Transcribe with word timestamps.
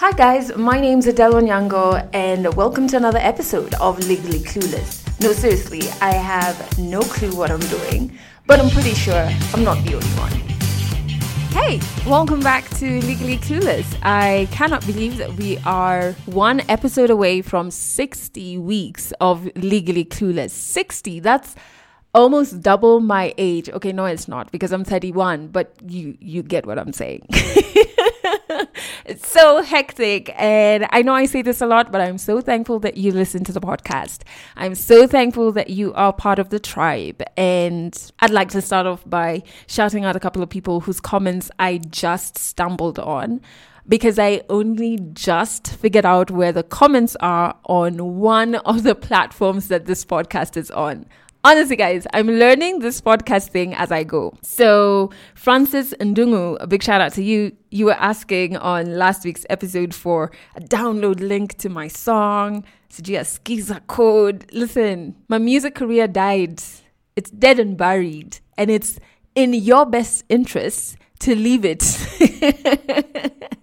Hi 0.00 0.12
guys, 0.12 0.56
my 0.56 0.80
name's 0.80 1.06
Adelle 1.06 1.34
Onyango 1.34 2.08
and 2.14 2.54
welcome 2.54 2.88
to 2.88 2.96
another 2.96 3.18
episode 3.18 3.74
of 3.74 3.98
Legally 4.08 4.38
Clueless. 4.38 5.04
No, 5.20 5.34
seriously, 5.34 5.82
I 6.00 6.14
have 6.14 6.78
no 6.78 7.02
clue 7.02 7.36
what 7.36 7.50
I'm 7.50 7.60
doing, 7.60 8.18
but 8.46 8.58
I'm 8.58 8.70
pretty 8.70 8.94
sure 8.94 9.28
I'm 9.52 9.62
not 9.62 9.76
the 9.84 9.96
only 9.96 10.08
one. 10.16 10.32
Hey, 11.52 11.82
welcome 12.08 12.40
back 12.40 12.66
to 12.78 13.02
Legally 13.02 13.36
Clueless. 13.36 13.84
I 14.02 14.48
cannot 14.50 14.86
believe 14.86 15.18
that 15.18 15.34
we 15.34 15.58
are 15.66 16.12
one 16.24 16.62
episode 16.70 17.10
away 17.10 17.42
from 17.42 17.70
60 17.70 18.56
weeks 18.56 19.12
of 19.20 19.50
Legally 19.54 20.06
Clueless. 20.06 20.52
60, 20.52 21.20
that's 21.20 21.56
almost 22.14 22.62
double 22.62 23.00
my 23.00 23.34
age. 23.36 23.68
Okay, 23.68 23.92
no, 23.92 24.06
it's 24.06 24.28
not 24.28 24.50
because 24.50 24.72
I'm 24.72 24.82
31, 24.82 25.48
but 25.48 25.74
you 25.86 26.16
you 26.20 26.42
get 26.42 26.64
what 26.64 26.78
I'm 26.78 26.94
saying. 26.94 27.28
it's 29.04 29.28
so 29.28 29.62
hectic. 29.62 30.32
And 30.36 30.86
I 30.90 31.02
know 31.02 31.14
I 31.14 31.26
say 31.26 31.42
this 31.42 31.60
a 31.60 31.66
lot, 31.66 31.92
but 31.92 32.00
I'm 32.00 32.18
so 32.18 32.40
thankful 32.40 32.78
that 32.80 32.96
you 32.96 33.12
listen 33.12 33.44
to 33.44 33.52
the 33.52 33.60
podcast. 33.60 34.22
I'm 34.56 34.74
so 34.74 35.06
thankful 35.06 35.52
that 35.52 35.70
you 35.70 35.92
are 35.94 36.12
part 36.12 36.38
of 36.38 36.50
the 36.50 36.58
tribe. 36.58 37.22
And 37.36 37.96
I'd 38.20 38.30
like 38.30 38.50
to 38.50 38.62
start 38.62 38.86
off 38.86 39.02
by 39.06 39.42
shouting 39.66 40.04
out 40.04 40.16
a 40.16 40.20
couple 40.20 40.42
of 40.42 40.48
people 40.48 40.80
whose 40.80 41.00
comments 41.00 41.50
I 41.58 41.78
just 41.78 42.38
stumbled 42.38 42.98
on 42.98 43.40
because 43.88 44.18
I 44.18 44.42
only 44.48 44.98
just 45.12 45.66
figured 45.68 46.06
out 46.06 46.30
where 46.30 46.52
the 46.52 46.62
comments 46.62 47.16
are 47.16 47.56
on 47.64 48.18
one 48.18 48.56
of 48.56 48.82
the 48.82 48.94
platforms 48.94 49.68
that 49.68 49.86
this 49.86 50.04
podcast 50.04 50.56
is 50.56 50.70
on. 50.70 51.06
Honestly, 51.42 51.74
guys, 51.74 52.06
I'm 52.12 52.26
learning 52.26 52.80
this 52.80 53.00
podcast 53.00 53.48
thing 53.48 53.72
as 53.74 53.90
I 53.90 54.04
go. 54.04 54.34
So, 54.42 55.10
Francis 55.34 55.94
Ndungu, 55.98 56.58
a 56.60 56.66
big 56.66 56.82
shout 56.82 57.00
out 57.00 57.14
to 57.14 57.22
you. 57.22 57.56
You 57.70 57.86
were 57.86 57.94
asking 57.94 58.58
on 58.58 58.98
last 58.98 59.24
week's 59.24 59.46
episode 59.48 59.94
for 59.94 60.30
a 60.54 60.60
download 60.60 61.20
link 61.20 61.56
to 61.58 61.70
my 61.70 61.88
song, 61.88 62.64
Sijia 62.90 63.20
Skiza 63.20 63.86
code. 63.86 64.44
Listen, 64.52 65.16
my 65.28 65.38
music 65.38 65.74
career 65.74 66.06
died. 66.06 66.62
It's 67.16 67.30
dead 67.30 67.58
and 67.58 67.74
buried. 67.74 68.40
And 68.58 68.70
it's 68.70 68.98
in 69.34 69.54
your 69.54 69.86
best 69.86 70.24
interest 70.28 70.98
to 71.20 71.34
leave 71.34 71.64
it 71.64 71.82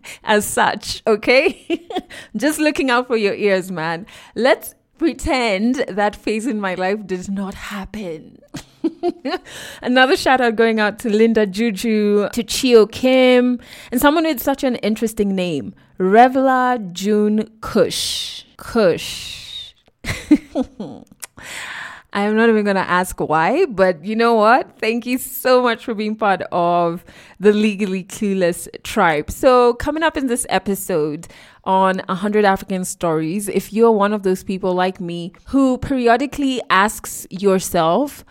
as 0.24 0.46
such, 0.46 1.04
okay? 1.06 1.88
Just 2.36 2.58
looking 2.58 2.90
out 2.90 3.06
for 3.06 3.18
your 3.18 3.36
ears, 3.36 3.72
man. 3.72 4.08
Let's 4.34 4.74
pretend 4.98 5.76
that 5.88 6.16
phase 6.16 6.46
in 6.46 6.60
my 6.60 6.76
life 6.76 7.06
did 7.06 7.30
not 7.30 7.54
happen. 7.54 8.40
Another 9.82 10.16
shout 10.16 10.42
out 10.42 10.56
going 10.56 10.80
out 10.80 11.00
to 11.00 11.10
Linda 11.10 11.46
Juju, 11.46 12.30
to 12.30 12.44
Chio 12.44 12.86
Kim, 12.86 13.60
and 13.92 14.02
someone 14.02 14.24
with 14.24 14.42
such 14.42 14.64
an 14.64 14.76
interesting 14.78 15.36
name, 15.36 15.74
Revla 16.00 16.92
June 16.94 17.50
Kush. 17.62 18.44
Kush. 18.58 19.74
I'm 22.14 22.36
not 22.36 22.50
even 22.50 22.64
going 22.64 22.78
to 22.78 22.90
ask 22.90 23.20
why, 23.20 23.66
but 23.66 24.04
you 24.04 24.16
know 24.16 24.34
what? 24.34 24.80
Thank 24.80 25.06
you 25.06 25.18
so 25.18 25.62
much 25.62 25.84
for 25.84 25.94
being 25.94 26.16
part 26.16 26.42
of 26.52 27.04
the 27.40 27.52
Legally 27.52 28.04
Clueless 28.04 28.68
tribe. 28.84 29.30
So, 29.30 29.74
coming 29.74 30.04
up 30.04 30.16
in 30.16 30.28
this 30.28 30.46
episode 30.50 31.28
on 31.66 32.02
100 32.08 32.46
African 32.46 32.86
Stories, 32.86 33.50
if 33.50 33.74
you're 33.74 33.92
one 33.92 34.14
of 34.14 34.24
those 34.24 34.44
people 34.44 34.74
like 34.74 35.02
me 35.02 35.34
who 35.48 35.78
periodically 35.78 36.62
asks 36.70 37.28
yourself, 37.30 38.24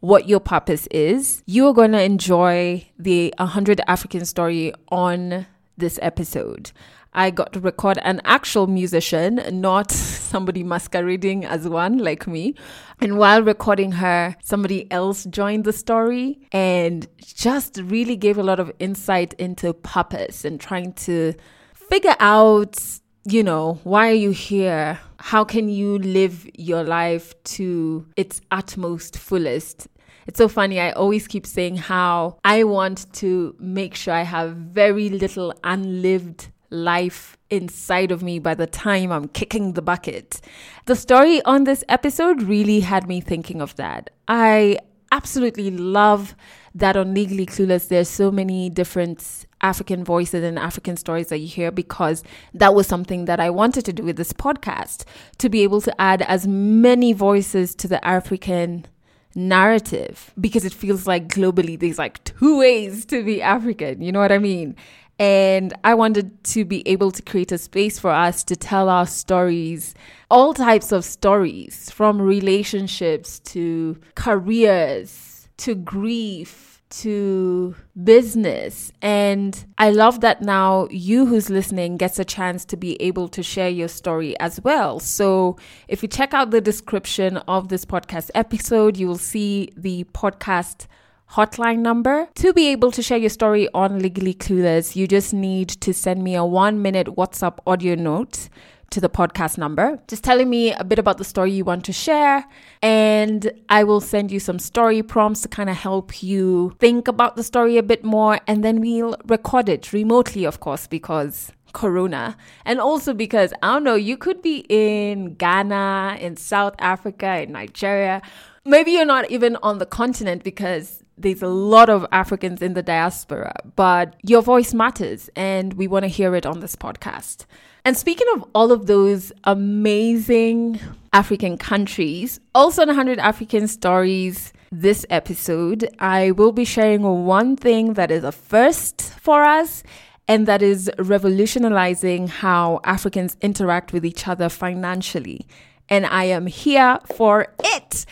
what 0.00 0.28
your 0.28 0.40
purpose 0.40 0.86
is, 0.92 1.42
you're 1.46 1.74
going 1.74 1.92
to 1.92 2.00
enjoy 2.00 2.86
the 2.98 3.34
100 3.38 3.80
African 3.88 4.24
story 4.24 4.72
on 4.90 5.46
this 5.76 5.98
episode. 6.02 6.70
I 7.18 7.30
got 7.30 7.52
to 7.54 7.60
record 7.60 7.98
an 8.02 8.20
actual 8.24 8.68
musician, 8.68 9.40
not 9.50 9.90
somebody 10.30 10.62
masquerading 10.62 11.44
as 11.44 11.68
one 11.68 11.98
like 11.98 12.28
me. 12.28 12.54
And 13.00 13.18
while 13.18 13.42
recording 13.42 13.90
her, 13.90 14.36
somebody 14.40 14.88
else 14.92 15.24
joined 15.24 15.64
the 15.64 15.72
story 15.72 16.38
and 16.52 17.08
just 17.20 17.80
really 17.82 18.14
gave 18.14 18.38
a 18.38 18.44
lot 18.44 18.60
of 18.60 18.70
insight 18.78 19.32
into 19.32 19.72
purpose 19.72 20.44
and 20.44 20.60
trying 20.60 20.92
to 21.08 21.34
figure 21.74 22.14
out, 22.20 22.80
you 23.24 23.42
know, 23.42 23.80
why 23.82 24.10
are 24.10 24.20
you 24.26 24.30
here? 24.30 25.00
How 25.18 25.42
can 25.42 25.68
you 25.68 25.98
live 25.98 26.48
your 26.54 26.84
life 26.84 27.34
to 27.56 28.06
its 28.16 28.40
utmost 28.52 29.18
fullest? 29.18 29.88
It's 30.28 30.38
so 30.38 30.46
funny. 30.46 30.78
I 30.78 30.92
always 30.92 31.26
keep 31.26 31.46
saying 31.46 31.78
how 31.78 32.38
I 32.44 32.62
want 32.62 33.12
to 33.14 33.56
make 33.58 33.96
sure 33.96 34.14
I 34.14 34.22
have 34.22 34.54
very 34.54 35.08
little 35.08 35.52
unlived 35.64 36.50
life 36.70 37.36
inside 37.50 38.10
of 38.10 38.22
me 38.22 38.38
by 38.38 38.54
the 38.54 38.66
time 38.66 39.10
I'm 39.10 39.28
kicking 39.28 39.72
the 39.72 39.82
bucket. 39.82 40.40
The 40.86 40.96
story 40.96 41.42
on 41.44 41.64
this 41.64 41.84
episode 41.88 42.42
really 42.42 42.80
had 42.80 43.08
me 43.08 43.20
thinking 43.20 43.60
of 43.60 43.76
that. 43.76 44.10
I 44.26 44.78
absolutely 45.12 45.70
love 45.70 46.34
that 46.74 46.96
on 46.96 47.14
Legally 47.14 47.46
Clueless, 47.46 47.88
there's 47.88 48.08
so 48.08 48.30
many 48.30 48.70
different 48.70 49.46
African 49.60 50.04
voices 50.04 50.44
and 50.44 50.58
African 50.58 50.96
stories 50.96 51.28
that 51.28 51.38
you 51.38 51.48
hear 51.48 51.70
because 51.70 52.22
that 52.54 52.74
was 52.74 52.86
something 52.86 53.24
that 53.24 53.40
I 53.40 53.50
wanted 53.50 53.84
to 53.86 53.92
do 53.92 54.04
with 54.04 54.16
this 54.16 54.32
podcast 54.32 55.04
to 55.38 55.48
be 55.48 55.62
able 55.62 55.80
to 55.80 56.00
add 56.00 56.22
as 56.22 56.46
many 56.46 57.12
voices 57.12 57.74
to 57.76 57.88
the 57.88 58.04
African 58.06 58.86
narrative 59.34 60.32
because 60.40 60.64
it 60.64 60.72
feels 60.72 61.06
like 61.06 61.28
globally 61.28 61.78
there's 61.78 61.98
like 61.98 62.22
two 62.24 62.58
ways 62.58 63.04
to 63.06 63.24
be 63.24 63.42
African. 63.42 64.00
You 64.00 64.12
know 64.12 64.20
what 64.20 64.32
I 64.32 64.38
mean? 64.38 64.76
And 65.18 65.74
I 65.82 65.94
wanted 65.94 66.44
to 66.44 66.64
be 66.64 66.86
able 66.86 67.10
to 67.10 67.22
create 67.22 67.50
a 67.50 67.58
space 67.58 67.98
for 67.98 68.10
us 68.10 68.44
to 68.44 68.56
tell 68.56 68.88
our 68.88 69.06
stories, 69.06 69.94
all 70.30 70.54
types 70.54 70.92
of 70.92 71.04
stories, 71.04 71.90
from 71.90 72.22
relationships 72.22 73.40
to 73.40 73.98
careers 74.14 75.38
to 75.58 75.74
grief 75.74 76.82
to 76.90 77.74
business. 78.02 78.92
And 79.02 79.66
I 79.76 79.90
love 79.90 80.20
that 80.20 80.40
now 80.40 80.88
you 80.90 81.26
who's 81.26 81.50
listening 81.50 81.96
gets 81.98 82.18
a 82.18 82.24
chance 82.24 82.64
to 82.66 82.76
be 82.76 83.00
able 83.02 83.28
to 83.28 83.42
share 83.42 83.68
your 83.68 83.88
story 83.88 84.38
as 84.40 84.60
well. 84.62 84.98
So 84.98 85.58
if 85.86 86.02
you 86.02 86.08
check 86.08 86.32
out 86.32 86.50
the 86.50 86.62
description 86.62 87.36
of 87.48 87.68
this 87.68 87.84
podcast 87.84 88.30
episode, 88.34 88.96
you 88.96 89.06
will 89.06 89.18
see 89.18 89.70
the 89.76 90.04
podcast 90.14 90.86
hotline 91.32 91.78
number. 91.80 92.28
To 92.36 92.52
be 92.52 92.68
able 92.68 92.90
to 92.92 93.02
share 93.02 93.18
your 93.18 93.30
story 93.30 93.68
on 93.74 93.98
Legally 94.00 94.34
Clueless, 94.34 94.96
you 94.96 95.06
just 95.06 95.32
need 95.34 95.68
to 95.68 95.92
send 95.92 96.22
me 96.24 96.34
a 96.34 96.44
one 96.44 96.82
minute 96.82 97.08
WhatsApp 97.08 97.58
audio 97.66 97.94
note 97.94 98.48
to 98.90 99.00
the 99.00 99.10
podcast 99.10 99.58
number, 99.58 99.98
just 100.08 100.24
telling 100.24 100.48
me 100.48 100.72
a 100.72 100.82
bit 100.82 100.98
about 100.98 101.18
the 101.18 101.24
story 101.24 101.52
you 101.52 101.64
want 101.64 101.84
to 101.84 101.92
share. 101.92 102.46
And 102.82 103.52
I 103.68 103.84
will 103.84 104.00
send 104.00 104.32
you 104.32 104.40
some 104.40 104.58
story 104.58 105.02
prompts 105.02 105.42
to 105.42 105.48
kind 105.48 105.68
of 105.68 105.76
help 105.76 106.22
you 106.22 106.74
think 106.78 107.06
about 107.06 107.36
the 107.36 107.42
story 107.42 107.76
a 107.76 107.82
bit 107.82 108.02
more. 108.02 108.40
And 108.46 108.64
then 108.64 108.80
we'll 108.80 109.16
record 109.26 109.68
it 109.68 109.92
remotely, 109.92 110.44
of 110.44 110.60
course, 110.60 110.86
because 110.86 111.52
corona 111.74 112.34
and 112.64 112.80
also 112.80 113.12
because 113.12 113.52
i 113.62 113.74
don't 113.74 113.84
know 113.84 113.94
you 113.94 114.16
could 114.16 114.40
be 114.40 114.64
in 114.70 115.34
ghana 115.34 116.16
in 116.18 116.34
south 116.34 116.74
africa 116.78 117.42
in 117.42 117.52
nigeria 117.52 118.22
maybe 118.64 118.90
you're 118.92 119.04
not 119.04 119.30
even 119.30 119.54
on 119.62 119.76
the 119.76 119.84
continent 119.84 120.42
because 120.42 121.04
there's 121.18 121.42
a 121.42 121.48
lot 121.48 121.90
of 121.90 122.06
Africans 122.12 122.62
in 122.62 122.74
the 122.74 122.82
diaspora, 122.82 123.54
but 123.76 124.14
your 124.22 124.42
voice 124.42 124.72
matters 124.72 125.28
and 125.36 125.74
we 125.74 125.86
want 125.86 126.04
to 126.04 126.08
hear 126.08 126.34
it 126.34 126.46
on 126.46 126.60
this 126.60 126.76
podcast. 126.76 127.44
And 127.84 127.96
speaking 127.96 128.26
of 128.34 128.44
all 128.54 128.72
of 128.72 128.86
those 128.86 129.32
amazing 129.44 130.80
African 131.12 131.56
countries, 131.58 132.40
also 132.54 132.82
in 132.82 132.88
100 132.88 133.18
African 133.18 133.66
Stories, 133.68 134.52
this 134.70 135.06
episode, 135.08 135.88
I 135.98 136.32
will 136.32 136.52
be 136.52 136.64
sharing 136.64 137.02
one 137.24 137.56
thing 137.56 137.94
that 137.94 138.10
is 138.10 138.24
a 138.24 138.32
first 138.32 139.00
for 139.00 139.42
us 139.42 139.82
and 140.26 140.46
that 140.46 140.60
is 140.60 140.90
revolutionizing 140.98 142.28
how 142.28 142.80
Africans 142.84 143.36
interact 143.40 143.92
with 143.92 144.04
each 144.04 144.28
other 144.28 144.50
financially. 144.50 145.46
And 145.88 146.04
I 146.04 146.24
am 146.24 146.46
here 146.46 146.98
for 147.06 147.54
it. 147.64 148.04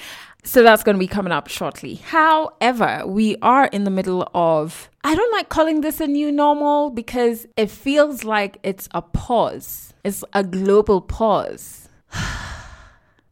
So 0.46 0.62
that's 0.62 0.84
going 0.84 0.94
to 0.94 1.00
be 1.00 1.08
coming 1.08 1.32
up 1.32 1.48
shortly. 1.48 1.96
However, 1.96 3.02
we 3.04 3.36
are 3.42 3.66
in 3.66 3.82
the 3.82 3.90
middle 3.90 4.30
of, 4.32 4.88
I 5.02 5.16
don't 5.16 5.32
like 5.32 5.48
calling 5.48 5.80
this 5.80 6.00
a 6.00 6.06
new 6.06 6.30
normal 6.30 6.90
because 6.90 7.48
it 7.56 7.68
feels 7.68 8.22
like 8.22 8.58
it's 8.62 8.88
a 8.92 9.02
pause, 9.02 9.92
it's 10.04 10.24
a 10.34 10.44
global 10.44 11.00
pause. 11.00 11.88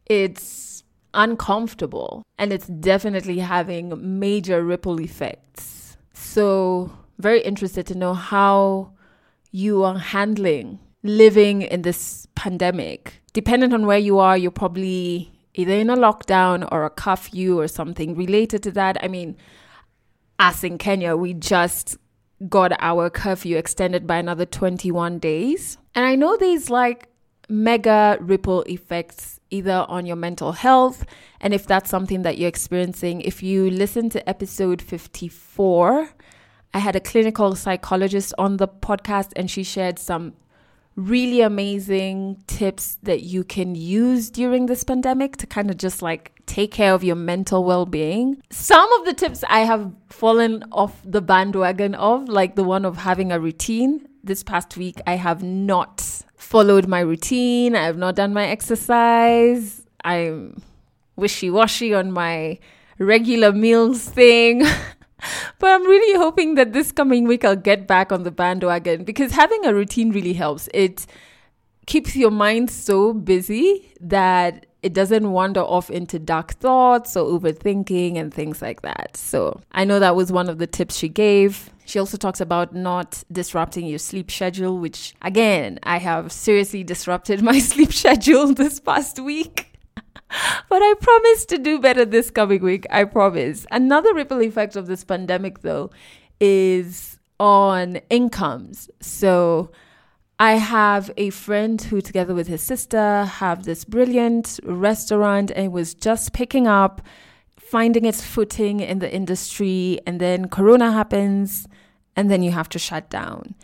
it's 0.05 0.83
uncomfortable 1.13 2.21
and 2.37 2.51
it's 2.51 2.67
definitely 2.67 3.39
having 3.39 4.19
major 4.19 4.61
ripple 4.61 4.99
effects. 4.99 5.95
So, 6.13 6.91
very 7.17 7.39
interested 7.41 7.87
to 7.87 7.95
know 7.95 8.13
how 8.13 8.91
you 9.53 9.83
are 9.85 9.97
handling 9.97 10.79
living 11.01 11.61
in 11.61 11.83
this 11.83 12.27
pandemic. 12.35 13.21
Depending 13.31 13.73
on 13.73 13.85
where 13.85 13.97
you 13.97 14.19
are, 14.19 14.37
you're 14.37 14.51
probably 14.51 15.31
either 15.55 15.73
in 15.73 15.89
a 15.89 15.95
lockdown 15.95 16.67
or 16.71 16.85
a 16.85 16.89
curfew 16.89 17.59
or 17.59 17.67
something 17.67 18.15
related 18.15 18.61
to 18.63 18.71
that. 18.71 19.03
I 19.03 19.07
mean, 19.07 19.35
us 20.37 20.63
in 20.63 20.77
Kenya, 20.77 21.15
we 21.15 21.33
just 21.33 21.97
got 22.49 22.73
our 22.79 23.09
curfew 23.09 23.57
extended 23.57 24.05
by 24.05 24.17
another 24.17 24.45
21 24.45 25.19
days. 25.19 25.77
And 25.95 26.05
I 26.05 26.15
know 26.15 26.37
these 26.37 26.69
like 26.69 27.07
mega 27.49 28.17
ripple 28.19 28.63
effects 28.63 29.39
either 29.49 29.85
on 29.87 30.05
your 30.05 30.15
mental 30.15 30.51
health 30.51 31.05
and 31.39 31.53
if 31.53 31.67
that's 31.67 31.89
something 31.89 32.23
that 32.23 32.37
you're 32.37 32.49
experiencing 32.49 33.21
if 33.21 33.43
you 33.43 33.69
listen 33.69 34.09
to 34.09 34.27
episode 34.27 34.81
54 34.81 36.09
i 36.73 36.79
had 36.79 36.95
a 36.95 36.99
clinical 36.99 37.55
psychologist 37.55 38.33
on 38.39 38.57
the 38.57 38.67
podcast 38.67 39.31
and 39.35 39.51
she 39.51 39.63
shared 39.63 39.99
some 39.99 40.33
really 40.95 41.41
amazing 41.41 42.41
tips 42.47 42.97
that 43.03 43.21
you 43.21 43.43
can 43.43 43.75
use 43.75 44.29
during 44.29 44.65
this 44.65 44.83
pandemic 44.83 45.37
to 45.37 45.47
kind 45.47 45.69
of 45.69 45.77
just 45.77 46.01
like 46.01 46.31
take 46.45 46.71
care 46.71 46.93
of 46.93 47.03
your 47.03 47.15
mental 47.15 47.63
well-being. 47.63 48.41
Some 48.49 48.91
of 48.93 49.05
the 49.05 49.13
tips 49.13 49.43
I 49.49 49.59
have 49.59 49.91
fallen 50.09 50.63
off 50.71 51.01
the 51.03 51.21
bandwagon 51.21 51.95
of, 51.95 52.29
like 52.29 52.55
the 52.55 52.63
one 52.63 52.85
of 52.85 52.97
having 52.97 53.31
a 53.31 53.39
routine. 53.39 54.07
This 54.23 54.43
past 54.43 54.77
week 54.77 55.01
I 55.05 55.15
have 55.15 55.43
not 55.43 56.01
followed 56.37 56.87
my 56.87 57.01
routine. 57.01 57.75
I 57.75 57.85
have 57.85 57.97
not 57.97 58.15
done 58.15 58.33
my 58.33 58.45
exercise. 58.45 59.81
I'm 60.03 60.61
wishy-washy 61.15 61.93
on 61.93 62.11
my 62.11 62.59
regular 62.99 63.51
meals 63.51 64.01
thing. 64.01 64.63
but 65.59 65.69
I'm 65.69 65.83
really 65.83 66.17
hoping 66.17 66.55
that 66.55 66.73
this 66.73 66.91
coming 66.91 67.25
week 67.25 67.45
I'll 67.45 67.55
get 67.55 67.87
back 67.87 68.11
on 68.11 68.23
the 68.23 68.31
bandwagon 68.31 69.03
because 69.03 69.31
having 69.31 69.65
a 69.65 69.73
routine 69.73 70.11
really 70.11 70.33
helps. 70.33 70.69
It 70.73 71.05
keeps 71.85 72.15
your 72.15 72.31
mind 72.31 72.71
so 72.71 73.13
busy 73.13 73.93
that 74.01 74.65
it 74.85 74.93
doesn't 74.93 75.31
wander 75.31 75.61
off 75.61 75.89
into 75.89 76.19
dark 76.19 76.53
thoughts 76.53 77.17
or 77.17 77.39
overthinking 77.39 78.17
and 78.17 78.31
things 78.31 78.61
like 78.61 78.83
that. 78.83 79.17
So 79.17 79.59
I 79.71 79.83
know 79.83 79.99
that 79.99 80.15
was 80.15 80.31
one 80.31 80.47
of 80.47 80.59
the 80.59 80.67
tips 80.67 80.95
she 80.95 81.09
gave. 81.09 81.71
She 81.85 81.97
also 81.97 82.17
talks 82.17 82.39
about 82.39 82.75
not 82.75 83.23
disrupting 83.31 83.87
your 83.87 83.99
sleep 83.99 84.29
schedule, 84.29 84.77
which 84.77 85.15
again, 85.21 85.79
I 85.83 85.97
have 85.97 86.31
seriously 86.31 86.83
disrupted 86.83 87.41
my 87.51 87.59
sleep 87.59 87.93
schedule 87.93 88.53
this 88.53 88.79
past 88.79 89.19
week. 89.19 89.74
But 90.69 90.81
I 90.81 90.93
promise 90.99 91.45
to 91.45 91.57
do 91.57 91.79
better 91.79 92.05
this 92.05 92.31
coming 92.31 92.61
week. 92.61 92.85
I 92.89 93.03
promise. 93.03 93.65
Another 93.71 94.13
ripple 94.13 94.41
effect 94.41 94.75
of 94.75 94.87
this 94.87 95.03
pandemic, 95.03 95.61
though, 95.61 95.91
is 96.39 97.19
on 97.39 97.97
incomes. 98.09 98.89
So 99.01 99.71
I 100.39 100.53
have 100.53 101.11
a 101.17 101.29
friend 101.29 101.81
who, 101.81 102.01
together 102.01 102.33
with 102.33 102.47
his 102.47 102.61
sister, 102.61 103.25
have 103.25 103.63
this 103.63 103.85
brilliant 103.85 104.59
restaurant 104.63 105.51
and 105.55 105.71
was 105.71 105.93
just 105.93 106.33
picking 106.33 106.67
up, 106.67 107.01
finding 107.57 108.05
its 108.05 108.21
footing 108.23 108.79
in 108.79 108.99
the 108.99 109.13
industry. 109.13 109.99
And 110.05 110.19
then 110.19 110.49
Corona 110.49 110.91
happens, 110.91 111.67
and 112.15 112.29
then 112.29 112.43
you 112.43 112.51
have 112.51 112.69
to 112.69 112.79
shut 112.79 113.09
down. 113.09 113.55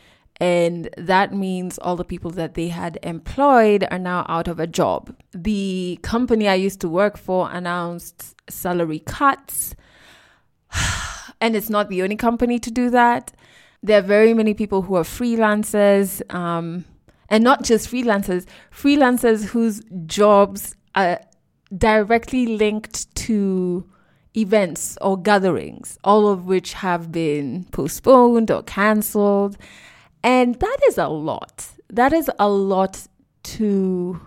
And 0.41 0.89
that 0.97 1.31
means 1.31 1.77
all 1.77 1.95
the 1.95 2.03
people 2.03 2.31
that 2.31 2.55
they 2.55 2.69
had 2.69 2.97
employed 3.03 3.87
are 3.91 3.99
now 3.99 4.25
out 4.27 4.47
of 4.47 4.59
a 4.59 4.65
job. 4.65 5.15
The 5.33 5.99
company 6.01 6.47
I 6.47 6.55
used 6.55 6.81
to 6.81 6.89
work 6.89 7.15
for 7.15 7.51
announced 7.51 8.35
salary 8.49 8.99
cuts. 8.99 9.75
And 11.39 11.55
it's 11.55 11.71
not 11.71 11.89
the 11.89 12.03
only 12.03 12.17
company 12.17 12.59
to 12.59 12.69
do 12.69 12.91
that. 12.91 13.31
There 13.81 13.97
are 13.97 14.03
very 14.03 14.35
many 14.35 14.53
people 14.53 14.83
who 14.83 14.93
are 14.93 15.03
freelancers, 15.03 16.21
um, 16.31 16.85
and 17.29 17.43
not 17.43 17.63
just 17.63 17.89
freelancers, 17.89 18.45
freelancers 18.71 19.45
whose 19.45 19.81
jobs 20.05 20.75
are 20.93 21.19
directly 21.75 22.45
linked 22.45 23.15
to 23.15 23.89
events 24.37 24.99
or 25.01 25.19
gatherings, 25.19 25.97
all 26.03 26.27
of 26.27 26.45
which 26.45 26.73
have 26.73 27.11
been 27.11 27.63
postponed 27.71 28.51
or 28.51 28.61
cancelled. 28.61 29.57
And 30.23 30.55
that 30.55 30.77
is 30.87 30.97
a 30.97 31.07
lot. 31.07 31.67
That 31.89 32.13
is 32.13 32.29
a 32.37 32.47
lot 32.49 33.07
to 33.43 34.21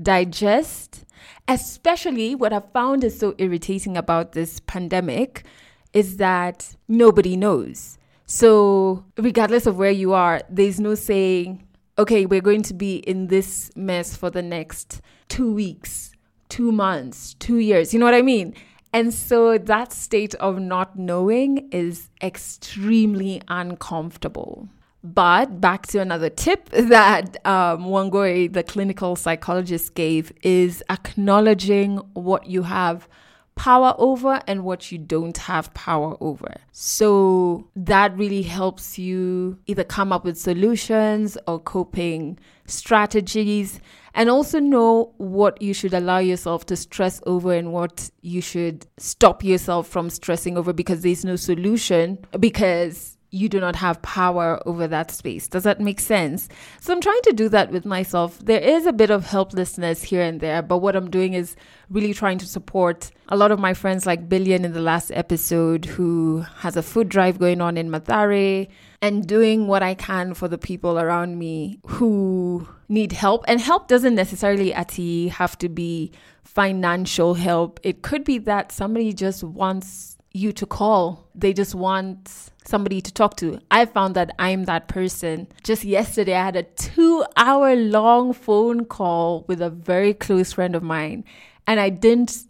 digest, 0.00 1.04
especially 1.48 2.34
what 2.34 2.52
I 2.52 2.60
found 2.60 3.02
is 3.04 3.18
so 3.18 3.34
irritating 3.38 3.96
about 3.96 4.32
this 4.32 4.60
pandemic 4.60 5.44
is 5.92 6.18
that 6.18 6.76
nobody 6.88 7.36
knows. 7.36 7.98
So, 8.26 9.04
regardless 9.16 9.66
of 9.66 9.78
where 9.78 9.90
you 9.90 10.12
are, 10.12 10.42
there's 10.50 10.80
no 10.80 10.94
saying, 10.94 11.66
okay, 11.98 12.26
we're 12.26 12.40
going 12.40 12.62
to 12.62 12.74
be 12.74 12.96
in 12.96 13.28
this 13.28 13.70
mess 13.76 14.16
for 14.16 14.30
the 14.30 14.42
next 14.42 15.00
two 15.28 15.52
weeks, 15.52 16.12
two 16.48 16.72
months, 16.72 17.34
two 17.34 17.58
years. 17.58 17.94
You 17.94 18.00
know 18.00 18.06
what 18.06 18.14
I 18.14 18.22
mean? 18.22 18.54
And 18.92 19.12
so 19.12 19.58
that 19.58 19.92
state 19.92 20.34
of 20.36 20.58
not 20.58 20.98
knowing 20.98 21.68
is 21.70 22.10
extremely 22.22 23.42
uncomfortable. 23.48 24.68
But 25.14 25.60
back 25.60 25.86
to 25.88 26.00
another 26.00 26.30
tip 26.30 26.68
that 26.70 27.36
um, 27.46 27.84
Wangoi, 27.84 28.52
the 28.52 28.62
clinical 28.62 29.14
psychologist, 29.14 29.94
gave 29.94 30.32
is 30.42 30.82
acknowledging 30.90 31.98
what 32.14 32.46
you 32.46 32.62
have 32.62 33.08
power 33.54 33.94
over 33.98 34.42
and 34.46 34.64
what 34.64 34.92
you 34.92 34.98
don't 34.98 35.36
have 35.38 35.72
power 35.74 36.16
over. 36.20 36.54
So 36.72 37.68
that 37.74 38.16
really 38.16 38.42
helps 38.42 38.98
you 38.98 39.58
either 39.66 39.84
come 39.84 40.12
up 40.12 40.24
with 40.24 40.36
solutions 40.38 41.38
or 41.46 41.58
coping 41.58 42.38
strategies 42.66 43.80
and 44.12 44.28
also 44.28 44.58
know 44.60 45.14
what 45.16 45.60
you 45.62 45.72
should 45.72 45.94
allow 45.94 46.18
yourself 46.18 46.66
to 46.66 46.76
stress 46.76 47.22
over 47.26 47.52
and 47.52 47.72
what 47.72 48.10
you 48.22 48.40
should 48.40 48.86
stop 48.98 49.42
yourself 49.42 49.86
from 49.86 50.10
stressing 50.10 50.58
over 50.58 50.72
because 50.72 51.02
there's 51.02 51.24
no 51.24 51.36
solution 51.36 52.18
because 52.38 53.15
you 53.30 53.48
do 53.48 53.60
not 53.60 53.76
have 53.76 54.00
power 54.02 54.60
over 54.66 54.86
that 54.86 55.10
space. 55.10 55.48
Does 55.48 55.64
that 55.64 55.80
make 55.80 56.00
sense? 56.00 56.48
So 56.80 56.92
I'm 56.92 57.00
trying 57.00 57.20
to 57.24 57.32
do 57.32 57.48
that 57.50 57.70
with 57.70 57.84
myself. 57.84 58.38
There 58.38 58.60
is 58.60 58.86
a 58.86 58.92
bit 58.92 59.10
of 59.10 59.26
helplessness 59.26 60.02
here 60.02 60.22
and 60.22 60.40
there, 60.40 60.62
but 60.62 60.78
what 60.78 60.96
I'm 60.96 61.10
doing 61.10 61.34
is 61.34 61.56
really 61.90 62.14
trying 62.14 62.38
to 62.38 62.46
support 62.46 63.10
a 63.28 63.36
lot 63.36 63.50
of 63.50 63.58
my 63.58 63.74
friends 63.74 64.06
like 64.06 64.28
Billion 64.28 64.64
in 64.64 64.72
the 64.72 64.80
last 64.80 65.10
episode 65.12 65.84
who 65.84 66.44
has 66.58 66.76
a 66.76 66.82
food 66.82 67.08
drive 67.08 67.38
going 67.38 67.60
on 67.60 67.76
in 67.76 67.90
Mathare 67.90 68.68
and 69.02 69.26
doing 69.26 69.66
what 69.66 69.82
I 69.82 69.94
can 69.94 70.34
for 70.34 70.48
the 70.48 70.58
people 70.58 70.98
around 70.98 71.38
me 71.38 71.80
who 71.86 72.66
need 72.88 73.12
help. 73.12 73.44
And 73.48 73.60
help 73.60 73.88
doesn't 73.88 74.14
necessarily 74.14 74.74
ati 74.74 75.28
have 75.28 75.58
to 75.58 75.68
be 75.68 76.12
financial 76.44 77.34
help. 77.34 77.80
It 77.82 78.02
could 78.02 78.24
be 78.24 78.38
that 78.38 78.72
somebody 78.72 79.12
just 79.12 79.42
wants 79.42 80.15
you 80.36 80.52
to 80.52 80.66
call. 80.66 81.28
They 81.34 81.52
just 81.52 81.74
want 81.74 82.50
somebody 82.64 83.00
to 83.00 83.12
talk 83.12 83.36
to. 83.38 83.60
I 83.70 83.86
found 83.86 84.14
that 84.16 84.34
I'm 84.38 84.64
that 84.64 84.88
person. 84.88 85.48
Just 85.62 85.84
yesterday, 85.84 86.34
I 86.34 86.44
had 86.44 86.56
a 86.56 86.62
two 86.62 87.24
hour 87.36 87.74
long 87.74 88.32
phone 88.32 88.84
call 88.84 89.44
with 89.48 89.60
a 89.62 89.70
very 89.70 90.14
close 90.14 90.52
friend 90.52 90.74
of 90.74 90.82
mine, 90.82 91.24
and 91.66 91.80
I 91.80 91.88
didn't 91.88 92.44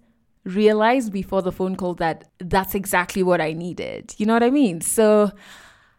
realize 0.44 1.10
before 1.10 1.42
the 1.42 1.52
phone 1.52 1.76
call 1.76 1.94
that 1.94 2.28
that's 2.38 2.75
exactly 2.75 3.22
what 3.22 3.40
I 3.40 3.52
needed. 3.52 4.14
You 4.16 4.26
know 4.26 4.32
what 4.32 4.44
I 4.44 4.50
mean? 4.50 4.80
So, 4.80 5.32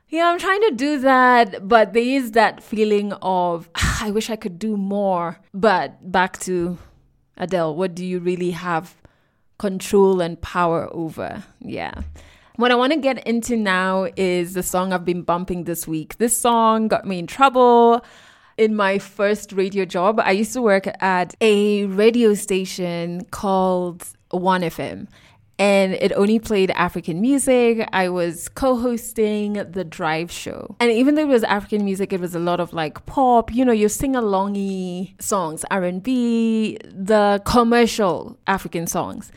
yeah, 0.09 0.29
I'm 0.29 0.39
trying 0.39 0.61
to 0.61 0.71
do 0.71 0.99
that, 0.99 1.67
but 1.67 1.93
there 1.93 2.03
is 2.03 2.31
that 2.31 2.63
feeling 2.63 3.11
of, 3.21 3.69
ah, 3.75 4.05
I 4.05 4.11
wish 4.11 4.29
I 4.29 4.37
could 4.37 4.57
do 4.57 4.77
more. 4.77 5.39
But 5.53 6.11
back 6.11 6.39
to 6.41 6.77
Adelle, 7.37 7.75
what 7.75 7.93
do 7.93 8.05
you 8.05 8.19
really 8.19 8.51
have 8.51 8.95
control 9.57 10.21
and 10.21 10.39
power 10.41 10.89
over? 10.91 11.43
Yeah. 11.59 12.01
What 12.57 12.71
I 12.71 12.75
want 12.75 12.93
to 12.93 12.99
get 12.99 13.25
into 13.27 13.55
now 13.55 14.07
is 14.15 14.53
the 14.53 14.63
song 14.63 14.91
I've 14.91 15.05
been 15.05 15.21
bumping 15.21 15.65
this 15.65 15.87
week. 15.87 16.17
This 16.17 16.37
song 16.37 16.87
got 16.87 17.05
me 17.05 17.19
in 17.19 17.27
trouble 17.27 18.03
in 18.57 18.75
my 18.75 18.97
first 18.97 19.51
radio 19.53 19.85
job. 19.85 20.19
I 20.19 20.31
used 20.31 20.53
to 20.53 20.61
work 20.61 20.87
at 21.01 21.35
a 21.39 21.85
radio 21.85 22.33
station 22.33 23.25
called 23.25 24.05
1FM 24.31 25.07
and 25.59 25.93
it 25.93 26.11
only 26.13 26.39
played 26.39 26.71
African 26.71 27.19
music. 27.19 27.87
I 27.91 28.09
was 28.09 28.47
co-hosting 28.49 29.53
the 29.53 29.83
drive 29.83 30.31
show. 30.31 30.75
And 30.79 30.91
even 30.91 31.15
though 31.15 31.23
it 31.23 31.27
was 31.27 31.43
African 31.43 31.83
music, 31.83 32.13
it 32.13 32.19
was 32.19 32.35
a 32.35 32.39
lot 32.39 32.59
of 32.59 32.73
like 32.73 33.05
pop, 33.07 33.53
you 33.53 33.65
know, 33.65 33.71
your 33.71 33.89
sing-alongy 33.89 35.19
songs, 35.21 35.65
R&B, 35.71 36.77
the 36.83 37.41
commercial 37.45 38.37
African 38.45 38.85
songs. 38.85 39.31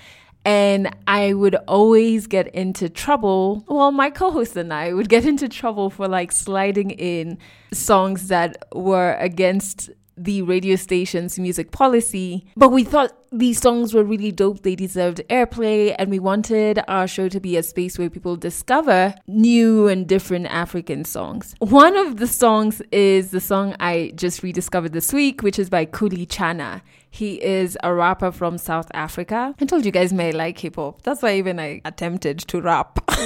And 0.44 0.94
I 1.06 1.34
would 1.34 1.54
always 1.68 2.26
get 2.26 2.48
into 2.54 2.88
trouble. 2.88 3.62
Well, 3.68 3.92
my 3.92 4.08
co 4.10 4.30
host 4.30 4.56
and 4.56 4.72
I 4.72 4.92
would 4.94 5.08
get 5.08 5.26
into 5.26 5.48
trouble 5.48 5.90
for 5.90 6.08
like 6.08 6.32
sliding 6.32 6.92
in 6.92 7.38
songs 7.72 8.28
that 8.28 8.64
were 8.74 9.16
against 9.20 9.90
the 10.22 10.42
radio 10.42 10.76
station's 10.76 11.38
music 11.38 11.72
policy. 11.72 12.44
But 12.56 12.70
we 12.70 12.84
thought 12.84 13.12
these 13.32 13.60
songs 13.60 13.94
were 13.94 14.04
really 14.04 14.32
dope. 14.32 14.62
They 14.62 14.76
deserved 14.76 15.22
airplay, 15.30 15.94
and 15.98 16.10
we 16.10 16.18
wanted 16.18 16.80
our 16.88 17.06
show 17.06 17.28
to 17.28 17.40
be 17.40 17.56
a 17.56 17.62
space 17.62 17.98
where 17.98 18.10
people 18.10 18.36
discover 18.36 19.14
new 19.26 19.88
and 19.88 20.06
different 20.06 20.46
African 20.46 21.04
songs. 21.04 21.54
One 21.58 21.96
of 21.96 22.18
the 22.18 22.26
songs 22.26 22.82
is 22.92 23.30
the 23.30 23.40
song 23.40 23.74
I 23.80 24.12
just 24.14 24.42
rediscovered 24.42 24.92
this 24.92 25.12
week, 25.12 25.42
which 25.42 25.58
is 25.58 25.70
by 25.70 25.86
Kuli 25.86 26.26
Chana. 26.26 26.82
He 27.08 27.42
is 27.42 27.78
a 27.82 27.92
rapper 27.92 28.30
from 28.30 28.58
South 28.58 28.90
Africa. 28.94 29.54
I 29.60 29.64
told 29.64 29.84
you 29.84 29.90
guys 29.90 30.12
may 30.12 30.32
like 30.32 30.58
hip 30.58 30.76
hop. 30.76 31.02
That's 31.02 31.22
why 31.22 31.36
even 31.36 31.58
I 31.58 31.80
attempted 31.84 32.38
to 32.40 32.60
rap. 32.60 32.98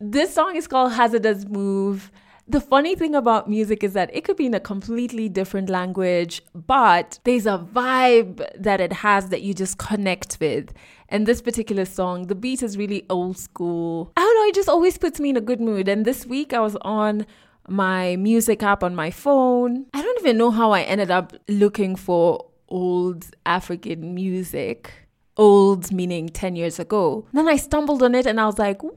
this 0.00 0.34
song 0.34 0.56
is 0.56 0.66
called 0.66 0.92
Hazardous 0.92 1.46
Move. 1.46 2.10
The 2.50 2.62
funny 2.62 2.94
thing 2.94 3.14
about 3.14 3.50
music 3.50 3.84
is 3.84 3.92
that 3.92 4.08
it 4.16 4.24
could 4.24 4.38
be 4.38 4.46
in 4.46 4.54
a 4.54 4.60
completely 4.60 5.28
different 5.28 5.68
language, 5.68 6.40
but 6.54 7.18
there's 7.24 7.44
a 7.44 7.58
vibe 7.58 8.42
that 8.58 8.80
it 8.80 8.90
has 8.90 9.28
that 9.28 9.42
you 9.42 9.52
just 9.52 9.76
connect 9.76 10.38
with. 10.40 10.72
And 11.10 11.26
this 11.26 11.42
particular 11.42 11.84
song, 11.84 12.28
the 12.28 12.34
beat 12.34 12.62
is 12.62 12.78
really 12.78 13.04
old 13.10 13.36
school. 13.36 14.12
I 14.16 14.22
don't 14.22 14.34
know, 14.34 14.48
it 14.48 14.54
just 14.54 14.68
always 14.70 14.96
puts 14.96 15.20
me 15.20 15.28
in 15.28 15.36
a 15.36 15.42
good 15.42 15.60
mood. 15.60 15.88
And 15.88 16.06
this 16.06 16.24
week 16.24 16.54
I 16.54 16.60
was 16.60 16.74
on 16.80 17.26
my 17.68 18.16
music 18.16 18.62
app 18.62 18.82
on 18.82 18.94
my 18.94 19.10
phone. 19.10 19.84
I 19.92 20.00
don't 20.00 20.18
even 20.20 20.38
know 20.38 20.50
how 20.50 20.70
I 20.70 20.80
ended 20.82 21.10
up 21.10 21.34
looking 21.48 21.96
for 21.96 22.46
old 22.68 23.26
African 23.44 24.14
music. 24.14 24.90
Old 25.36 25.92
meaning 25.92 26.30
10 26.30 26.56
years 26.56 26.80
ago. 26.80 27.26
Then 27.34 27.46
I 27.46 27.56
stumbled 27.56 28.02
on 28.02 28.14
it 28.14 28.26
and 28.26 28.40
I 28.40 28.46
was 28.46 28.58
like, 28.58 28.82
what? 28.82 28.94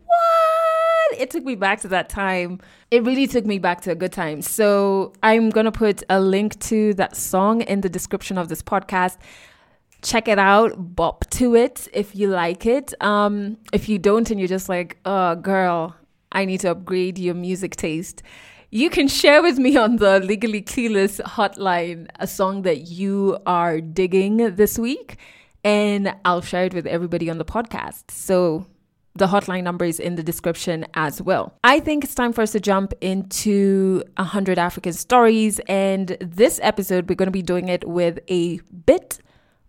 It 1.18 1.30
took 1.32 1.44
me 1.44 1.56
back 1.56 1.82
to 1.82 1.88
that 1.90 2.10
time. 2.10 2.60
It 2.90 3.04
really 3.04 3.28
took 3.28 3.46
me 3.46 3.60
back 3.60 3.82
to 3.82 3.92
a 3.92 3.96
good 3.96 4.12
time. 4.12 4.42
So 4.42 5.14
I'm 5.24 5.50
going 5.50 5.66
to 5.66 5.72
put 5.72 6.04
a 6.10 6.20
link 6.20 6.60
to 6.62 6.94
that 6.96 7.16
song 7.16 7.62
in 7.62 7.82
the 7.82 7.90
description 7.90 8.38
of 8.38 8.50
this 8.50 8.62
podcast 8.62 9.18
check 10.02 10.28
it 10.28 10.40
out 10.40 10.74
bop 10.96 11.30
to 11.30 11.56
it 11.56 11.88
if 11.94 12.16
you 12.16 12.28
like 12.28 12.66
it 12.66 12.94
um 13.04 13.58
if 13.72 13.88
you 13.88 14.00
don't 14.00 14.32
and 14.32 14.40
you're 14.40 14.48
just 14.48 14.68
like 14.68 14.98
oh 15.06 15.36
girl 15.36 15.96
i 16.32 16.44
need 16.44 16.60
to 16.60 16.72
upgrade 16.72 17.20
your 17.20 17.36
music 17.36 17.76
taste 17.76 18.24
you 18.72 18.90
can 18.90 19.08
share 19.08 19.44
with 19.44 19.60
me 19.60 19.78
on 19.78 19.98
the 19.98 20.20
legally 20.22 20.62
clueless 20.62 21.22
hotline 21.22 22.08
a 22.20 22.26
song 22.26 22.64
that 22.64 22.88
you 22.88 23.38
are 23.46 23.80
digging 23.80 24.38
this 24.56 24.80
week 24.80 25.18
and 25.64 26.16
i'll 26.26 26.42
share 26.42 26.66
it 26.66 26.74
with 26.74 26.88
everybody 26.88 27.30
on 27.30 27.38
the 27.38 27.46
podcast 27.46 28.10
so 28.10 28.66
the 29.16 29.28
hotline 29.28 29.64
number 29.64 29.86
is 29.86 30.00
in 30.00 30.16
the 30.16 30.24
description 30.24 30.86
as 30.94 31.22
well. 31.22 31.54
I 31.64 31.80
think 31.80 32.04
it's 32.04 32.16
time 32.16 32.34
for 32.34 32.42
us 32.42 32.52
to 32.54 32.60
jump 32.60 32.94
into 33.02 34.04
100 34.18 34.58
African 34.58 34.94
stories. 34.94 35.60
And 35.68 36.18
this 36.22 36.60
episode, 36.64 37.10
we're 37.10 37.16
going 37.16 37.28
to 37.28 37.32
be 37.32 37.42
doing 37.42 37.68
it 37.68 37.88
with 37.88 38.20
a 38.30 38.60
bit 38.86 39.20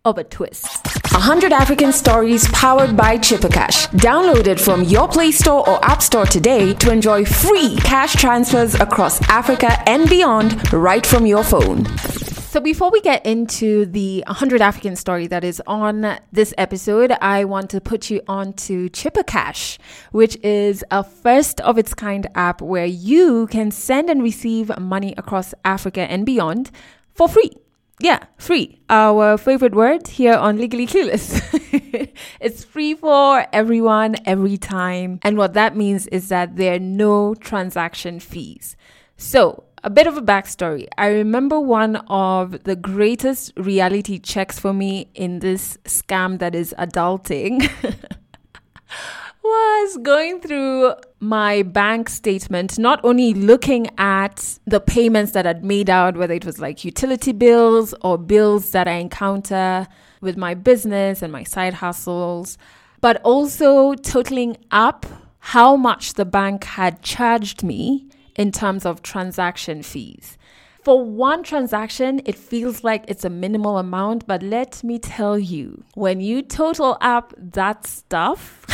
of 0.04 0.18
a 0.18 0.24
twist. 0.24 0.86
100 1.12 1.52
African 1.52 1.92
Stories 1.92 2.48
powered 2.48 2.96
by 2.96 3.18
Chippercash. 3.18 3.86
Download 3.90 4.46
it 4.46 4.60
from 4.60 4.82
your 4.82 5.06
Play 5.06 5.30
Store 5.30 5.68
or 5.68 5.84
App 5.84 6.02
Store 6.02 6.26
today 6.26 6.74
to 6.74 6.90
enjoy 6.90 7.24
free 7.24 7.76
cash 7.76 8.14
transfers 8.14 8.74
across 8.74 9.20
Africa 9.28 9.78
and 9.88 10.08
beyond 10.08 10.72
right 10.72 11.06
from 11.06 11.26
your 11.26 11.44
phone. 11.44 11.86
So, 12.52 12.60
before 12.60 12.90
we 12.90 13.00
get 13.00 13.24
into 13.24 13.86
the 13.86 14.22
100 14.26 14.60
African 14.60 14.94
story 14.94 15.26
that 15.26 15.42
is 15.42 15.62
on 15.66 16.18
this 16.32 16.52
episode, 16.58 17.10
I 17.22 17.46
want 17.46 17.70
to 17.70 17.80
put 17.80 18.10
you 18.10 18.20
on 18.28 18.52
to 18.68 18.90
Chippercash, 18.90 19.78
which 20.10 20.36
is 20.42 20.84
a 20.90 21.02
first 21.02 21.62
of 21.62 21.78
its 21.78 21.94
kind 21.94 22.26
app 22.34 22.60
where 22.60 22.84
you 22.84 23.46
can 23.46 23.70
send 23.70 24.10
and 24.10 24.22
receive 24.22 24.70
money 24.78 25.14
across 25.16 25.54
Africa 25.64 26.02
and 26.02 26.26
beyond 26.26 26.70
for 27.14 27.26
free. 27.26 27.52
Yeah, 28.00 28.18
free. 28.36 28.82
Our 28.90 29.38
favorite 29.38 29.74
word 29.74 30.06
here 30.08 30.34
on 30.34 30.58
Legally 30.58 30.86
Clueless. 30.86 31.40
it's 32.38 32.64
free 32.64 32.92
for 32.92 33.46
everyone, 33.54 34.16
every 34.26 34.58
time. 34.58 35.20
And 35.22 35.38
what 35.38 35.54
that 35.54 35.74
means 35.74 36.06
is 36.08 36.28
that 36.28 36.56
there 36.56 36.74
are 36.74 36.78
no 36.78 37.34
transaction 37.34 38.20
fees. 38.20 38.76
So, 39.16 39.64
a 39.84 39.90
bit 39.90 40.06
of 40.06 40.16
a 40.16 40.22
backstory. 40.22 40.86
I 40.96 41.08
remember 41.08 41.58
one 41.60 41.96
of 42.08 42.62
the 42.64 42.76
greatest 42.76 43.52
reality 43.56 44.18
checks 44.18 44.58
for 44.58 44.72
me 44.72 45.08
in 45.14 45.40
this 45.40 45.76
scam 45.84 46.38
that 46.38 46.54
is 46.54 46.74
adulting. 46.78 47.68
was 49.42 49.98
going 49.98 50.40
through 50.40 50.94
my 51.20 51.62
bank 51.62 52.08
statement, 52.08 52.78
not 52.78 53.00
only 53.04 53.34
looking 53.34 53.88
at 53.98 54.58
the 54.66 54.80
payments 54.80 55.32
that 55.32 55.46
I'd 55.46 55.64
made 55.64 55.90
out, 55.90 56.16
whether 56.16 56.34
it 56.34 56.44
was 56.44 56.60
like 56.60 56.84
utility 56.84 57.32
bills 57.32 57.94
or 58.02 58.16
bills 58.16 58.70
that 58.70 58.86
I 58.86 58.92
encounter 58.92 59.88
with 60.20 60.36
my 60.36 60.54
business 60.54 61.22
and 61.22 61.32
my 61.32 61.42
side 61.42 61.74
hustles, 61.74 62.56
but 63.00 63.20
also 63.22 63.94
totaling 63.94 64.56
up 64.70 65.04
how 65.40 65.76
much 65.76 66.14
the 66.14 66.24
bank 66.24 66.64
had 66.64 67.02
charged 67.02 67.64
me 67.64 68.08
in 68.36 68.52
terms 68.52 68.86
of 68.86 69.02
transaction 69.02 69.82
fees. 69.82 70.38
For 70.82 71.04
one 71.04 71.44
transaction, 71.44 72.22
it 72.24 72.34
feels 72.34 72.82
like 72.82 73.04
it's 73.06 73.24
a 73.24 73.30
minimal 73.30 73.78
amount, 73.78 74.26
but 74.26 74.42
let 74.42 74.82
me 74.82 74.98
tell 74.98 75.38
you, 75.38 75.84
when 75.94 76.20
you 76.20 76.42
total 76.42 76.98
up 77.00 77.32
that 77.38 77.86
stuff, 77.86 78.66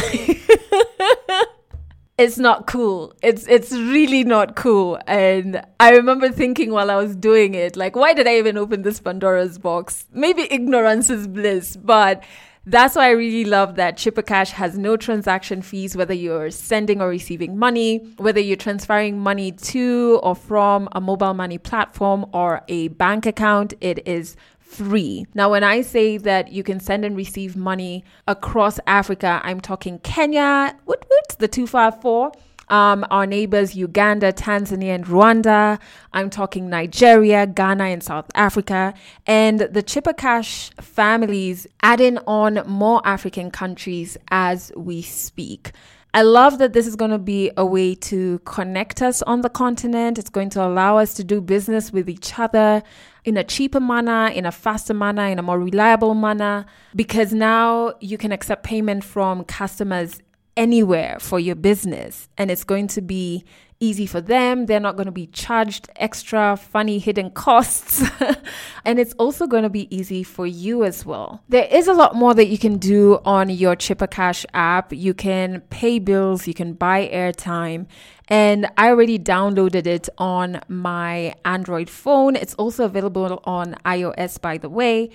it's 2.19 2.39
not 2.39 2.67
cool. 2.67 3.13
It's 3.23 3.47
it's 3.47 3.73
really 3.73 4.25
not 4.25 4.57
cool. 4.57 4.99
And 5.07 5.63
I 5.79 5.91
remember 5.91 6.31
thinking 6.31 6.71
while 6.71 6.91
I 6.91 6.97
was 6.97 7.15
doing 7.15 7.55
it, 7.55 7.77
like, 7.77 7.95
why 7.95 8.15
did 8.15 8.27
I 8.27 8.39
even 8.39 8.57
open 8.57 8.83
this 8.83 9.01
Pandora's 9.01 9.59
box? 9.59 10.07
Maybe 10.11 10.51
ignorance 10.51 11.11
is 11.11 11.29
bliss, 11.29 11.77
but 11.77 12.25
that's 12.71 12.97
why 12.97 13.07
I 13.07 13.11
really 13.11 13.45
love 13.45 13.77
that 13.77 13.97
Chippercash 13.97 14.51
has 14.51 14.77
no 14.77 14.97
transaction 14.97 15.63
fees, 15.63 15.97
whether 15.97 16.15
you're 16.15 16.51
sending 16.51 17.01
or 17.01 17.09
receiving 17.09 17.59
money, 17.59 17.99
whether 18.19 18.41
you're 18.41 18.57
transferring 18.57 19.19
money 19.19 19.53
to 19.53 20.21
or 20.23 20.35
from 20.35 20.89
a 20.93 21.01
mobile 21.01 21.35
money 21.35 21.57
platform 21.59 22.27
or 22.33 22.63
a 22.69 22.89
bank 22.89 23.25
account. 23.27 23.75
It 23.81 24.07
is 24.07 24.37
free. 24.59 25.27
Now, 25.35 25.51
when 25.51 25.65
I 25.65 25.81
say 25.81 26.19
that 26.19 26.53
you 26.53 26.63
can 26.63 26.79
send 26.79 27.05
and 27.05 27.17
receive 27.17 27.57
money 27.57 28.05
across 28.27 28.79
Africa, 28.87 29.41
I'm 29.43 29.61
talking 29.61 29.99
Kenya, 30.01 30.77
what, 30.85 31.05
what, 31.09 31.37
the 31.39 31.49
254 31.49 32.33
um, 32.71 33.07
our 33.11 33.27
neighbors 33.27 33.75
Uganda, 33.75 34.33
Tanzania, 34.33 34.95
and 34.95 35.07
Rwanda. 35.07 35.79
I'm 36.13 36.31
talking 36.31 36.69
Nigeria, 36.69 37.47
Ghana, 37.47 37.85
and 37.85 38.03
South 38.03 38.31
Africa. 38.35 38.95
And 39.27 39.61
the 39.61 39.83
Chippercash 39.83 40.81
families 40.83 41.67
adding 41.83 42.19
on 42.27 42.63
more 42.67 43.01
African 43.05 43.51
countries 43.51 44.17
as 44.31 44.73
we 44.77 45.03
speak. 45.03 45.73
I 46.15 46.23
love 46.23 46.59
that 46.59 46.73
this 46.73 46.87
is 46.87 46.97
going 46.97 47.11
to 47.11 47.19
be 47.19 47.51
a 47.57 47.67
way 47.67 47.95
to 47.95 48.39
connect 48.41 49.03
us 49.03 49.21
on 49.23 49.43
the 49.43 49.51
continent. 49.51 50.19
It's 50.19 50.31
going 50.31 50.49
to 50.51 50.65
allow 50.65 50.97
us 50.97 51.13
to 51.15 51.25
do 51.25 51.41
business 51.43 51.93
with 51.93 52.09
each 52.09 52.39
other 52.39 52.83
in 53.25 53.37
a 53.37 53.45
cheaper 53.45 53.79
manner, 53.79 54.29
in 54.29 54.47
a 54.47 54.53
faster 54.53 54.95
manner, 54.95 55.27
in 55.27 55.39
a 55.39 55.43
more 55.43 55.59
reliable 55.59 56.15
manner, 56.15 56.65
because 56.97 57.35
now 57.35 57.93
you 58.01 58.17
can 58.17 58.33
accept 58.33 58.63
payment 58.63 59.05
from 59.05 59.45
customers 59.45 60.23
anywhere 60.59 61.17
for 61.21 61.39
your 61.39 61.55
business 61.55 62.29
and 62.37 62.51
it's 62.51 62.65
going 62.65 62.89
to 62.89 63.01
be 63.01 63.45
easy 63.81 64.07
for 64.07 64.21
them. 64.21 64.67
They're 64.67 64.81
not 64.81 64.97
going 64.97 65.07
to 65.07 65.13
be 65.13 65.29
charged 65.29 65.89
extra 65.95 66.57
funny 66.57 66.99
hidden 66.99 67.31
costs. 67.31 68.03
and 68.85 68.99
it's 68.99 69.13
also 69.15 69.47
going 69.47 69.63
to 69.63 69.71
be 69.71 69.95
easy 69.97 70.25
for 70.25 70.49
you 70.49 70.83
as 70.83 71.07
well. 71.07 71.45
There 71.49 71.69
is 71.71 71.87
a 71.87 71.93
lot 71.93 72.17
more 72.17 72.35
that 72.35 72.49
you 72.49 72.59
can 72.59 72.79
do 72.79 73.21
on 73.25 73.49
your 73.51 73.77
Chippercash 73.77 74.45
app. 74.53 74.93
You 74.93 75.15
can 75.15 75.61
pay 75.71 76.01
bills, 76.01 76.49
you 76.49 76.55
can 76.55 76.73
buy 76.73 77.09
airtime. 77.09 77.87
And 78.27 78.69
I 78.77 78.89
already 78.89 79.19
downloaded 79.19 79.87
it 79.87 80.09
on 80.19 80.61
my 80.67 81.35
Android 81.45 81.89
phone. 81.89 82.35
It's 82.35 82.55
also 82.55 82.85
available 82.85 83.41
on 83.45 83.77
iOS, 83.87 84.41
by 84.41 84.59
the 84.59 84.69
way. 84.69 85.11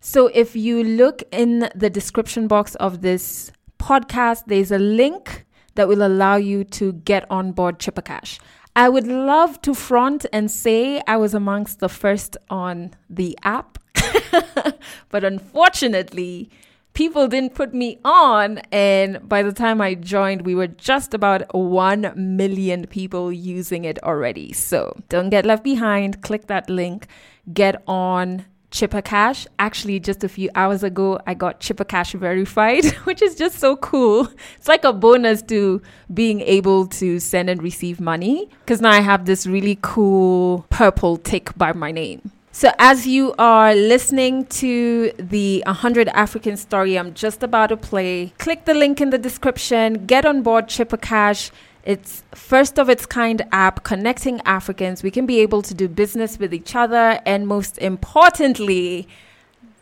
So 0.00 0.26
if 0.26 0.54
you 0.54 0.84
look 0.84 1.22
in 1.32 1.70
the 1.74 1.88
description 1.88 2.46
box 2.48 2.74
of 2.74 3.00
this 3.00 3.50
podcast, 3.84 4.44
there's 4.46 4.70
a 4.70 4.78
link 4.78 5.44
that 5.74 5.88
will 5.88 6.06
allow 6.06 6.36
you 6.36 6.64
to 6.64 6.94
get 7.04 7.30
on 7.30 7.52
board 7.52 7.78
Chippercash. 7.78 8.38
I 8.74 8.88
would 8.88 9.06
love 9.06 9.60
to 9.62 9.74
front 9.74 10.24
and 10.32 10.50
say 10.50 11.02
I 11.06 11.18
was 11.18 11.34
amongst 11.34 11.80
the 11.80 11.90
first 11.90 12.36
on 12.48 12.94
the 13.10 13.38
app, 13.42 13.78
but 15.10 15.22
unfortunately, 15.22 16.48
people 16.94 17.28
didn't 17.28 17.54
put 17.54 17.74
me 17.74 17.98
on. 18.04 18.58
And 18.72 19.28
by 19.28 19.42
the 19.42 19.52
time 19.52 19.82
I 19.82 19.94
joined, 19.94 20.46
we 20.46 20.54
were 20.54 20.66
just 20.66 21.12
about 21.12 21.54
1 21.54 22.14
million 22.16 22.86
people 22.86 23.30
using 23.30 23.84
it 23.84 24.02
already. 24.02 24.54
So 24.54 24.96
don't 25.10 25.28
get 25.28 25.44
left 25.44 25.62
behind. 25.62 26.22
Click 26.22 26.46
that 26.46 26.70
link, 26.70 27.06
get 27.52 27.82
on 27.86 28.46
Chippercash. 28.74 29.46
Actually, 29.60 30.00
just 30.00 30.24
a 30.24 30.28
few 30.28 30.50
hours 30.56 30.82
ago, 30.82 31.20
I 31.28 31.34
got 31.34 31.60
Chippercash 31.60 32.18
verified, 32.18 32.84
which 33.04 33.22
is 33.22 33.36
just 33.36 33.60
so 33.60 33.76
cool. 33.76 34.28
It's 34.56 34.66
like 34.66 34.82
a 34.82 34.92
bonus 34.92 35.42
to 35.42 35.80
being 36.12 36.40
able 36.40 36.88
to 36.98 37.20
send 37.20 37.48
and 37.48 37.62
receive 37.62 38.00
money 38.00 38.48
because 38.60 38.80
now 38.80 38.90
I 38.90 39.00
have 39.00 39.26
this 39.26 39.46
really 39.46 39.78
cool 39.80 40.66
purple 40.70 41.16
tick 41.18 41.56
by 41.56 41.72
my 41.72 41.92
name. 41.92 42.32
So, 42.50 42.70
as 42.78 43.06
you 43.06 43.34
are 43.38 43.74
listening 43.74 44.46
to 44.62 45.12
the 45.18 45.62
100 45.66 46.08
African 46.08 46.56
story 46.56 46.96
I'm 46.96 47.14
just 47.14 47.42
about 47.42 47.68
to 47.68 47.76
play, 47.76 48.32
click 48.38 48.64
the 48.64 48.74
link 48.74 49.00
in 49.00 49.10
the 49.10 49.18
description, 49.18 50.06
get 50.06 50.24
on 50.24 50.42
board 50.42 50.66
Chippercash 50.66 51.50
it's 51.84 52.22
first 52.34 52.78
of 52.78 52.88
its 52.88 53.06
kind 53.06 53.42
app 53.52 53.84
connecting 53.84 54.40
Africans. 54.46 55.02
We 55.02 55.10
can 55.10 55.26
be 55.26 55.40
able 55.40 55.62
to 55.62 55.74
do 55.74 55.86
business 55.88 56.38
with 56.38 56.52
each 56.52 56.74
other 56.74 57.20
and 57.24 57.46
most 57.46 57.78
importantly, 57.78 59.06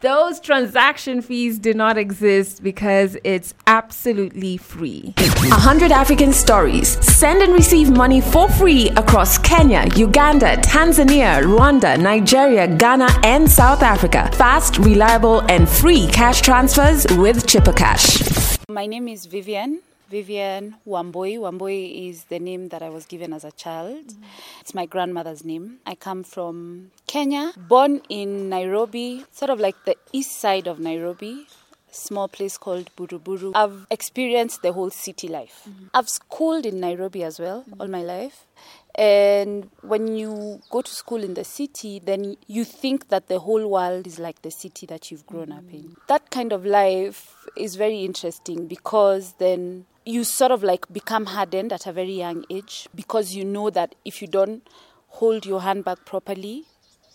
Those 0.02 0.40
transaction 0.40 1.23
fees 1.23 1.61
do 1.61 1.73
not 1.75 1.97
exist 1.97 2.61
because 2.61 3.16
it's 3.23 3.54
absolutely 3.68 4.56
free. 4.56 5.14
100 5.16 5.92
African 5.92 6.32
stories. 6.32 6.99
Send 7.06 7.40
and 7.40 7.52
receive 7.52 7.88
money 7.88 8.21
for 8.21 8.49
free 8.49 8.88
across 8.97 9.38
Kenya, 9.38 9.87
Uganda, 9.94 10.56
Tanzania, 10.56 11.40
Rwanda, 11.44 11.97
Nigeria, 12.00 12.66
Ghana, 12.66 13.11
and 13.23 13.49
South 13.49 13.85
Africa. 13.85 14.28
Fast, 14.35 14.78
reliable, 14.78 15.38
and 15.42 15.68
free 15.68 16.09
cash 16.09 16.40
transfers 16.40 17.06
with 17.16 17.47
Chipper 17.47 17.73
Cash. 17.73 18.59
My 18.68 18.87
name 18.87 19.06
is 19.06 19.26
Vivian. 19.26 19.82
Vivian 20.12 20.76
Wambui. 20.87 21.38
Wambui 21.38 22.09
is 22.09 22.25
the 22.25 22.38
name 22.38 22.69
that 22.69 22.83
I 22.83 22.90
was 22.90 23.07
given 23.07 23.33
as 23.33 23.45
a 23.45 23.52
child. 23.52 24.09
Mm-hmm. 24.09 24.61
It's 24.61 24.75
my 24.75 24.85
grandmother's 24.85 25.45
name. 25.45 25.78
I 25.87 25.95
come 25.95 26.23
from 26.23 26.90
Kenya, 27.07 27.52
born 27.57 28.02
in 28.09 28.50
Nairobi, 28.50 29.25
sort 29.33 29.50
of 29.50 29.59
like 29.59 29.76
the 29.87 29.97
east 30.12 30.38
side 30.38 30.66
of 30.66 30.78
Nairobi 30.78 31.47
small 31.95 32.26
place 32.26 32.57
called 32.57 32.88
Buruburu. 32.97 33.52
I've 33.54 33.87
experienced 33.90 34.62
the 34.62 34.73
whole 34.73 34.90
city 34.90 35.28
life. 35.28 35.62
Mm-hmm. 35.69 35.87
I've 35.92 36.09
schooled 36.09 36.64
in 36.64 36.81
Nairobi 36.81 37.23
as 37.23 37.38
well 37.38 37.62
mm-hmm. 37.62 37.81
all 37.81 37.88
my 37.88 38.02
life. 38.02 38.47
And 38.95 39.71
when 39.83 40.16
you 40.16 40.61
go 40.71 40.83
to 40.83 40.90
school 40.90 41.23
in 41.23 41.35
the 41.35 41.45
city, 41.45 41.99
then 41.99 42.37
you 42.47 42.64
think 42.64 43.09
that 43.09 43.28
the 43.28 43.38
whole 43.38 43.66
world 43.69 44.07
is 44.07 44.19
like 44.19 44.42
the 44.42 44.50
city 44.50 44.87
that 44.87 45.11
you've 45.11 45.26
grown 45.26 45.49
mm-hmm. 45.49 45.66
up 45.66 45.73
in. 45.73 45.97
That 46.09 46.31
kind 46.31 46.52
of 46.52 46.64
life 46.66 47.47
is 47.57 47.76
very 47.76 48.04
interesting 48.04 48.66
because 48.66 49.35
then 49.35 49.87
you 50.04 50.25
sort 50.25 50.50
of 50.50 50.62
like 50.62 50.92
become 50.92 51.26
hardened 51.26 51.73
at 51.73 51.87
a 51.87 51.92
very 51.92 52.12
young 52.12 52.44
age 52.50 52.88
because 52.94 53.35
you 53.35 53.44
know 53.44 53.71
that 53.71 53.94
if 54.04 54.21
you 54.21 54.28
don't 54.28 54.66
hold 55.09 55.47
your 55.47 55.61
handbag 55.61 55.99
properly, 56.04 56.64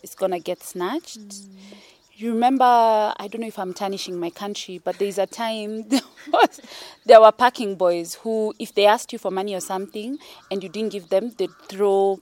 it's 0.04 0.16
gonna 0.16 0.40
get 0.40 0.64
snatched. 0.64 1.20
Mm. 1.20 1.50
You 2.14 2.34
remember, 2.34 2.64
I 2.66 3.28
don't 3.30 3.42
know 3.42 3.48
if 3.48 3.60
I'm 3.60 3.74
tarnishing 3.76 4.20
my 4.20 4.32
country, 4.32 4.80
but 4.84 4.98
there's 4.98 5.20
a 5.20 5.28
time 5.28 5.84
there, 5.90 6.02
was, 6.32 6.62
there 7.06 7.22
were 7.22 7.32
parking 7.32 7.76
boys 7.76 8.16
who, 8.16 8.56
if 8.58 8.74
they 8.74 8.88
asked 8.88 9.14
you 9.14 9.20
for 9.20 9.30
money 9.30 9.54
or 9.54 9.60
something 9.60 10.18
and 10.50 10.64
you 10.64 10.70
didn't 10.70 10.94
give 10.94 11.10
them, 11.10 11.32
they'd 11.38 11.52
throw 11.70 12.20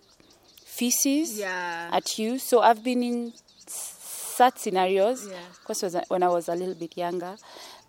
feces 0.66 1.40
yeah. 1.40 1.90
at 1.94 2.18
you. 2.20 2.40
So 2.40 2.60
I've 2.60 2.84
been 2.84 3.04
in 3.04 3.34
such 3.68 4.58
scenarios, 4.58 5.30
yeah. 5.30 5.38
was 5.70 5.96
when 6.10 6.24
I 6.24 6.28
was 6.28 6.50
a 6.50 6.56
little 6.56 6.76
bit 6.76 6.98
younger. 6.98 7.38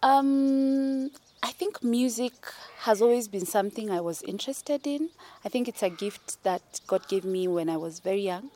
Um, 0.03 1.11
I 1.43 1.53
think 1.53 1.83
music 1.83 2.33
has 2.81 3.01
always 3.01 3.29
been 3.29 3.47
something 3.47 3.91
I 3.91 4.01
was 4.01 4.23
interested 4.23 4.87
in. 4.87 5.11
I 5.45 5.49
think 5.49 5.69
it's 5.69 5.83
a 5.83 5.91
gift 5.91 6.43
that 6.45 6.81
God 6.87 7.07
gave 7.09 7.25
me 7.25 7.47
when 7.49 7.69
I 7.69 7.77
was 7.77 8.01
very 8.01 8.23
young 8.23 8.51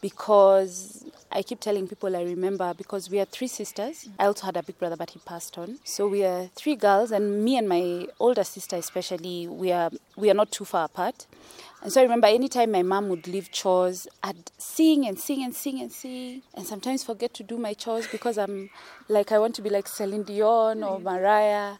because 0.00 1.04
I 1.30 1.42
keep 1.42 1.60
telling 1.60 1.86
people 1.88 2.14
I 2.16 2.22
remember 2.22 2.74
because 2.74 3.08
we 3.08 3.20
are 3.20 3.24
three 3.24 3.46
sisters. 3.46 4.08
I 4.18 4.26
also 4.26 4.46
had 4.46 4.56
a 4.56 4.62
big 4.62 4.78
brother, 4.78 4.96
but 4.96 5.10
he 5.10 5.20
passed 5.20 5.56
on. 5.56 5.78
So 5.84 6.08
we 6.08 6.24
are 6.24 6.48
three 6.56 6.76
girls, 6.76 7.12
and 7.12 7.44
me 7.44 7.56
and 7.56 7.68
my 7.68 8.08
older 8.18 8.44
sister, 8.44 8.76
especially, 8.76 9.46
we 9.46 9.70
are 9.72 9.90
we 10.16 10.30
are 10.30 10.34
not 10.34 10.50
too 10.50 10.64
far 10.64 10.86
apart. 10.86 11.26
And 11.82 11.92
so 11.92 12.00
I 12.00 12.04
remember 12.04 12.26
anytime 12.28 12.70
my 12.70 12.82
mom 12.82 13.08
would 13.08 13.26
leave 13.26 13.50
chores, 13.50 14.06
I'd 14.22 14.50
sing 14.58 15.06
and 15.06 15.18
sing 15.18 15.42
and 15.42 15.54
sing 15.54 15.80
and 15.80 15.90
sing, 15.90 16.42
and 16.54 16.66
sometimes 16.66 17.02
forget 17.02 17.32
to 17.34 17.42
do 17.42 17.56
my 17.56 17.74
chores 17.74 18.06
because 18.08 18.38
I'm 18.38 18.70
like 19.08 19.32
I 19.32 19.38
want 19.38 19.54
to 19.56 19.62
be 19.62 19.70
like 19.70 19.88
Celine 19.88 20.22
Dion 20.24 20.82
or 20.82 20.98
Mariah, 21.00 21.74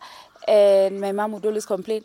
and 0.49 1.01
my 1.01 1.13
mom 1.13 1.33
would 1.33 1.45
always 1.47 1.67
complain 1.67 2.03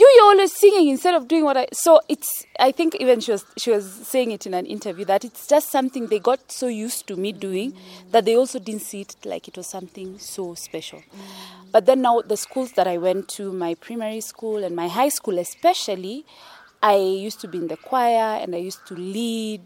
you 0.00 0.08
you're 0.16 0.24
always 0.24 0.52
singing 0.56 0.88
instead 0.88 1.14
of 1.14 1.28
doing 1.28 1.44
what 1.44 1.56
I 1.56 1.66
so 1.72 2.00
it's 2.08 2.46
I 2.58 2.72
think 2.72 2.96
even 2.96 3.20
she 3.20 3.32
was 3.32 3.44
she 3.58 3.70
was 3.70 3.84
saying 3.84 4.30
it 4.30 4.46
in 4.46 4.54
an 4.54 4.64
interview 4.64 5.04
that 5.04 5.24
it's 5.24 5.46
just 5.46 5.70
something 5.70 6.06
they 6.06 6.18
got 6.18 6.50
so 6.50 6.68
used 6.68 7.06
to 7.08 7.16
me 7.16 7.32
doing 7.32 7.74
that 8.10 8.24
they 8.24 8.34
also 8.36 8.58
didn't 8.58 8.82
see 8.82 9.02
it 9.02 9.14
like 9.24 9.46
it 9.46 9.56
was 9.56 9.66
something 9.68 10.18
so 10.18 10.54
special. 10.54 11.02
But 11.72 11.86
then 11.86 12.02
now 12.02 12.22
the 12.22 12.36
schools 12.36 12.72
that 12.72 12.88
I 12.88 12.96
went 12.98 13.28
to, 13.36 13.52
my 13.52 13.74
primary 13.74 14.20
school 14.22 14.64
and 14.64 14.74
my 14.74 14.88
high 14.88 15.08
school 15.10 15.38
especially, 15.38 16.24
I 16.82 16.96
used 16.96 17.40
to 17.42 17.48
be 17.48 17.58
in 17.58 17.68
the 17.68 17.76
choir 17.76 18.40
and 18.40 18.54
I 18.54 18.58
used 18.58 18.84
to 18.88 18.94
lead. 18.94 19.62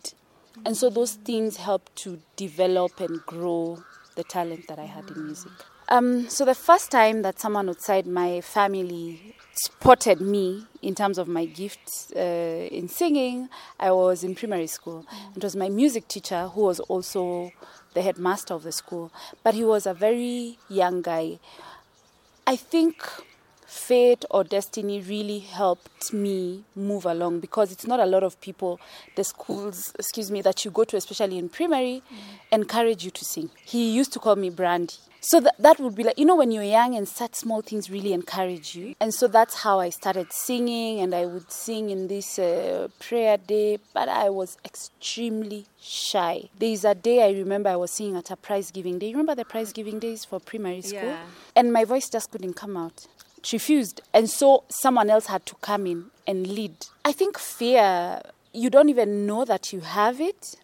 And 0.67 0.77
so 0.77 0.91
those 0.91 1.15
things 1.15 1.57
helped 1.57 1.97
to 2.05 2.21
develop 2.37 3.01
and 3.01 3.25
grow 3.25 3.83
the 4.17 4.25
talent 4.25 4.69
that 4.69 4.79
I 4.79 4.85
had 4.85 5.11
in 5.11 5.25
music. 5.25 5.53
Um, 5.89 6.29
so 6.31 6.45
the 6.47 6.55
first 6.55 6.91
time 6.91 7.23
that 7.23 7.39
someone 7.39 7.69
outside 7.69 8.07
my 8.07 8.41
family 8.41 9.35
spotted 9.53 10.21
me 10.21 10.67
in 10.81 10.95
terms 10.95 11.19
of 11.19 11.29
my 11.29 11.45
gifts 11.45 12.11
uh, 12.17 12.69
in 12.71 12.89
singing, 12.89 13.51
I 13.79 13.91
was 13.93 14.25
in 14.25 14.35
primary 14.35 14.67
school. 14.67 15.05
It 15.37 15.43
was 15.43 15.55
my 15.55 15.69
music 15.69 16.09
teacher 16.09 16.49
who 16.49 16.63
was 16.63 16.81
also 16.81 17.53
the 17.93 18.01
headmaster 18.01 18.55
of 18.55 18.63
the 18.63 18.73
school, 18.73 19.13
but 19.43 19.55
he 19.55 19.65
was 19.65 19.87
a 19.87 19.93
very 19.93 20.59
young 20.71 21.03
guy. 21.03 21.39
I 22.47 22.57
think 22.57 23.07
fate 23.67 24.25
or 24.31 24.45
destiny 24.45 25.01
really 25.01 25.41
helped 25.41 26.13
me 26.13 26.65
move 26.75 27.05
along 27.05 27.41
because 27.41 27.73
it's 27.73 27.87
not 27.87 27.99
a 27.99 28.07
lot 28.07 28.23
of 28.23 28.41
people 28.41 28.79
the 29.17 29.25
schools 29.25 29.93
excuse 29.99 30.31
me 30.31 30.41
that 30.43 30.65
you 30.65 30.71
go 30.71 30.85
to 30.85 30.97
especially 30.97 31.39
in 31.39 31.49
primary 31.49 32.01
mm. 32.09 32.17
encourage 32.53 33.05
you 33.05 33.11
to 33.11 33.25
sing 33.25 33.51
he 33.65 33.91
used 33.91 34.13
to 34.13 34.21
call 34.21 34.37
me 34.37 34.49
brandy 34.49 34.95
so 35.25 35.41
that, 35.41 35.55
that 35.59 35.81
would 35.81 35.95
be 35.95 36.05
like, 36.05 36.19
you 36.19 36.27
know, 36.27 36.37
when 36.37 36.51
you're 36.51 36.63
young 36.63 36.95
and 36.95 37.09
such 37.09 37.35
small 37.35 37.63
things 37.63 37.91
really 37.91 38.13
encourage 38.13 38.75
you. 38.75 38.95
And 39.01 39.15
so 39.15 39.27
that's 39.27 39.63
how 39.63 39.81
I 39.81 39.89
started 39.89 40.31
singing, 40.31 41.01
and 41.01 41.15
I 41.15 41.25
would 41.25 41.51
sing 41.51 41.89
in 41.89 42.09
this 42.09 42.39
uh, 42.39 42.89
prayer 42.99 43.39
day, 43.39 43.79
but 43.95 44.11
I 44.11 44.29
was 44.29 44.59
extremely 44.67 45.65
shy. 45.81 46.51
There's 46.59 46.85
a 46.85 46.95
day 46.95 47.23
I 47.25 47.31
remember 47.39 47.71
I 47.71 47.77
was 47.77 47.93
singing 47.93 48.17
at 48.17 48.31
a 48.31 48.37
prize 48.37 48.71
giving 48.71 48.99
day. 48.99 49.07
You 49.07 49.13
remember 49.13 49.35
the 49.35 49.47
prize 49.47 49.73
giving 49.73 49.99
days 49.99 50.27
for 50.27 50.41
primary 50.41 50.83
school? 50.83 51.03
Yeah. 51.05 51.25
And 51.57 51.73
my 51.73 51.85
voice 51.85 52.11
just 52.11 52.31
couldn't 52.31 52.55
come 52.55 52.77
out. 52.77 53.07
She 53.43 53.57
refused. 53.57 54.03
And 54.13 54.29
so 54.29 54.65
someone 54.69 55.09
else 55.09 55.27
had 55.27 55.47
to 55.47 55.55
come 55.63 55.87
in 55.87 56.11
and 56.27 56.47
lead. 56.47 56.75
I 57.03 57.13
think 57.13 57.39
fear, 57.39 58.21
you 58.53 58.69
don't 58.69 58.91
even 58.91 59.27
know 59.27 59.47
that 59.47 59.73
you 59.73 59.81
have 59.81 60.21
it, 60.21 60.57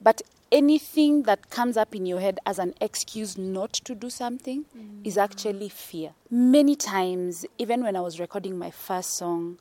but 0.00 0.22
anything 0.54 1.24
that 1.24 1.50
comes 1.50 1.76
up 1.76 1.96
in 1.96 2.06
your 2.06 2.20
head 2.20 2.38
as 2.46 2.60
an 2.60 2.72
excuse 2.80 3.36
not 3.36 3.72
to 3.72 3.92
do 3.94 4.08
something 4.08 4.64
mm. 4.64 5.04
is 5.04 5.18
actually 5.18 5.68
fear. 5.68 6.12
Many 6.30 6.76
times, 6.76 7.44
even 7.58 7.82
when 7.82 7.96
I 7.96 8.00
was 8.00 8.20
recording 8.20 8.56
my 8.56 8.70
first 8.70 9.16
song, 9.16 9.58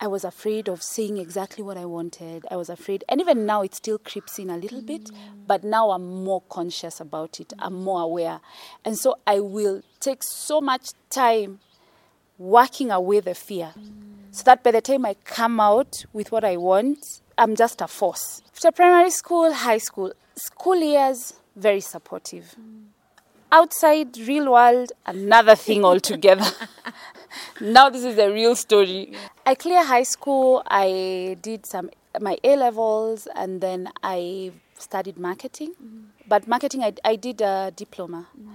I 0.00 0.08
was 0.08 0.24
afraid 0.24 0.68
of 0.68 0.82
saying 0.82 1.18
exactly 1.18 1.62
what 1.62 1.76
I 1.76 1.84
wanted. 1.84 2.44
I 2.50 2.56
was 2.56 2.68
afraid, 2.68 3.04
and 3.08 3.20
even 3.20 3.46
now 3.46 3.62
it 3.62 3.76
still 3.76 3.98
creeps 3.98 4.36
in 4.40 4.50
a 4.50 4.56
little 4.56 4.82
mm. 4.82 4.86
bit, 4.86 5.10
but 5.46 5.62
now 5.62 5.92
I'm 5.92 6.24
more 6.24 6.42
conscious 6.48 7.00
about 7.00 7.38
it. 7.38 7.52
I'm 7.60 7.74
more 7.74 8.02
aware. 8.02 8.40
And 8.84 8.98
so 8.98 9.14
I 9.24 9.38
will 9.38 9.82
take 10.00 10.24
so 10.24 10.60
much 10.60 10.88
time 11.08 11.60
working 12.36 12.90
away 12.90 13.20
the 13.20 13.36
fear 13.36 13.74
mm. 13.78 14.24
so 14.32 14.42
that 14.42 14.64
by 14.64 14.72
the 14.72 14.80
time 14.80 15.06
I 15.06 15.14
come 15.14 15.60
out 15.60 16.04
with 16.12 16.32
what 16.32 16.42
I 16.42 16.56
want, 16.56 17.21
I'm 17.42 17.56
just 17.56 17.80
a 17.80 17.88
force. 17.88 18.40
After 18.54 18.70
primary 18.70 19.10
school, 19.10 19.52
high 19.52 19.78
school, 19.78 20.12
school 20.36 20.76
years, 20.76 21.34
very 21.56 21.80
supportive. 21.80 22.54
Mm. 22.54 22.84
Outside, 23.50 24.16
real 24.16 24.52
world, 24.52 24.92
another 25.04 25.56
thing 25.56 25.84
altogether. 25.90 26.46
now 27.60 27.90
this 27.90 28.04
is 28.04 28.16
a 28.16 28.30
real 28.30 28.54
story. 28.54 29.14
I 29.44 29.56
clear 29.56 29.84
high 29.84 30.04
school. 30.04 30.62
I 30.68 31.36
did 31.42 31.66
some 31.66 31.90
my 32.20 32.36
A 32.44 32.54
levels, 32.54 33.26
and 33.34 33.60
then 33.60 33.88
I 34.04 34.52
studied 34.78 35.18
marketing. 35.18 35.72
Mm. 35.82 36.04
But 36.28 36.46
marketing, 36.46 36.84
I, 36.84 36.92
I 37.04 37.16
did 37.16 37.40
a 37.40 37.72
diploma, 37.74 38.28
mm. 38.40 38.52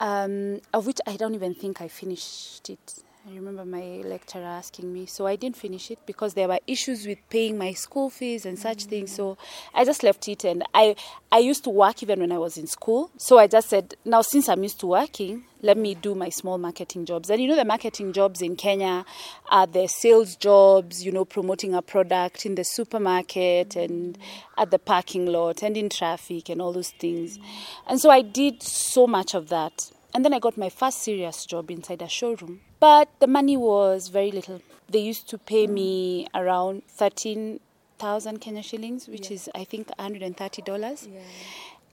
um, 0.00 0.62
of 0.72 0.86
which 0.86 1.00
I 1.06 1.16
don't 1.16 1.34
even 1.34 1.54
think 1.54 1.82
I 1.82 1.88
finished 1.88 2.70
it. 2.70 3.04
I 3.24 3.34
remember 3.36 3.64
my 3.64 4.02
lecturer 4.04 4.42
asking 4.42 4.92
me, 4.92 5.06
so 5.06 5.28
I 5.28 5.36
didn't 5.36 5.56
finish 5.56 5.92
it 5.92 6.00
because 6.06 6.34
there 6.34 6.48
were 6.48 6.58
issues 6.66 7.06
with 7.06 7.18
paying 7.30 7.56
my 7.56 7.72
school 7.72 8.10
fees 8.10 8.44
and 8.44 8.58
such 8.58 8.86
mm. 8.86 8.88
things. 8.88 9.12
So 9.12 9.38
I 9.72 9.84
just 9.84 10.02
left 10.02 10.26
it, 10.26 10.42
and 10.42 10.64
I 10.74 10.96
I 11.30 11.38
used 11.38 11.62
to 11.64 11.70
work 11.70 12.02
even 12.02 12.18
when 12.18 12.32
I 12.32 12.38
was 12.38 12.56
in 12.56 12.66
school. 12.66 13.12
So 13.18 13.38
I 13.38 13.46
just 13.46 13.68
said, 13.68 13.94
now 14.04 14.22
since 14.22 14.48
I'm 14.48 14.64
used 14.64 14.80
to 14.80 14.88
working, 14.88 15.44
let 15.60 15.78
me 15.78 15.94
do 15.94 16.16
my 16.16 16.30
small 16.30 16.58
marketing 16.58 17.04
jobs. 17.06 17.30
And 17.30 17.40
you 17.40 17.46
know, 17.46 17.54
the 17.54 17.64
marketing 17.64 18.12
jobs 18.12 18.42
in 18.42 18.56
Kenya 18.56 19.04
are 19.48 19.68
the 19.68 19.86
sales 19.86 20.34
jobs, 20.34 21.04
you 21.04 21.12
know, 21.12 21.24
promoting 21.24 21.74
a 21.74 21.82
product 21.82 22.44
in 22.44 22.56
the 22.56 22.64
supermarket 22.64 23.76
and 23.76 24.18
at 24.58 24.72
the 24.72 24.80
parking 24.80 25.26
lot 25.26 25.62
and 25.62 25.76
in 25.76 25.90
traffic 25.90 26.48
and 26.48 26.60
all 26.60 26.72
those 26.72 26.90
things. 26.90 27.38
And 27.86 28.00
so 28.00 28.10
I 28.10 28.22
did 28.22 28.64
so 28.64 29.06
much 29.06 29.34
of 29.34 29.48
that. 29.50 29.92
And 30.12 30.24
then 30.24 30.34
I 30.34 30.40
got 30.40 30.58
my 30.58 30.70
first 30.70 31.02
serious 31.02 31.46
job 31.46 31.70
inside 31.70 32.02
a 32.02 32.08
showroom. 32.08 32.62
But 32.82 33.10
the 33.20 33.28
money 33.28 33.56
was 33.56 34.08
very 34.08 34.32
little. 34.32 34.60
They 34.88 34.98
used 34.98 35.28
to 35.28 35.38
pay 35.38 35.68
me 35.68 36.26
around 36.34 36.82
13,000 36.88 38.40
Kenya 38.40 38.64
shillings, 38.64 39.06
which 39.06 39.30
yeah. 39.30 39.34
is, 39.36 39.48
I 39.54 39.62
think, 39.62 39.86
$130. 40.00 41.08
Yeah. 41.14 41.20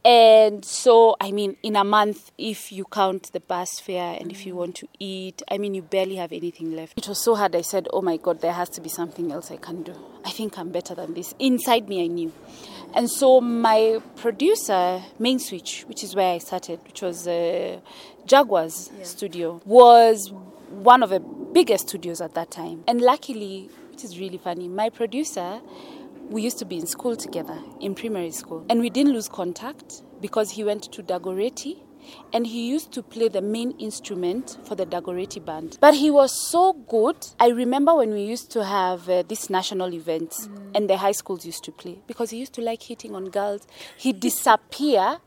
And 0.04 0.66
so, 0.66 1.16
I 1.22 1.32
mean, 1.32 1.58
in 1.62 1.76
a 1.76 1.84
month, 1.84 2.32
if 2.40 2.72
you 2.72 2.86
count 2.86 3.32
the 3.34 3.40
bus 3.40 3.80
fare 3.80 4.18
and 4.20 4.30
mm. 4.30 4.32
if 4.32 4.48
you 4.48 4.56
want 4.56 4.78
to 4.78 4.88
eat, 4.98 5.44
I 5.52 5.60
mean, 5.60 5.76
you 5.76 5.84
barely 5.84 6.16
have 6.16 6.32
anything 6.32 6.76
left. 6.76 6.98
It 6.98 7.08
was 7.08 7.24
so 7.24 7.36
hard. 7.36 7.56
I 7.56 7.62
said, 7.62 7.88
oh 7.94 8.02
my 8.02 8.18
God, 8.18 8.42
there 8.42 8.54
has 8.54 8.70
to 8.70 8.82
be 8.82 8.90
something 8.90 9.32
else 9.32 9.52
I 9.52 9.58
can 9.58 9.84
do. 9.84 9.94
I 10.26 10.32
think 10.32 10.58
I'm 10.58 10.72
better 10.72 10.96
than 10.96 11.14
this. 11.14 11.36
Inside 11.38 11.88
me, 11.88 12.04
I 12.04 12.08
knew. 12.08 12.34
And 12.96 13.12
so 13.12 13.42
my 13.42 14.02
producer, 14.16 15.04
Main 15.20 15.38
Switch, 15.38 15.84
which 15.88 16.04
is 16.04 16.16
where 16.16 16.34
I 16.34 16.40
started, 16.40 16.80
which 16.84 17.04
was 17.04 17.28
uh, 17.28 17.80
Jaguar's 18.26 18.90
studio, 19.04 19.62
was 19.66 20.34
one 20.80 21.04
of 21.04 21.10
the 21.10 21.20
biggest 21.20 21.90
studios 21.90 22.22
at 22.22 22.34
that 22.36 22.52
time. 22.52 22.84
And 22.88 23.02
luckily, 23.02 23.70
which 23.92 24.04
is 24.04 24.20
really 24.20 24.38
funny, 24.38 24.68
my 24.68 24.90
producer, 24.90 25.62
we 26.30 26.42
used 26.42 26.60
to 26.60 26.66
be 26.66 26.78
in 26.78 26.88
school 26.88 27.16
together 27.16 27.60
in 27.82 27.96
primary 27.96 28.32
school, 28.32 28.66
and 28.70 28.80
we 28.80 28.90
didn't 28.90 29.14
lose 29.14 29.28
contact 29.28 30.04
because 30.22 30.52
he 30.52 30.64
went 30.64 30.84
to 30.92 31.04
Dagoretti 31.04 31.80
and 32.34 32.48
he 32.48 32.70
used 32.70 32.92
to 32.94 33.04
play 33.04 33.28
the 33.28 33.42
main 33.42 33.72
instrument 33.72 34.58
for 34.64 34.76
the 34.76 34.86
Dagoretti 34.86 35.44
band. 35.44 35.78
But 35.82 35.96
he 35.96 36.10
was 36.10 36.32
so 36.50 36.74
good. 36.74 37.18
I 37.40 37.50
remember 37.50 37.96
when 37.96 38.12
we 38.12 38.22
used 38.22 38.52
to 38.52 38.64
have 38.64 39.10
uh, 39.10 39.24
these 39.28 39.50
national 39.50 39.94
events 39.94 40.48
mm. 40.48 40.72
and 40.76 40.90
the 40.90 40.98
high 40.98 41.12
schools 41.12 41.46
used 41.46 41.64
to 41.66 41.72
play 41.72 42.00
because 42.08 42.30
he 42.30 42.38
used 42.38 42.54
to 42.54 42.62
like 42.62 42.84
hitting 42.84 43.16
on 43.16 43.30
girls. 43.30 43.68
He'd 43.98 44.20
disappear. 44.20 45.20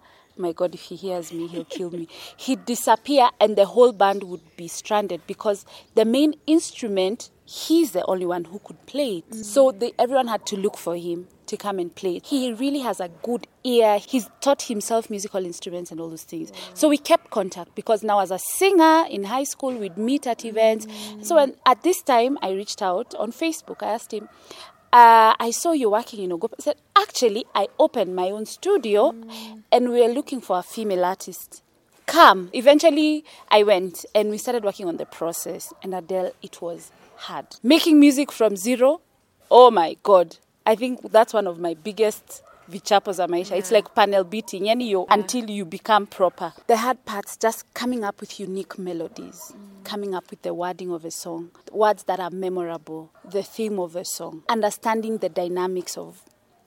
My 0.43 0.53
God, 0.53 0.75
if 0.75 0.83
he 0.83 0.97
hears 0.97 1.33
me, 1.33 1.47
he'll 1.47 1.65
kill 1.65 1.91
me. 1.91 2.09
He'd 2.37 2.65
disappear 2.65 3.31
and 3.41 3.57
the 3.57 3.65
whole 3.67 3.93
band 3.93 4.25
would 4.25 4.57
be 4.57 4.69
stranded 4.69 5.23
because 5.27 5.65
the 5.95 6.05
main 6.05 6.35
instrument, 6.47 7.31
he's 7.45 7.93
the 7.93 8.05
only 8.07 8.27
one 8.27 8.45
who 8.45 8.59
could 8.59 8.85
play 8.87 9.19
it. 9.19 9.31
Mm. 9.31 9.45
So 9.45 9.71
they, 9.71 9.93
everyone 9.99 10.27
had 10.27 10.45
to 10.47 10.57
look 10.57 10.77
for 10.77 10.97
him 10.97 11.29
to 11.47 11.57
come 11.57 11.79
and 11.79 11.95
play 11.95 12.17
it. 12.17 12.27
He 12.27 12.53
really 12.53 12.81
has 12.81 12.99
a 12.99 13.09
good 13.23 13.47
ear. 13.63 13.99
He's 13.99 14.29
taught 14.41 14.63
himself 14.63 15.11
musical 15.11 15.45
instruments 15.45 15.91
and 15.91 16.01
all 16.01 16.09
those 16.09 16.25
things. 16.25 16.51
Wow. 16.51 16.59
So 16.75 16.89
we 16.89 16.99
kept 16.99 17.31
contact 17.31 17.75
because 17.75 18.03
now 18.03 18.21
as 18.21 18.31
a 18.31 18.39
singer 18.39 19.05
in 19.09 19.25
high 19.25 19.45
school, 19.45 19.73
we'd 19.75 19.97
meet 19.97 20.27
at 20.27 20.45
events. 20.45 20.87
Mm. 20.87 21.25
So 21.25 21.37
when, 21.37 21.55
at 21.67 21.83
this 21.83 22.03
time, 22.03 22.39
I 22.43 22.51
reached 22.51 22.83
out 22.83 23.15
on 23.15 23.33
Facebook. 23.33 23.83
I 23.83 23.93
asked 23.93 24.13
him, 24.13 24.29
uh, 24.93 25.35
I 25.39 25.51
saw 25.53 25.73
you 25.73 25.91
working 25.91 26.23
in 26.23 26.31
Ogopa. 26.31 26.55
I 26.59 26.63
said, 26.63 26.77
actually, 26.97 27.47
I 27.55 27.69
opened 27.79 28.15
my 28.15 28.31
own 28.31 28.45
studio 28.45 29.13
mm. 29.13 29.62
And 29.73 29.91
we 29.91 30.05
are 30.05 30.13
looking 30.13 30.43
for 30.43 30.59
a 30.59 30.63
female 30.63 31.05
artist. 31.05 31.63
Come. 32.05 32.51
Eventually, 32.53 33.25
I 33.51 33.63
went 33.63 34.05
and 34.15 34.29
we 34.29 34.37
started 34.37 34.65
working 34.65 34.87
on 34.87 34.99
the 34.99 35.07
process. 35.07 35.73
And 35.83 35.95
Adelle, 35.95 36.33
it 36.43 36.61
was 36.61 36.91
hard. 37.17 37.47
Making 37.63 37.99
music 37.99 38.31
from 38.31 38.55
zero, 38.55 39.01
oh 39.51 39.71
my 39.71 39.97
God. 40.03 40.37
I 40.67 40.75
think 40.75 41.11
that's 41.11 41.33
one 41.33 41.47
of 41.47 41.59
my 41.59 41.73
biggest 41.73 42.43
vichapo 42.71 43.15
za 43.15 43.27
maisha. 43.27 43.53
Yeah. 43.53 43.57
It's 43.57 43.71
like 43.71 43.95
panel 43.95 44.25
beating, 44.25 44.65
yani 44.65 44.89
you, 44.89 45.07
yeah. 45.09 45.15
until 45.15 45.49
you 45.49 45.65
become 45.65 46.07
proper. 46.07 46.53
The 46.67 46.77
hard 46.77 47.05
parts, 47.07 47.39
just 47.39 47.73
coming 47.73 48.05
up 48.05 48.21
with 48.21 48.39
unique 48.39 48.79
melodies, 48.79 49.53
mm. 49.55 49.85
coming 49.85 50.15
up 50.15 50.31
with 50.31 50.43
the 50.43 50.53
wording 50.53 50.93
of 50.93 51.05
a 51.05 51.11
song, 51.11 51.51
words 51.73 52.05
that 52.05 52.21
are 52.21 52.31
memorable, 52.31 53.11
the 53.25 53.43
theme 53.43 53.79
of 53.79 53.97
a 53.97 54.05
song, 54.05 54.43
understanding 54.49 55.19
the 55.19 55.29
dynamics 55.29 55.97
of 55.97 56.23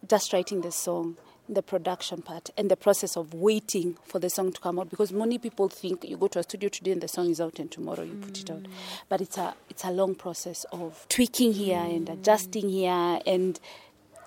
just 0.07 0.33
writing 0.33 0.61
the 0.61 0.71
song 0.71 1.17
the 1.47 1.61
production 1.61 2.21
part 2.21 2.49
and 2.57 2.71
the 2.71 2.75
process 2.75 3.15
of 3.15 3.33
waiting 3.33 3.97
for 4.03 4.19
the 4.19 4.29
song 4.29 4.51
to 4.51 4.59
come 4.59 4.79
out 4.79 4.89
because 4.89 5.11
many 5.11 5.37
people 5.37 5.69
think 5.69 6.03
you 6.03 6.17
go 6.17 6.27
to 6.27 6.39
a 6.39 6.43
studio 6.43 6.69
today 6.69 6.91
and 6.91 7.01
the 7.01 7.07
song 7.07 7.29
is 7.29 7.39
out 7.39 7.59
and 7.59 7.71
tomorrow 7.71 8.03
you 8.03 8.13
put 8.15 8.39
it 8.39 8.49
out 8.49 8.63
mm. 8.63 8.69
but 9.09 9.21
it's 9.21 9.37
a 9.37 9.53
it's 9.69 9.83
a 9.83 9.91
long 9.91 10.15
process 10.15 10.65
of 10.71 11.05
tweaking 11.09 11.53
here 11.53 11.79
and 11.79 12.09
adjusting 12.09 12.69
here 12.69 13.19
and 13.27 13.59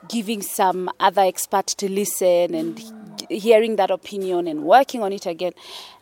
giving 0.09 0.43
some 0.43 0.91
other 1.01 1.23
expert 1.23 1.67
to 1.67 1.91
listen 1.91 2.55
and 2.55 2.83
hearing 3.29 3.77
that 3.77 3.91
opinion 3.91 4.47
and 4.47 4.63
working 4.63 5.03
on 5.03 5.13
it 5.13 5.27
again. 5.27 5.53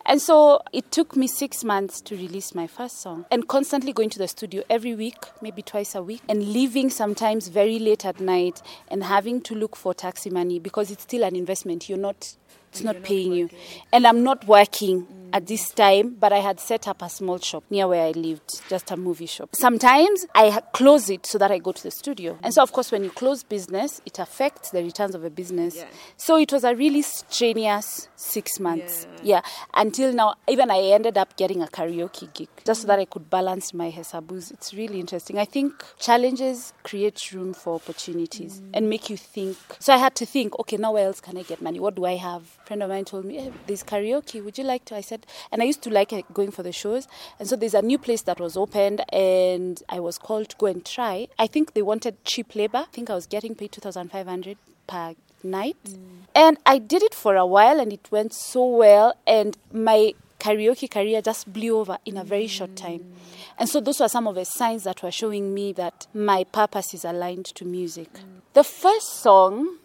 And 0.05 0.23
so 0.23 0.63
it 0.73 0.93
took 0.93 1.17
me 1.17 1.27
six 1.27 1.65
months 1.65 2.01
to 2.03 2.17
release 2.17 2.55
my 2.55 2.69
first 2.69 3.01
song 3.01 3.27
and 3.31 3.49
constantly 3.49 3.93
going 3.93 4.11
to 4.11 4.19
the 4.19 4.29
studio 4.29 4.63
every 4.71 4.95
week, 4.95 5.17
maybe 5.43 5.63
twice 5.63 5.95
a 5.97 6.03
week, 6.03 6.23
and 6.29 6.53
leaving 6.53 6.91
sometimes 6.91 7.49
very 7.49 7.79
late 7.79 8.05
at 8.05 8.21
night 8.21 8.63
and 8.89 9.03
having 9.03 9.41
to 9.43 9.55
look 9.55 9.75
for 9.75 9.95
taxi 9.95 10.31
money 10.31 10.61
because 10.61 10.91
it's 10.91 11.03
still 11.03 11.25
an 11.25 11.35
investment. 11.35 11.89
You're 11.89 11.99
not 11.99 12.37
it's 12.77 12.85
not 12.85 13.03
paying 13.03 13.31
not 13.31 13.37
you. 13.37 13.51
And 13.93 14.07
I'm 14.07 14.23
not 14.23 14.47
working 14.47 15.07
mm. 15.07 15.31
at 15.33 15.47
this 15.47 15.71
time, 15.71 16.17
but 16.19 16.33
I 16.33 16.39
had 16.39 16.61
set 16.61 16.87
up 16.87 17.03
a 17.03 17.09
small 17.09 17.39
shop 17.39 17.65
near 17.71 17.89
where 17.89 18.07
I 18.07 18.11
lived, 18.13 18.63
just 18.69 18.91
a 18.91 18.97
movie 18.97 19.27
shop. 19.27 19.51
Sometimes 19.55 20.27
I 20.35 20.61
close 20.73 21.11
it 21.11 21.27
so 21.27 21.39
that 21.39 21.51
I 21.51 21.59
go 21.59 21.73
to 21.73 21.83
the 21.83 21.91
studio. 21.91 22.39
And 22.43 22.53
so, 22.53 22.63
of 22.63 22.73
course, 22.73 22.93
when 22.93 23.05
you 23.05 23.11
close 23.11 23.43
business, 23.43 24.01
it 24.07 24.19
affects 24.19 24.71
the 24.71 24.83
returns 24.83 25.15
of 25.15 25.25
a 25.25 25.31
business. 25.31 25.77
Yeah. 25.77 25.87
So 26.17 26.37
it 26.37 26.53
was 26.53 26.65
a 26.65 26.75
really 26.75 27.03
strenuous 27.03 28.09
six 28.17 28.61
months. 28.61 29.07
Yeah. 29.23 29.37
yeah. 29.37 29.41
Until 29.75 30.13
now, 30.13 30.35
even 30.49 30.71
I 30.71 30.81
ended 30.81 31.19
up 31.19 31.37
getting 31.37 31.63
a 31.63 31.67
karaoke 31.67 32.33
gig 32.35 32.49
just 32.65 32.83
so 32.83 32.87
that 32.89 32.99
I 32.99 33.05
could 33.05 33.31
balance 33.31 33.73
my 33.73 33.91
hesabus. 33.91 34.51
It's 34.51 34.75
really 34.75 35.01
interesting. 35.01 35.39
I 35.39 35.45
think 35.45 35.73
challenges 35.99 36.73
create 36.83 37.33
room 37.33 37.55
for 37.55 37.75
opportunities 37.75 38.61
mm. 38.61 38.71
and 38.75 38.91
make 38.91 39.11
you 39.11 39.17
think. 39.17 39.57
So 39.79 39.93
I 39.93 39.97
had 39.97 40.15
to 40.17 40.27
think, 40.27 40.59
okay, 40.61 40.77
now 40.77 40.93
where 40.93 41.07
else 41.07 41.21
can 41.21 41.37
I 41.37 41.43
get 41.43 41.63
money? 41.63 41.81
What 41.81 41.95
do 41.95 42.05
I 42.05 42.17
have? 42.17 42.59
Friend 42.67 42.83
of 42.83 42.89
mine 42.89 43.05
told 43.05 43.25
me, 43.25 43.37
hey, 43.37 43.53
there's 43.67 43.85
karaoke. 43.85 44.45
Would 44.45 44.59
you 44.59 44.65
like 44.65 44.85
to? 44.87 44.97
I 44.97 45.01
said, 45.01 45.27
and 45.53 45.63
I 45.63 45.65
used 45.65 45.83
to 45.83 45.91
like 45.91 46.13
going 46.35 46.51
for 46.51 46.63
the 46.63 46.73
shows. 46.73 47.07
And 47.39 47.49
so 47.49 47.57
there's 47.57 47.75
a 47.75 47.83
new 47.83 47.99
place 47.99 48.23
that 48.23 48.41
was 48.41 48.57
opened, 48.57 49.03
and 49.13 49.83
I 49.89 50.01
was 50.01 50.19
called 50.19 50.49
to 50.51 50.57
go 50.57 50.67
and 50.67 50.85
try. 50.85 51.29
I 51.39 51.47
think 51.47 51.75
they 51.75 51.83
wanted 51.83 52.23
cheap 52.25 52.55
labor. 52.55 52.79
I 52.79 52.93
think 52.93 53.09
I 53.09 53.15
was 53.15 53.27
getting 53.27 53.55
paid 53.55 53.73
2,500 53.73 54.59
per 54.87 55.15
night. 55.43 55.77
Mm. 55.85 55.99
And 56.35 56.59
I 56.67 56.79
did 56.79 57.03
it 57.03 57.15
for 57.15 57.37
a 57.37 57.47
while, 57.47 57.79
and 57.81 57.93
it 57.93 58.11
went 58.11 58.35
so 58.35 58.67
well. 58.67 59.15
And 59.27 59.57
my 59.73 60.15
karaoke 60.41 60.91
career 60.91 61.23
just 61.23 61.53
blew 61.53 61.79
over 61.79 61.99
in 62.05 62.17
a 62.17 62.25
very 62.25 62.47
short 62.47 62.77
time. 62.77 63.13
And 63.59 63.69
so 63.69 63.81
those 63.81 64.01
were 64.01 64.09
some 64.09 64.27
of 64.27 64.35
the 64.35 64.45
signs 64.45 64.85
that 64.85 65.03
were 65.03 65.11
showing 65.11 65.55
me 65.55 65.73
that 65.75 66.07
my 66.13 66.45
purpose 66.45 66.93
is 66.93 67.05
aligned 67.05 67.47
to 67.47 67.65
music. 67.65 68.13
Mm. 68.13 68.41
The 68.53 68.65
first 68.65 69.23
song 69.23 69.79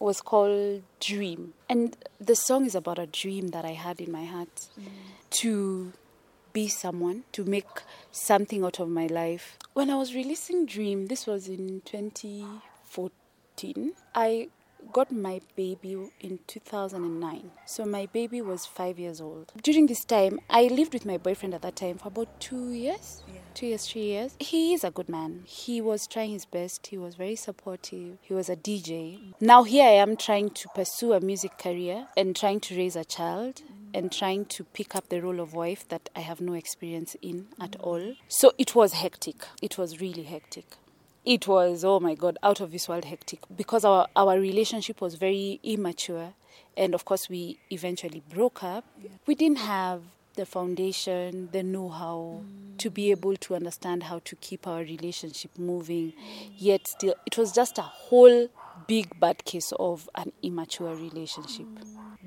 was 0.00 0.20
called 0.20 0.82
Dream. 0.98 1.52
And 1.68 1.96
the 2.18 2.34
song 2.34 2.64
is 2.64 2.74
about 2.74 2.98
a 2.98 3.06
dream 3.06 3.48
that 3.48 3.64
I 3.64 3.72
had 3.72 4.00
in 4.00 4.10
my 4.10 4.24
heart 4.24 4.66
mm. 4.78 4.86
to 5.42 5.92
be 6.52 6.68
someone, 6.68 7.24
to 7.32 7.44
make 7.44 7.66
something 8.10 8.64
out 8.64 8.80
of 8.80 8.88
my 8.88 9.06
life. 9.06 9.58
When 9.74 9.90
I 9.90 9.96
was 9.96 10.14
releasing 10.14 10.66
Dream, 10.66 11.06
this 11.06 11.26
was 11.26 11.48
in 11.48 11.82
2014, 11.84 13.92
I 14.14 14.48
got 14.92 15.12
my 15.12 15.40
baby 15.54 15.96
in 16.20 16.38
2009. 16.46 17.50
So 17.66 17.84
my 17.84 18.06
baby 18.06 18.40
was 18.40 18.64
five 18.66 18.98
years 18.98 19.20
old. 19.20 19.52
During 19.62 19.86
this 19.86 20.04
time, 20.04 20.40
I 20.48 20.64
lived 20.64 20.94
with 20.94 21.04
my 21.04 21.18
boyfriend 21.18 21.54
at 21.54 21.62
that 21.62 21.76
time 21.76 21.98
for 21.98 22.08
about 22.08 22.40
two 22.40 22.72
years. 22.72 23.22
Yeah. 23.28 23.39
Two 23.60 23.66
years, 23.66 23.86
three 23.86 24.04
years. 24.04 24.36
He 24.40 24.72
is 24.72 24.84
a 24.84 24.90
good 24.90 25.10
man. 25.10 25.42
He 25.44 25.82
was 25.82 26.06
trying 26.06 26.30
his 26.30 26.46
best. 26.46 26.86
He 26.86 26.96
was 26.96 27.14
very 27.14 27.36
supportive. 27.36 28.16
He 28.22 28.32
was 28.32 28.48
a 28.48 28.56
DJ. 28.56 29.34
Now 29.38 29.64
here 29.64 29.84
I 29.84 29.96
am 30.00 30.16
trying 30.16 30.48
to 30.48 30.68
pursue 30.74 31.12
a 31.12 31.20
music 31.20 31.58
career 31.58 32.06
and 32.16 32.34
trying 32.34 32.60
to 32.60 32.74
raise 32.74 32.96
a 32.96 33.04
child 33.04 33.60
and 33.92 34.10
trying 34.10 34.46
to 34.46 34.64
pick 34.64 34.96
up 34.96 35.10
the 35.10 35.20
role 35.20 35.40
of 35.40 35.52
wife 35.52 35.86
that 35.90 36.08
I 36.16 36.20
have 36.20 36.40
no 36.40 36.54
experience 36.54 37.16
in 37.20 37.48
at 37.60 37.72
mm. 37.72 37.86
all. 37.86 38.14
So 38.28 38.54
it 38.56 38.74
was 38.74 38.94
hectic. 38.94 39.44
It 39.60 39.76
was 39.76 40.00
really 40.00 40.22
hectic 40.22 40.64
it 41.26 41.46
was 41.46 41.84
oh 41.84 42.00
my 42.00 42.14
god 42.14 42.38
out 42.42 42.62
of 42.62 42.72
this 42.72 42.88
world 42.88 43.04
hectic 43.04 43.40
because 43.54 43.84
our 43.84 44.08
our 44.16 44.40
relationship 44.40 45.02
was 45.02 45.16
very 45.16 45.60
immature 45.62 46.32
and 46.78 46.94
of 46.94 47.04
course 47.04 47.28
we 47.28 47.58
eventually 47.70 48.22
broke 48.30 48.64
up 48.64 48.86
yeah. 49.02 49.10
we 49.26 49.34
didn't 49.34 49.58
have 49.58 50.00
the 50.40 50.46
foundation 50.46 51.50
the 51.52 51.62
know-how 51.62 52.40
mm. 52.42 52.78
to 52.78 52.88
be 52.88 53.10
able 53.10 53.36
to 53.36 53.54
understand 53.54 54.04
how 54.04 54.18
to 54.20 54.34
keep 54.36 54.66
our 54.66 54.80
relationship 54.80 55.50
moving 55.58 56.14
yet 56.56 56.80
still 56.88 57.14
it 57.26 57.36
was 57.36 57.52
just 57.52 57.76
a 57.76 57.82
whole 57.82 58.48
big 58.86 59.20
bad 59.20 59.44
case 59.44 59.70
of 59.78 60.08
an 60.14 60.32
immature 60.42 60.94
relationship 60.94 61.66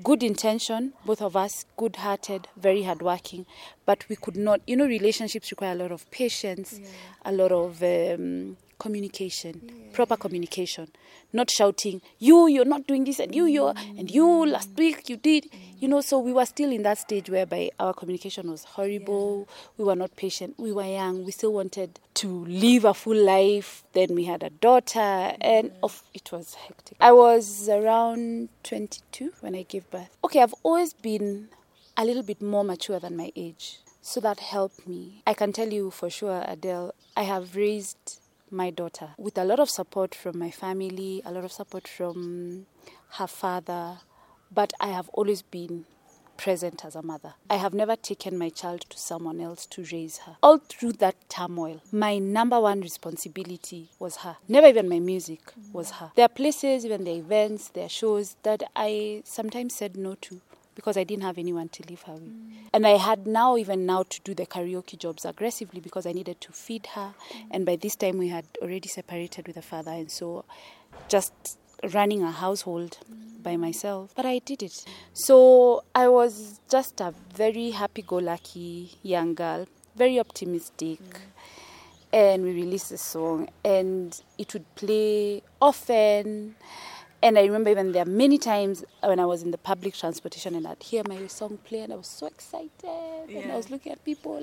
good 0.04 0.22
intention 0.22 0.92
both 1.04 1.20
of 1.20 1.36
us 1.36 1.64
good 1.76 1.96
hearted 1.96 2.46
very 2.56 2.84
hardworking 2.84 3.44
but 3.84 4.08
we 4.08 4.14
could 4.14 4.36
not 4.36 4.60
you 4.64 4.76
know 4.76 4.86
relationships 4.86 5.50
require 5.50 5.72
a 5.72 5.74
lot 5.74 5.90
of 5.90 6.08
patience 6.12 6.78
yeah. 6.80 6.88
a 7.24 7.32
lot 7.32 7.50
of 7.50 7.82
um, 7.82 8.56
communication, 8.78 9.60
yeah. 9.62 9.92
proper 9.92 10.16
communication, 10.16 10.88
not 11.32 11.50
shouting, 11.50 12.00
you, 12.18 12.46
you're 12.48 12.64
not 12.64 12.86
doing 12.86 13.04
this, 13.04 13.18
and 13.18 13.34
you, 13.34 13.46
you're, 13.46 13.74
mm. 13.74 13.98
and 13.98 14.10
you, 14.10 14.46
last 14.46 14.70
week 14.76 15.08
you 15.08 15.16
did. 15.16 15.44
Mm. 15.44 15.58
You 15.80 15.88
know, 15.88 16.00
so 16.00 16.18
we 16.18 16.32
were 16.32 16.46
still 16.46 16.70
in 16.72 16.82
that 16.84 16.98
stage 16.98 17.28
whereby 17.28 17.70
our 17.78 17.92
communication 17.92 18.50
was 18.50 18.64
horrible. 18.64 19.46
Yeah. 19.46 19.54
We 19.78 19.84
were 19.84 19.96
not 19.96 20.16
patient. 20.16 20.54
We 20.56 20.72
were 20.72 20.84
young. 20.84 21.24
We 21.24 21.32
still 21.32 21.52
wanted 21.52 22.00
to 22.14 22.44
live 22.46 22.84
a 22.84 22.94
full 22.94 23.16
life. 23.16 23.84
Then 23.92 24.14
we 24.14 24.24
had 24.24 24.42
a 24.42 24.50
daughter, 24.50 25.34
and 25.40 25.72
of, 25.82 26.02
it 26.14 26.32
was 26.32 26.54
hectic. 26.54 26.96
I 27.00 27.12
was 27.12 27.68
around 27.68 28.48
22 28.62 29.32
when 29.40 29.54
I 29.54 29.62
gave 29.62 29.90
birth. 29.90 30.16
Okay, 30.24 30.40
I've 30.40 30.54
always 30.62 30.92
been 30.94 31.48
a 31.96 32.04
little 32.04 32.22
bit 32.22 32.42
more 32.42 32.64
mature 32.64 32.98
than 32.98 33.16
my 33.16 33.30
age. 33.36 33.78
So 34.06 34.20
that 34.20 34.40
helped 34.40 34.86
me. 34.86 35.22
I 35.26 35.32
can 35.32 35.52
tell 35.52 35.72
you 35.72 35.90
for 35.90 36.10
sure, 36.10 36.44
Adelle, 36.46 36.92
I 37.16 37.22
have 37.22 37.56
raised 37.56 38.20
my 38.54 38.70
daughter 38.70 39.10
with 39.18 39.36
a 39.36 39.44
lot 39.44 39.60
of 39.60 39.68
support 39.68 40.14
from 40.14 40.38
my 40.38 40.50
family, 40.50 41.20
a 41.24 41.32
lot 41.32 41.44
of 41.44 41.52
support 41.52 41.86
from 41.88 42.66
her 43.18 43.26
father, 43.26 43.98
but 44.52 44.72
I 44.80 44.88
have 44.88 45.08
always 45.10 45.42
been 45.42 45.84
present 46.36 46.84
as 46.84 46.96
a 46.96 47.02
mother. 47.02 47.34
I 47.48 47.56
have 47.56 47.74
never 47.74 47.96
taken 47.96 48.36
my 48.38 48.48
child 48.48 48.82
to 48.90 48.98
someone 48.98 49.40
else 49.40 49.66
to 49.66 49.84
raise 49.92 50.18
her. 50.18 50.36
All 50.42 50.58
through 50.58 50.92
that 50.94 51.14
turmoil, 51.28 51.80
my 51.92 52.18
number 52.18 52.60
one 52.60 52.80
responsibility 52.80 53.90
was 53.98 54.16
her. 54.16 54.36
Never 54.48 54.68
even 54.68 54.88
my 54.88 54.98
music 54.98 55.40
was 55.72 55.92
her. 55.92 56.10
There 56.16 56.24
are 56.24 56.28
places, 56.28 56.84
even 56.84 57.04
the 57.04 57.12
events, 57.12 57.68
there 57.68 57.86
are 57.86 57.88
shows 57.88 58.36
that 58.42 58.62
I 58.74 59.22
sometimes 59.24 59.74
said 59.74 59.96
no 59.96 60.14
to 60.22 60.40
because 60.74 60.96
I 60.96 61.04
didn't 61.04 61.22
have 61.22 61.38
anyone 61.38 61.68
to 61.70 61.82
leave 61.88 62.02
her 62.02 62.14
with. 62.14 62.22
Mm. 62.22 62.52
And 62.72 62.86
I 62.86 62.96
had 62.96 63.26
now, 63.26 63.56
even 63.56 63.86
now, 63.86 64.02
to 64.04 64.20
do 64.22 64.34
the 64.34 64.46
karaoke 64.46 64.98
jobs 64.98 65.24
aggressively 65.24 65.80
because 65.80 66.06
I 66.06 66.12
needed 66.12 66.40
to 66.40 66.52
feed 66.52 66.86
her. 66.94 67.14
Mm. 67.32 67.46
And 67.50 67.66
by 67.66 67.76
this 67.76 67.96
time, 67.96 68.18
we 68.18 68.28
had 68.28 68.46
already 68.60 68.88
separated 68.88 69.46
with 69.46 69.56
the 69.56 69.62
father. 69.62 69.92
And 69.92 70.10
so 70.10 70.44
just 71.08 71.32
running 71.92 72.22
a 72.22 72.30
household 72.30 72.98
mm. 73.10 73.42
by 73.42 73.56
myself, 73.56 74.12
but 74.16 74.24
I 74.24 74.38
did 74.38 74.62
it. 74.62 74.84
So 75.12 75.84
I 75.94 76.08
was 76.08 76.60
just 76.70 77.00
a 77.00 77.12
very 77.34 77.70
happy 77.70 78.02
go 78.02 78.16
lucky 78.16 78.92
young 79.02 79.34
girl, 79.34 79.66
very 79.96 80.18
optimistic. 80.18 81.00
And 82.12 82.44
we 82.44 82.52
released 82.52 82.92
a 82.92 82.96
song, 82.98 83.48
and 83.64 84.20
it 84.38 84.52
would 84.52 84.72
play 84.76 85.42
often. 85.60 86.54
And 87.24 87.38
I 87.38 87.44
remember 87.44 87.70
even 87.70 87.92
there 87.92 88.04
many 88.04 88.36
times 88.36 88.84
when 89.02 89.18
I 89.18 89.24
was 89.24 89.42
in 89.42 89.50
the 89.50 89.56
public 89.56 89.94
transportation 89.94 90.54
and 90.54 90.66
I'd 90.66 90.82
hear 90.82 91.02
my 91.08 91.26
song 91.26 91.58
play, 91.64 91.80
and 91.80 91.94
I 91.94 91.96
was 91.96 92.06
so 92.06 92.26
excited, 92.26 92.70
yeah. 92.84 93.38
and 93.38 93.52
I 93.52 93.56
was 93.56 93.70
looking 93.70 93.92
at 93.92 94.04
people. 94.04 94.38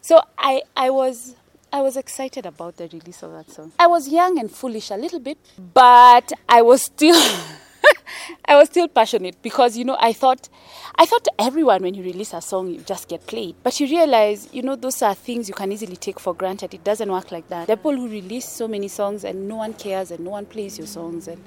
So 0.00 0.20
I, 0.38 0.62
I 0.76 0.90
was 0.90 1.34
I 1.72 1.80
was 1.80 1.96
excited 1.96 2.46
about 2.46 2.76
the 2.76 2.86
release 2.86 3.24
of 3.24 3.32
that 3.32 3.50
song. 3.50 3.72
I 3.80 3.88
was 3.88 4.06
young 4.06 4.38
and 4.38 4.48
foolish 4.48 4.92
a 4.92 4.96
little 4.96 5.18
bit, 5.18 5.38
but 5.58 6.32
I 6.48 6.62
was 6.62 6.82
still 6.82 7.20
I 8.44 8.56
was 8.56 8.68
still 8.68 8.88
passionate 8.88 9.40
because 9.42 9.76
you 9.76 9.84
know 9.84 9.96
I 10.00 10.12
thought 10.12 10.48
I 10.96 11.06
thought 11.06 11.26
everyone 11.38 11.82
when 11.82 11.94
you 11.94 12.02
release 12.02 12.32
a 12.32 12.40
song 12.40 12.68
you 12.68 12.80
just 12.80 13.08
get 13.08 13.26
played. 13.26 13.56
But 13.62 13.80
you 13.80 13.86
realize, 13.86 14.48
you 14.52 14.62
know, 14.62 14.76
those 14.76 15.02
are 15.02 15.14
things 15.14 15.48
you 15.48 15.54
can 15.54 15.72
easily 15.72 15.96
take 15.96 16.20
for 16.20 16.34
granted. 16.34 16.74
It 16.74 16.84
doesn't 16.84 17.10
work 17.10 17.32
like 17.32 17.48
that. 17.48 17.68
Are 17.68 17.76
people 17.76 17.96
who 17.96 18.08
release 18.08 18.48
so 18.48 18.68
many 18.68 18.88
songs 18.88 19.24
and 19.24 19.48
no 19.48 19.56
one 19.56 19.74
cares 19.74 20.10
and 20.10 20.24
no 20.24 20.30
one 20.30 20.46
plays 20.46 20.78
your 20.78 20.86
songs 20.86 21.28
and 21.28 21.42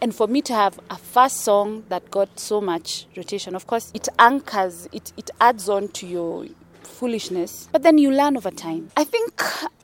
and 0.00 0.14
for 0.14 0.26
me 0.26 0.42
to 0.42 0.54
have 0.54 0.78
a 0.90 0.96
first 0.96 1.38
song 1.38 1.84
that 1.88 2.10
got 2.10 2.38
so 2.38 2.60
much 2.60 3.06
rotation, 3.16 3.54
of 3.54 3.66
course 3.66 3.90
it 3.94 4.08
anchors, 4.18 4.88
it, 4.92 5.12
it 5.16 5.30
adds 5.40 5.68
on 5.68 5.88
to 5.88 6.06
your 6.06 6.46
foolishness, 6.82 7.68
but 7.72 7.82
then 7.82 7.98
you 7.98 8.10
learn 8.10 8.36
over 8.36 8.50
time. 8.50 8.90
I 8.96 9.04
think 9.04 9.40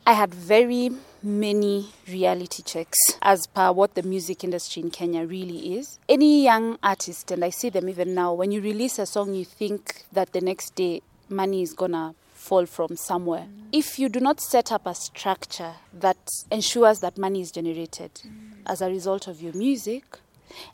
I 0.06 0.12
had 0.12 0.34
very 0.34 0.90
many 1.22 1.88
reality 2.06 2.62
checks 2.62 2.98
as 3.22 3.46
per 3.46 3.72
what 3.72 3.94
the 3.94 4.02
music 4.02 4.44
industry 4.44 4.82
in 4.82 4.90
Kenya 4.90 5.24
really 5.24 5.78
is. 5.78 5.98
Any 6.10 6.44
young 6.44 6.78
artist, 6.82 7.30
and 7.30 7.42
I 7.42 7.48
see 7.48 7.70
them 7.70 7.88
even 7.88 8.14
now, 8.14 8.34
when 8.34 8.52
you 8.52 8.60
release 8.60 8.98
a 8.98 9.06
song, 9.06 9.32
you 9.32 9.46
think 9.46 10.04
that 10.12 10.34
the 10.34 10.42
next 10.42 10.74
day 10.74 11.00
money 11.30 11.62
is 11.62 11.72
gonna 11.72 12.14
fall 12.34 12.66
from 12.66 12.96
somewhere. 12.96 13.46
Mm. 13.48 13.68
If 13.72 13.98
you 13.98 14.10
do 14.10 14.20
not 14.20 14.42
set 14.42 14.70
up 14.70 14.86
a 14.86 14.94
structure 14.94 15.72
that 15.94 16.18
ensures 16.50 17.00
that 17.00 17.16
money 17.16 17.40
is 17.40 17.50
generated 17.50 18.12
mm. 18.16 18.58
as 18.66 18.82
a 18.82 18.90
result 18.90 19.26
of 19.26 19.40
your 19.40 19.54
music, 19.54 20.04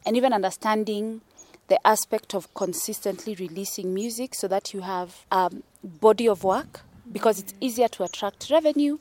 and 0.05 0.17
even 0.17 0.33
understanding 0.33 1.21
the 1.69 1.79
aspect 1.87 2.35
of 2.35 2.53
consistently 2.55 3.37
releasing 3.37 3.95
music 3.95 4.35
so 4.35 4.49
that 4.49 4.75
you 4.75 4.81
have 4.81 5.25
a 5.31 5.53
body 5.85 6.27
of 6.27 6.43
work 6.43 6.81
because 7.13 7.39
it's 7.39 7.55
easier 7.61 7.87
to 7.87 8.03
attract 8.03 8.51
revenue 8.51 8.99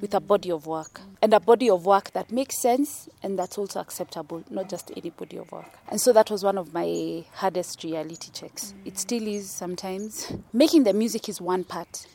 with 0.00 0.14
a 0.14 0.20
body 0.20 0.50
of 0.50 0.66
work 0.66 1.00
and 1.22 1.32
a 1.32 1.40
body 1.40 1.70
of 1.70 1.86
work 1.86 2.12
that 2.12 2.30
makes 2.30 2.60
sense 2.60 3.08
and 3.22 3.38
that's 3.38 3.58
also 3.58 3.80
acceptable, 3.80 4.44
not 4.50 4.68
just 4.68 4.92
any 4.96 5.10
body 5.10 5.36
of 5.38 5.50
work. 5.50 5.78
And 5.88 6.00
so 6.00 6.12
that 6.12 6.30
was 6.30 6.44
one 6.44 6.58
of 6.58 6.72
my 6.72 7.24
hardest 7.32 7.82
reality 7.84 8.30
checks. 8.32 8.74
It 8.84 8.98
still 8.98 9.26
is 9.26 9.50
sometimes. 9.50 10.32
Making 10.52 10.84
the 10.84 10.92
music 10.92 11.28
is 11.28 11.40
one 11.40 11.64
part. 11.64 12.06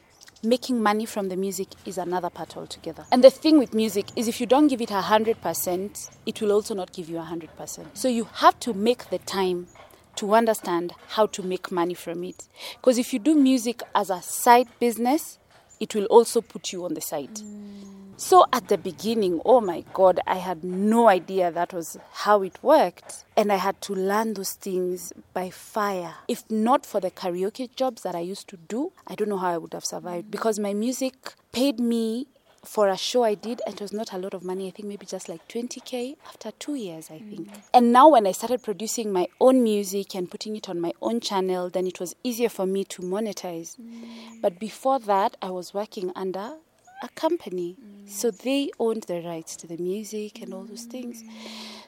Making 0.43 0.81
money 0.81 1.05
from 1.05 1.29
the 1.29 1.35
music 1.35 1.67
is 1.85 1.97
another 1.97 2.29
part 2.29 2.57
altogether. 2.57 3.05
And 3.11 3.23
the 3.23 3.29
thing 3.29 3.59
with 3.59 3.73
music 3.73 4.07
is 4.15 4.27
if 4.27 4.39
you 4.39 4.47
don't 4.47 4.67
give 4.67 4.81
it 4.81 4.91
a 4.91 5.01
100%, 5.01 6.09
it 6.25 6.41
will 6.41 6.51
also 6.51 6.73
not 6.73 6.93
give 6.93 7.09
you 7.09 7.17
a 7.17 7.23
100%. 7.23 7.85
So 7.93 8.07
you 8.07 8.23
have 8.35 8.59
to 8.61 8.73
make 8.73 9.09
the 9.09 9.19
time 9.19 9.67
to 10.15 10.33
understand 10.33 10.93
how 11.09 11.25
to 11.27 11.43
make 11.43 11.71
money 11.71 11.93
from 11.93 12.23
it. 12.23 12.47
Because 12.77 12.97
if 12.97 13.13
you 13.13 13.19
do 13.19 13.35
music 13.35 13.81
as 13.93 14.09
a 14.09 14.21
side 14.21 14.67
business, 14.79 15.37
it 15.81 15.93
will 15.95 16.05
also 16.05 16.39
put 16.39 16.71
you 16.71 16.85
on 16.85 16.93
the 16.93 17.01
side. 17.01 17.33
Mm. 17.35 17.71
So 18.15 18.45
at 18.53 18.67
the 18.67 18.77
beginning, 18.77 19.41
oh 19.45 19.61
my 19.61 19.83
God, 19.93 20.19
I 20.27 20.35
had 20.35 20.63
no 20.63 21.09
idea 21.09 21.51
that 21.51 21.73
was 21.73 21.97
how 22.11 22.43
it 22.43 22.61
worked. 22.61 23.25
And 23.35 23.51
I 23.51 23.55
had 23.55 23.81
to 23.81 23.95
learn 23.95 24.35
those 24.35 24.53
things 24.53 25.11
by 25.33 25.49
fire. 25.49 26.13
If 26.27 26.43
not 26.47 26.85
for 26.85 26.99
the 26.99 27.09
karaoke 27.09 27.75
jobs 27.75 28.03
that 28.03 28.13
I 28.13 28.19
used 28.19 28.47
to 28.49 28.57
do, 28.57 28.91
I 29.07 29.15
don't 29.15 29.27
know 29.27 29.39
how 29.39 29.49
I 29.49 29.57
would 29.57 29.73
have 29.73 29.85
survived 29.85 30.29
because 30.29 30.59
my 30.59 30.71
music 30.71 31.33
paid 31.51 31.79
me 31.79 32.27
for 32.63 32.89
a 32.89 32.97
show 32.97 33.23
I 33.23 33.33
did, 33.35 33.61
and 33.65 33.75
it 33.75 33.81
was 33.81 33.91
not 33.91 34.13
a 34.13 34.17
lot 34.17 34.33
of 34.33 34.43
money. 34.43 34.67
I 34.67 34.71
think 34.71 34.87
maybe 34.87 35.05
just 35.05 35.27
like 35.27 35.47
20k 35.47 36.15
after 36.27 36.51
two 36.51 36.75
years, 36.75 37.09
I 37.09 37.19
think. 37.19 37.51
Mm. 37.51 37.61
And 37.73 37.91
now, 37.91 38.09
when 38.09 38.27
I 38.27 38.31
started 38.31 38.61
producing 38.63 39.11
my 39.11 39.27
own 39.39 39.63
music 39.63 40.15
and 40.15 40.29
putting 40.29 40.55
it 40.55 40.69
on 40.69 40.79
my 40.79 40.93
own 41.01 41.19
channel, 41.19 41.69
then 41.69 41.87
it 41.87 41.99
was 41.99 42.15
easier 42.23 42.49
for 42.49 42.65
me 42.65 42.83
to 42.85 43.01
monetize. 43.01 43.77
Mm. 43.79 44.41
But 44.41 44.59
before 44.59 44.99
that, 44.99 45.37
I 45.41 45.49
was 45.49 45.73
working 45.73 46.11
under 46.15 46.57
a 47.01 47.09
company, 47.15 47.75
mm. 47.81 48.07
so 48.07 48.29
they 48.29 48.69
owned 48.79 49.03
the 49.03 49.21
rights 49.21 49.55
to 49.57 49.67
the 49.67 49.77
music 49.77 50.41
and 50.41 50.53
all 50.53 50.63
those 50.63 50.83
things. 50.83 51.23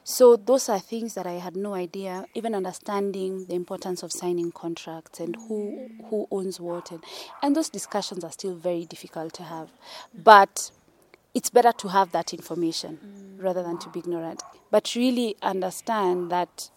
So 0.03 0.35
those 0.35 0.67
are 0.67 0.79
things 0.79 1.13
that 1.13 1.25
I 1.25 1.33
had 1.33 1.55
no 1.55 1.73
idea. 1.73 2.25
Even 2.33 2.53
understanding 2.53 3.45
the 3.45 3.55
importance 3.55 4.03
of 4.03 4.11
signing 4.11 4.51
contracts 4.51 5.19
and 5.19 5.35
who 5.35 5.89
who 6.09 6.27
owns 6.29 6.59
what, 6.59 6.91
and, 6.91 7.03
and 7.41 7.55
those 7.55 7.69
discussions 7.69 8.23
are 8.23 8.31
still 8.31 8.53
very 8.55 8.85
difficult 8.85 9.33
to 9.33 9.43
have. 9.43 9.69
But 10.13 10.71
it's 11.33 11.49
better 11.49 11.71
to 11.71 11.87
have 11.87 12.11
that 12.11 12.33
information 12.33 13.37
rather 13.39 13.63
than 13.63 13.77
to 13.79 13.89
be 13.89 13.99
ignorant. 13.99 14.43
But 14.71 14.93
really 14.95 15.35
understand 15.41 16.31
that 16.31 16.69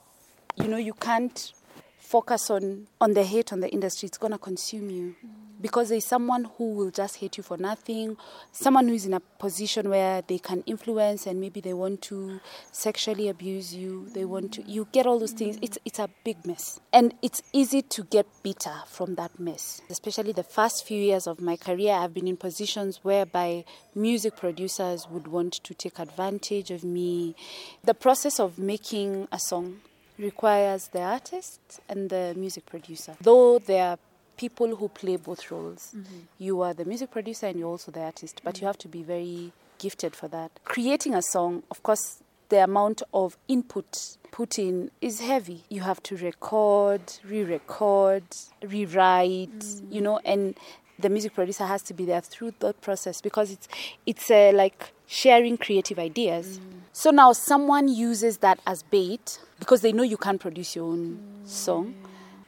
you 0.57 0.69
know 0.69 0.77
you 0.79 0.95
can't 0.95 1.53
focus 1.99 2.49
on 2.51 2.87
on 3.01 3.15
the 3.15 3.25
hate 3.25 3.53
on 3.53 3.61
the 3.61 3.69
industry. 3.69 4.07
It's 4.07 4.19
gonna 4.19 4.39
consume 4.39 4.91
you. 4.91 5.17
Mm 5.27 5.46
because 5.67 5.89
there's 5.89 6.05
someone 6.05 6.45
who 6.59 6.75
will 6.75 6.93
just 6.93 7.17
hate 7.17 7.37
you 7.37 7.43
for 7.43 7.57
nothing, 7.57 8.17
someone 8.53 8.87
who's 8.87 9.05
in 9.05 9.13
a 9.15 9.19
position 9.19 9.91
where 9.91 10.23
they 10.23 10.39
can 10.39 10.63
influence 10.65 11.27
and 11.27 11.41
maybe 11.41 11.61
they 11.61 11.75
want 11.75 12.01
to 12.01 12.39
sexually 12.71 13.29
abuse 13.29 13.75
you, 13.75 14.09
they 14.15 14.25
want 14.25 14.53
to 14.53 14.63
you 14.63 14.87
get 14.93 15.07
all 15.07 15.19
those 15.19 15.33
things. 15.33 15.59
It's 15.61 15.77
it's 15.85 15.99
a 15.99 16.09
big 16.23 16.47
mess. 16.47 16.79
And 16.93 17.15
it's 17.21 17.43
easy 17.53 17.83
to 17.83 18.05
get 18.05 18.29
bitter 18.45 18.75
from 18.87 19.17
that 19.17 19.41
mess. 19.41 19.83
Especially 19.91 20.31
the 20.31 20.45
first 20.45 20.87
few 20.87 21.03
years 21.03 21.27
of 21.27 21.41
my 21.41 21.57
career 21.57 21.95
I've 21.95 22.15
been 22.15 22.29
in 22.29 22.37
positions 22.37 23.01
whereby 23.03 23.65
music 23.93 24.37
producers 24.37 25.09
would 25.11 25.27
want 25.27 25.55
to 25.65 25.75
take 25.75 25.99
advantage 25.99 26.71
of 26.71 26.85
me. 26.85 27.35
The 27.83 27.95
process 27.95 28.39
of 28.39 28.57
making 28.57 29.27
a 29.33 29.41
song 29.41 29.81
requires 30.17 30.87
the 30.93 31.01
artist 31.01 31.81
and 31.89 32.09
the 32.09 32.35
music 32.37 32.67
producer. 32.67 33.17
Though 33.21 33.59
they 33.59 33.81
are 33.81 33.99
people 34.37 34.77
who 34.77 34.89
play 34.89 35.17
both 35.17 35.51
roles. 35.51 35.93
Mm-hmm. 35.97 36.17
You 36.39 36.61
are 36.63 36.75
the 36.75 36.85
music 36.85 37.11
producer 37.11 37.47
and 37.47 37.59
you're 37.59 37.69
also 37.69 37.91
the 37.93 38.01
artist, 38.01 38.41
but 38.45 38.55
mm-hmm. 38.55 38.65
you 38.65 38.67
have 38.67 38.79
to 38.79 38.89
be 38.89 39.03
very 39.03 39.53
gifted 39.79 40.15
for 40.15 40.29
that. 40.29 40.51
Creating 40.65 41.15
a 41.15 41.23
song, 41.23 41.63
of 41.71 41.83
course, 41.83 42.23
the 42.49 42.63
amount 42.63 43.03
of 43.13 43.37
input 43.49 44.17
put 44.31 44.59
in 44.59 44.91
is 45.01 45.21
heavy. 45.21 45.65
You 45.69 45.81
have 45.83 46.03
to 46.05 46.17
record, 46.17 47.01
re 47.25 47.43
record, 47.43 48.25
rewrite, 48.63 49.59
mm-hmm. 49.59 49.93
you 49.93 50.01
know, 50.01 50.21
and 50.25 50.55
the 50.99 51.09
music 51.09 51.35
producer 51.35 51.67
has 51.67 51.83
to 51.83 51.95
be 51.95 52.05
there 52.05 52.21
through 52.21 52.55
that 52.61 52.81
process 52.81 53.21
because 53.21 53.51
it's 53.51 53.69
it's 54.07 54.31
uh, 54.31 54.53
like 54.55 54.93
sharing 55.07 55.59
creative 55.59 55.99
ideas. 55.99 56.59
Mm. 56.59 56.81
So 56.93 57.11
now 57.11 57.33
someone 57.33 57.89
uses 57.89 58.39
that 58.39 58.61
as 58.67 58.83
bait 58.83 59.39
because 59.59 59.83
they 59.83 59.93
know 59.93 60.03
you 60.03 60.17
can't 60.17 60.41
produce 60.41 60.75
your 60.75 60.87
own 60.87 61.19
mm. 61.19 61.49
song. 61.49 61.95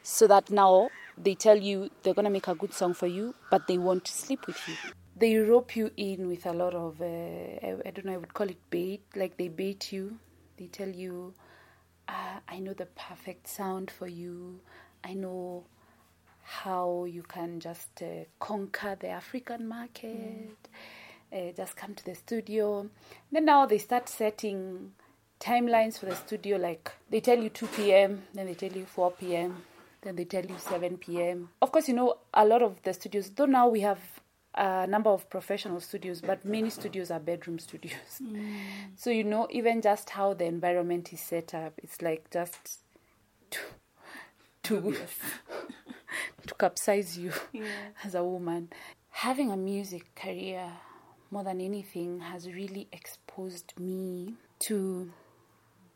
So 0.01 0.25
that 0.27 0.49
now 0.49 0.89
they 1.21 1.35
tell 1.35 1.57
you 1.57 1.89
they're 2.01 2.13
going 2.13 2.25
to 2.25 2.31
make 2.31 2.47
a 2.47 2.55
good 2.55 2.73
song 2.73 2.93
for 2.93 3.07
you, 3.07 3.35
but 3.51 3.67
they 3.67 3.77
want 3.77 4.05
to 4.05 4.11
sleep 4.11 4.47
with 4.47 4.57
you. 4.67 4.75
They 5.15 5.35
rope 5.35 5.75
you 5.75 5.91
in 5.97 6.27
with 6.27 6.45
a 6.45 6.53
lot 6.53 6.73
of, 6.73 7.01
uh, 7.01 7.05
I, 7.05 7.75
I, 7.85 7.91
don't 7.91 8.05
know, 8.05 8.13
I 8.13 8.17
would 8.17 8.33
call 8.33 8.49
it 8.49 8.57
bait. 8.69 9.03
Like 9.15 9.37
they 9.37 9.49
bait 9.49 9.91
you. 9.91 10.17
They 10.57 10.67
tell 10.67 10.87
you, 10.87 11.33
ah, 12.07 12.39
I 12.47 12.59
know 12.59 12.73
the 12.73 12.85
perfect 12.85 13.47
sound 13.47 13.91
for 13.91 14.07
you. 14.07 14.61
I 15.03 15.13
know 15.13 15.65
how 16.41 17.05
you 17.05 17.23
can 17.23 17.59
just 17.59 18.01
uh, 18.01 18.25
conquer 18.39 18.97
the 18.99 19.09
African 19.09 19.67
market. 19.67 20.57
Mm. 21.31 21.49
Uh, 21.49 21.51
just 21.55 21.75
come 21.75 21.93
to 21.93 22.05
the 22.05 22.15
studio. 22.15 22.89
Then 23.31 23.45
now 23.45 23.65
they 23.65 23.77
start 23.77 24.09
setting 24.09 24.93
timelines 25.39 25.99
for 25.99 26.05
the 26.05 26.15
studio. 26.15 26.57
Like 26.57 26.91
they 27.09 27.19
tell 27.19 27.37
you 27.37 27.49
2 27.49 27.67
p.m., 27.67 28.23
then 28.33 28.45
they 28.47 28.53
tell 28.53 28.71
you 28.71 28.85
4 28.85 29.11
p.m., 29.11 29.63
then 30.01 30.15
they 30.15 30.25
tell 30.25 30.45
you 30.45 30.55
7 30.57 30.97
p.m. 30.97 31.49
Of 31.61 31.71
course, 31.71 31.87
you 31.87 31.93
know, 31.93 32.17
a 32.33 32.45
lot 32.45 32.61
of 32.61 32.81
the 32.83 32.93
studios, 32.93 33.29
though 33.31 33.45
now 33.45 33.67
we 33.67 33.81
have 33.81 33.99
a 34.55 34.87
number 34.87 35.09
of 35.09 35.29
professional 35.29 35.79
studios, 35.79 36.21
but 36.21 36.43
many 36.45 36.69
studios 36.69 37.11
are 37.11 37.19
bedroom 37.19 37.59
studios. 37.67 38.21
Mm. 38.21 38.61
So, 38.95 39.09
you 39.09 39.23
know, 39.23 39.47
even 39.49 39.81
just 39.81 40.11
how 40.11 40.33
the 40.33 40.45
environment 40.45 41.13
is 41.13 41.21
set 41.21 41.53
up, 41.53 41.73
it's 41.77 42.01
like 42.01 42.29
just 42.31 42.79
too, 43.49 43.61
too 44.63 44.95
to 46.47 46.53
capsize 46.55 47.17
you 47.17 47.31
as 48.03 48.15
a 48.15 48.23
woman. 48.23 48.69
Having 49.11 49.51
a 49.51 49.57
music 49.57 50.15
career 50.15 50.71
more 51.31 51.43
than 51.43 51.61
anything 51.61 52.21
has 52.21 52.47
really 52.47 52.87
exposed 52.91 53.73
me 53.79 54.33
to 54.59 55.11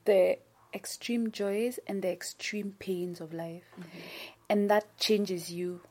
the 0.05 0.37
extreme 0.73 1.31
joys 1.31 1.79
and 1.87 2.01
the 2.01 2.11
extreme 2.11 2.75
pains 2.79 3.21
of 3.21 3.33
life. 3.33 3.63
Mm-hmm. 3.79 3.99
And 4.49 4.69
that 4.69 4.97
changes 4.97 5.51
you 5.51 5.81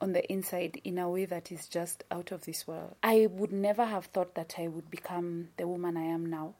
on 0.00 0.12
the 0.12 0.30
inside 0.30 0.80
in 0.84 0.98
a 0.98 1.08
way 1.08 1.24
that 1.24 1.50
is 1.50 1.66
just 1.66 2.04
out 2.10 2.32
of 2.32 2.44
this 2.44 2.66
world. 2.66 2.94
I 3.02 3.28
would 3.30 3.52
never 3.52 3.84
have 3.84 4.06
thought 4.06 4.34
that 4.34 4.54
I 4.58 4.68
would 4.68 4.90
become 4.90 5.48
the 5.56 5.66
woman 5.66 5.96
I 5.96 6.04
am 6.04 6.26
now 6.26 6.54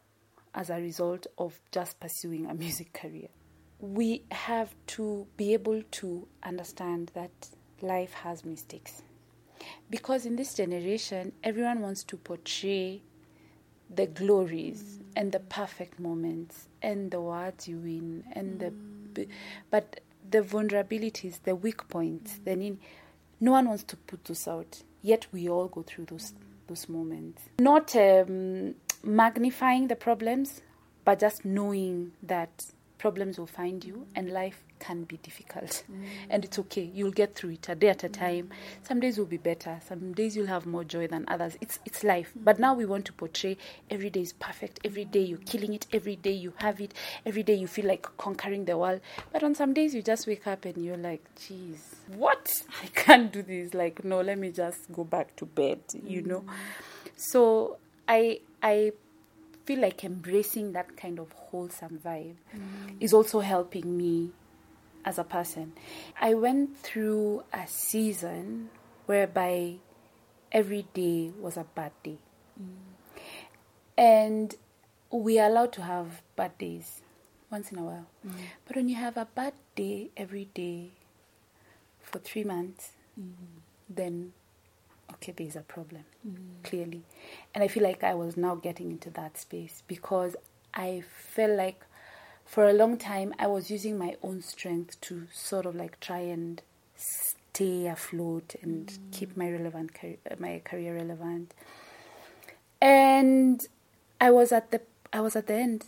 as 0.54 0.70
a 0.70 0.76
result 0.76 1.26
of 1.36 1.60
just 1.70 2.00
pursuing 2.00 2.46
a 2.46 2.54
music 2.54 2.92
career. 2.92 3.28
We 3.78 4.24
have 4.30 4.74
to 4.88 5.26
be 5.36 5.52
able 5.52 5.82
to 5.82 6.26
understand 6.42 7.10
that 7.14 7.30
life 7.82 8.14
has 8.14 8.44
mistakes. 8.44 9.02
Because 9.90 10.24
in 10.24 10.36
this 10.36 10.54
generation, 10.54 11.32
everyone 11.44 11.80
wants 11.80 12.04
to 12.04 12.16
portray 12.16 13.02
the 13.94 14.06
glories 14.06 14.98
and 15.14 15.32
the 15.32 15.40
perfect 15.40 15.98
moments 16.00 16.68
and 16.82 17.10
the 17.10 17.20
words 17.20 17.68
you 17.68 17.78
win 17.78 18.24
and 18.32 18.60
the 18.60 19.26
but 19.70 20.00
the 20.28 20.42
vulnerabilities 20.42 21.42
the 21.44 21.54
weak 21.54 21.88
points 21.88 22.38
the 22.44 22.54
need 22.54 22.78
no 23.40 23.52
one 23.52 23.68
wants 23.68 23.82
to 23.84 23.96
put 23.96 24.24
those 24.24 24.48
out. 24.48 24.82
Yet 25.02 25.26
we 25.32 25.48
all 25.48 25.68
go 25.68 25.82
through 25.82 26.06
those 26.06 26.32
those 26.66 26.88
moments. 26.88 27.42
Not 27.60 27.94
um, 27.94 28.74
magnifying 29.04 29.88
the 29.88 29.96
problems 29.96 30.62
but 31.04 31.20
just 31.20 31.44
knowing 31.44 32.12
that 32.22 32.66
problems 33.06 33.38
will 33.38 33.46
find 33.46 33.84
you 33.84 33.94
mm. 33.94 34.06
and 34.16 34.32
life 34.32 34.64
can 34.80 35.04
be 35.04 35.16
difficult. 35.18 35.84
Mm. 35.88 36.06
And 36.28 36.44
it's 36.44 36.58
okay. 36.58 36.90
You'll 36.92 37.12
get 37.12 37.36
through 37.36 37.50
it 37.50 37.68
a 37.68 37.76
day 37.76 37.90
at 37.90 38.02
a 38.02 38.08
time. 38.08 38.50
Some 38.82 38.98
days 38.98 39.16
will 39.16 39.26
be 39.26 39.36
better. 39.36 39.78
Some 39.86 40.12
days 40.12 40.34
you'll 40.34 40.48
have 40.48 40.66
more 40.66 40.82
joy 40.82 41.06
than 41.06 41.24
others. 41.28 41.56
It's 41.60 41.78
it's 41.84 42.02
life. 42.02 42.32
Mm. 42.36 42.44
But 42.44 42.58
now 42.58 42.74
we 42.74 42.84
want 42.84 43.04
to 43.04 43.12
portray 43.12 43.58
every 43.90 44.10
day 44.10 44.22
is 44.22 44.32
perfect. 44.32 44.80
Every 44.84 45.04
day 45.04 45.20
you're 45.20 45.46
killing 45.52 45.72
it. 45.72 45.86
Every 45.92 46.16
day 46.16 46.32
you 46.32 46.52
have 46.56 46.80
it. 46.80 46.94
Every 47.24 47.44
day 47.44 47.54
you 47.54 47.68
feel 47.68 47.86
like 47.86 48.08
conquering 48.16 48.64
the 48.64 48.76
world. 48.76 49.00
But 49.32 49.44
on 49.44 49.54
some 49.54 49.72
days 49.72 49.94
you 49.94 50.02
just 50.02 50.26
wake 50.26 50.48
up 50.48 50.64
and 50.64 50.84
you're 50.84 50.96
like 50.96 51.22
jeez 51.36 51.78
what? 52.08 52.64
I 52.82 52.88
can't 52.88 53.32
do 53.32 53.42
this. 53.42 53.72
Like 53.72 54.04
no 54.04 54.20
let 54.20 54.36
me 54.36 54.50
just 54.50 54.90
go 54.92 55.04
back 55.04 55.36
to 55.36 55.46
bed 55.46 55.78
you 56.04 56.22
know? 56.22 56.44
So 57.16 57.78
i 58.08 58.40
i 58.62 58.90
feel 59.66 59.80
like 59.80 60.04
embracing 60.04 60.72
that 60.72 60.96
kind 60.96 61.18
of 61.18 61.32
wholesome 61.32 62.00
vibe 62.04 62.36
mm. 62.54 62.96
is 63.00 63.12
also 63.12 63.40
helping 63.40 63.96
me 63.98 64.30
as 65.04 65.18
a 65.18 65.24
person. 65.24 65.72
I 66.20 66.34
went 66.34 66.78
through 66.78 67.42
a 67.52 67.66
season 67.66 68.70
whereby 69.06 69.76
every 70.52 70.86
day 70.94 71.32
was 71.38 71.56
a 71.56 71.64
bad 71.74 71.92
day. 72.04 72.18
Mm. 72.60 72.66
And 73.98 74.54
we 75.10 75.38
are 75.40 75.48
allowed 75.50 75.72
to 75.74 75.82
have 75.82 76.22
bad 76.36 76.56
days 76.58 77.02
once 77.50 77.72
in 77.72 77.78
a 77.78 77.82
while. 77.82 78.06
Mm. 78.26 78.32
But 78.66 78.76
when 78.76 78.88
you 78.88 78.96
have 78.96 79.16
a 79.16 79.26
bad 79.34 79.54
day 79.74 80.10
every 80.16 80.48
day 80.54 80.90
for 82.02 82.20
three 82.20 82.44
months, 82.44 82.92
then 83.88 84.32
okay, 85.14 85.32
there's 85.36 85.56
a 85.56 85.60
problem, 85.60 86.04
clearly. 86.62 87.02
And 87.54 87.62
I 87.64 87.68
feel 87.68 87.82
like 87.82 88.04
I 88.04 88.14
was 88.14 88.36
now 88.36 88.54
getting 88.54 88.90
into 88.90 89.10
that 89.10 89.38
space 89.38 89.82
because 89.86 90.36
I 90.74 91.02
felt 91.32 91.52
like 91.56 91.84
for 92.44 92.68
a 92.68 92.72
long 92.72 92.96
time 92.96 93.34
I 93.38 93.46
was 93.46 93.70
using 93.70 93.98
my 93.98 94.16
own 94.22 94.42
strength 94.42 95.00
to 95.02 95.26
sort 95.32 95.66
of 95.66 95.74
like 95.74 95.98
try 96.00 96.18
and 96.20 96.62
stay 96.96 97.86
afloat 97.86 98.54
and 98.62 98.98
keep 99.12 99.36
my 99.36 99.50
relevant 99.50 99.94
car- 99.98 100.20
uh, 100.30 100.36
my 100.38 100.60
career 100.64 100.94
relevant. 100.94 101.54
And 102.80 103.66
I 104.20 104.30
was 104.30 104.52
at 104.52 104.70
the 104.70 104.80
I 105.12 105.20
was 105.20 105.34
at 105.36 105.46
the 105.46 105.54
end. 105.54 105.84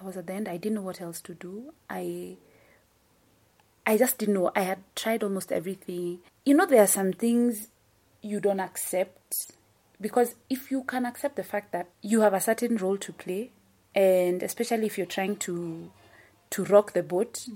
I 0.00 0.04
was 0.04 0.16
at 0.16 0.26
the 0.26 0.34
end. 0.34 0.48
I 0.48 0.56
didn't 0.56 0.76
know 0.76 0.82
what 0.82 1.00
else 1.00 1.20
to 1.22 1.34
do. 1.34 1.72
I 1.90 2.36
I 3.86 3.96
just 3.96 4.18
didn't 4.18 4.34
know. 4.34 4.50
I 4.54 4.62
had 4.62 4.78
tried 4.94 5.22
almost 5.22 5.52
everything. 5.52 6.20
You 6.44 6.54
know, 6.54 6.66
there 6.66 6.82
are 6.82 6.88
some 6.88 7.12
things 7.12 7.68
you 8.26 8.40
don't 8.40 8.60
accept 8.60 9.52
because 10.00 10.34
if 10.50 10.70
you 10.70 10.82
can 10.84 11.06
accept 11.06 11.36
the 11.36 11.42
fact 11.42 11.72
that 11.72 11.88
you 12.02 12.20
have 12.20 12.34
a 12.34 12.40
certain 12.40 12.76
role 12.76 12.98
to 12.98 13.12
play, 13.12 13.50
and 13.94 14.42
especially 14.42 14.86
if 14.86 14.98
you're 14.98 15.06
trying 15.06 15.36
to 15.36 15.90
to 16.50 16.64
rock 16.64 16.92
the 16.92 17.02
boat, 17.02 17.48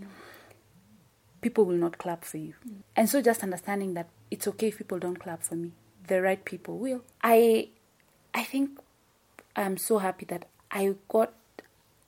people 1.41 1.65
will 1.65 1.77
not 1.77 1.99
clap 1.99 2.25
for 2.25 2.39
you. 2.39 2.55
And 2.97 3.09
so, 3.09 3.21
just 3.21 3.43
understanding 3.43 3.95
that 3.95 4.09
it's 4.31 4.49
okay 4.49 4.69
if 4.69 4.79
people 4.79 4.99
don't 4.99 5.19
clap 5.19 5.43
for 5.43 5.55
me, 5.55 5.73
the 6.07 6.23
right 6.23 6.43
people 6.45 6.79
will. 6.79 7.03
I 7.23 7.69
I 8.35 8.45
think 8.45 8.79
I'm 9.55 9.77
so 9.77 9.99
happy 9.99 10.25
that 10.27 10.47
I 10.71 10.95
got 11.09 11.35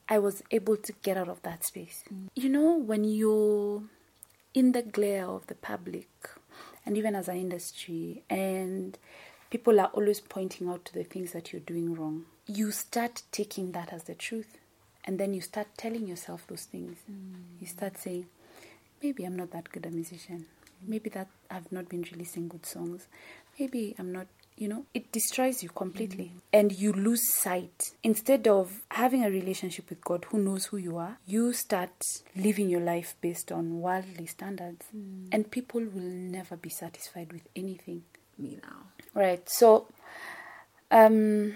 I 0.08 0.18
was 0.18 0.42
able 0.50 0.76
to 0.76 0.92
get 1.02 1.16
out 1.16 1.28
of 1.28 1.42
that 1.42 1.64
space. 1.64 2.04
You 2.34 2.48
know, 2.48 2.76
when 2.76 3.04
you're 3.04 3.82
in 4.54 4.72
the 4.72 4.82
glare 4.82 5.26
of 5.26 5.46
the 5.46 5.54
public 5.54 6.08
and 6.84 6.96
even 6.96 7.14
as 7.14 7.28
an 7.28 7.36
industry 7.36 8.22
and 8.28 8.98
people 9.50 9.78
are 9.80 9.90
always 9.94 10.20
pointing 10.20 10.68
out 10.68 10.84
to 10.86 10.94
the 10.94 11.04
things 11.04 11.32
that 11.32 11.52
you're 11.52 11.60
doing 11.60 11.94
wrong, 11.94 12.24
you 12.46 12.70
start 12.70 13.22
taking 13.30 13.72
that 13.72 13.92
as 13.92 14.04
the 14.04 14.14
truth. 14.14 14.58
And 15.04 15.18
then 15.18 15.34
you 15.34 15.40
start 15.40 15.66
telling 15.76 16.06
yourself 16.06 16.46
those 16.46 16.64
things. 16.64 16.98
Mm. 17.10 17.60
You 17.60 17.66
start 17.66 17.98
saying, 17.98 18.26
maybe 19.02 19.24
I'm 19.24 19.36
not 19.36 19.50
that 19.50 19.70
good 19.70 19.84
a 19.84 19.90
musician. 19.90 20.46
Maybe 20.86 21.10
that 21.10 21.28
I've 21.50 21.70
not 21.70 21.88
been 21.88 22.04
releasing 22.10 22.48
good 22.48 22.64
songs. 22.64 23.08
Maybe 23.58 23.94
I'm 23.98 24.12
not, 24.12 24.26
you 24.56 24.68
know, 24.68 24.86
it 24.94 25.10
destroys 25.12 25.62
you 25.62 25.68
completely. 25.70 26.32
And 26.52 26.72
you 26.72 26.92
lose 26.92 27.22
sight. 27.40 27.92
Instead 28.02 28.46
of 28.46 28.82
having 28.90 29.24
a 29.24 29.30
relationship 29.30 29.88
with 29.88 30.04
God 30.04 30.26
who 30.28 30.38
knows 30.38 30.66
who 30.66 30.76
you 30.76 30.96
are, 30.98 31.18
you 31.26 31.52
start 31.52 32.04
living 32.36 32.68
your 32.68 32.80
life 32.80 33.16
based 33.20 33.50
on 33.50 33.80
worldly 33.80 34.26
standards. 34.26 34.86
And 35.32 35.50
people 35.50 35.80
will 35.80 36.02
never 36.02 36.56
be 36.56 36.70
satisfied 36.70 37.32
with 37.32 37.42
anything. 37.56 38.02
Me 38.38 38.58
now. 38.62 38.78
Right. 39.14 39.48
So, 39.48 39.88
um, 40.90 41.54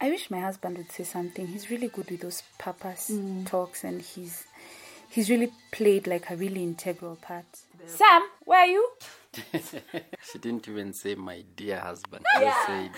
I 0.00 0.10
wish 0.10 0.30
my 0.30 0.40
husband 0.40 0.78
would 0.78 0.92
say 0.92 1.04
something. 1.04 1.46
He's 1.46 1.70
really 1.70 1.88
good 1.88 2.10
with 2.10 2.20
those 2.20 2.42
purpose 2.58 3.10
talks, 3.46 3.82
and 3.82 4.00
he's 4.00 4.44
he's 5.10 5.28
really 5.28 5.52
played 5.72 6.06
like 6.06 6.30
a 6.30 6.36
really 6.36 6.62
integral 6.62 7.16
part. 7.16 7.46
Sam, 7.86 8.22
where 8.44 8.60
are 8.60 8.66
you? 8.66 8.90
She 10.32 10.38
didn't 10.38 10.68
even 10.68 10.92
say 10.92 11.14
my 11.14 11.44
dear 11.56 11.78
husband. 11.78 12.24
She 12.34 12.44
just 12.44 12.66
said 12.66 12.90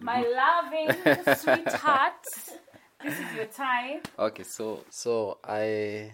My 0.00 0.22
loving 0.22 1.36
sweetheart. 1.36 2.26
This 3.02 3.18
is 3.18 3.34
your 3.34 3.46
time. 3.46 4.00
Okay, 4.18 4.42
so 4.42 4.84
so 4.90 5.38
I 5.44 6.12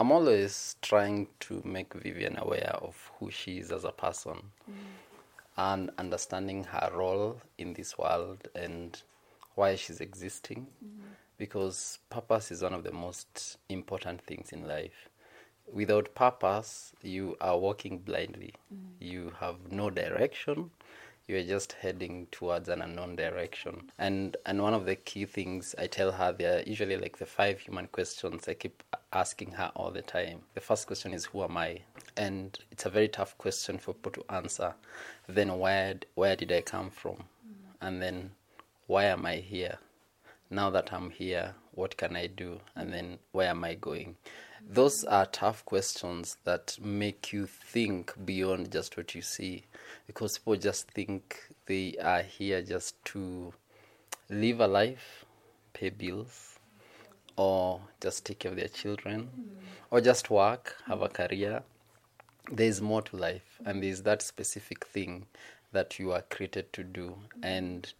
I'm 0.00 0.12
always 0.12 0.76
trying 0.80 1.26
to 1.40 1.60
make 1.62 1.92
Vivian 1.92 2.38
aware 2.38 2.74
of 2.80 3.10
who 3.18 3.30
she 3.30 3.58
is 3.58 3.70
as 3.70 3.84
a 3.84 3.92
person 3.92 4.38
mm. 4.68 4.74
and 5.58 5.90
understanding 5.98 6.64
her 6.64 6.90
role 6.94 7.38
in 7.58 7.74
this 7.74 7.98
world 7.98 8.48
and 8.54 9.02
why 9.56 9.74
she's 9.74 10.00
existing 10.00 10.68
mm-hmm. 10.82 11.08
because 11.36 11.98
purpose 12.08 12.50
is 12.50 12.62
one 12.62 12.72
of 12.72 12.82
the 12.82 12.92
most 12.92 13.58
important 13.68 14.22
things 14.22 14.52
in 14.52 14.66
life. 14.66 15.09
Without 15.72 16.14
purpose, 16.14 16.92
you 17.02 17.36
are 17.40 17.58
walking 17.58 17.98
blindly. 17.98 18.54
Mm. 18.74 18.78
You 18.98 19.32
have 19.40 19.56
no 19.70 19.90
direction. 19.90 20.70
You 21.26 21.36
are 21.36 21.44
just 21.44 21.74
heading 21.74 22.26
towards 22.32 22.68
an 22.68 22.82
unknown 22.82 23.16
direction. 23.16 23.90
And 23.98 24.36
and 24.44 24.62
one 24.62 24.74
of 24.74 24.84
the 24.84 24.96
key 24.96 25.26
things 25.26 25.74
I 25.78 25.86
tell 25.86 26.12
her, 26.12 26.32
there 26.32 26.58
are 26.58 26.62
usually 26.62 26.96
like 26.96 27.18
the 27.18 27.26
five 27.26 27.60
human 27.60 27.86
questions 27.86 28.48
I 28.48 28.54
keep 28.54 28.82
asking 29.12 29.52
her 29.52 29.70
all 29.76 29.90
the 29.90 30.02
time. 30.02 30.42
The 30.54 30.60
first 30.60 30.86
question 30.88 31.14
is, 31.14 31.26
"Who 31.26 31.44
am 31.44 31.56
I?" 31.56 31.82
And 32.16 32.58
it's 32.72 32.86
a 32.86 32.90
very 32.90 33.08
tough 33.08 33.38
question 33.38 33.78
for 33.78 33.94
people 33.94 34.12
to 34.12 34.34
answer. 34.34 34.74
Then 35.28 35.58
where 35.58 35.94
where 36.14 36.34
did 36.34 36.50
I 36.50 36.62
come 36.62 36.90
from? 36.90 37.16
Mm. 37.16 37.76
And 37.80 38.02
then 38.02 38.32
why 38.88 39.04
am 39.04 39.24
I 39.24 39.36
here? 39.36 39.78
now 40.50 40.68
that 40.70 40.92
I'm 40.92 41.10
here, 41.10 41.54
what 41.72 41.96
can 41.96 42.16
I 42.16 42.26
do? 42.26 42.60
And 42.74 42.92
then 42.92 43.18
where 43.32 43.48
am 43.48 43.64
I 43.64 43.74
going? 43.74 44.16
Those 44.68 45.04
are 45.04 45.26
tough 45.26 45.64
questions 45.64 46.36
that 46.44 46.78
make 46.80 47.32
you 47.32 47.46
think 47.46 48.14
beyond 48.24 48.72
just 48.72 48.96
what 48.96 49.14
you 49.14 49.22
see 49.22 49.64
because 50.06 50.38
people 50.38 50.56
just 50.56 50.90
think 50.90 51.38
they 51.66 51.96
are 52.02 52.22
here 52.22 52.62
just 52.62 53.02
to 53.06 53.52
live 54.28 54.60
a 54.60 54.66
life, 54.66 55.24
pay 55.72 55.90
bills, 55.90 56.58
or 57.36 57.80
just 58.00 58.26
take 58.26 58.40
care 58.40 58.50
of 58.50 58.56
their 58.56 58.68
children, 58.68 59.28
or 59.90 60.00
just 60.00 60.30
work, 60.30 60.76
have 60.86 61.02
a 61.02 61.08
career. 61.08 61.62
There's 62.50 62.80
more 62.80 63.02
to 63.02 63.16
life, 63.16 63.60
and 63.64 63.82
there's 63.82 64.02
that 64.02 64.22
specific 64.22 64.84
thing 64.86 65.26
that 65.72 65.98
you 65.98 66.12
are 66.12 66.22
created 66.22 66.72
to 66.74 66.84
do. 66.84 67.16
And 67.42 67.92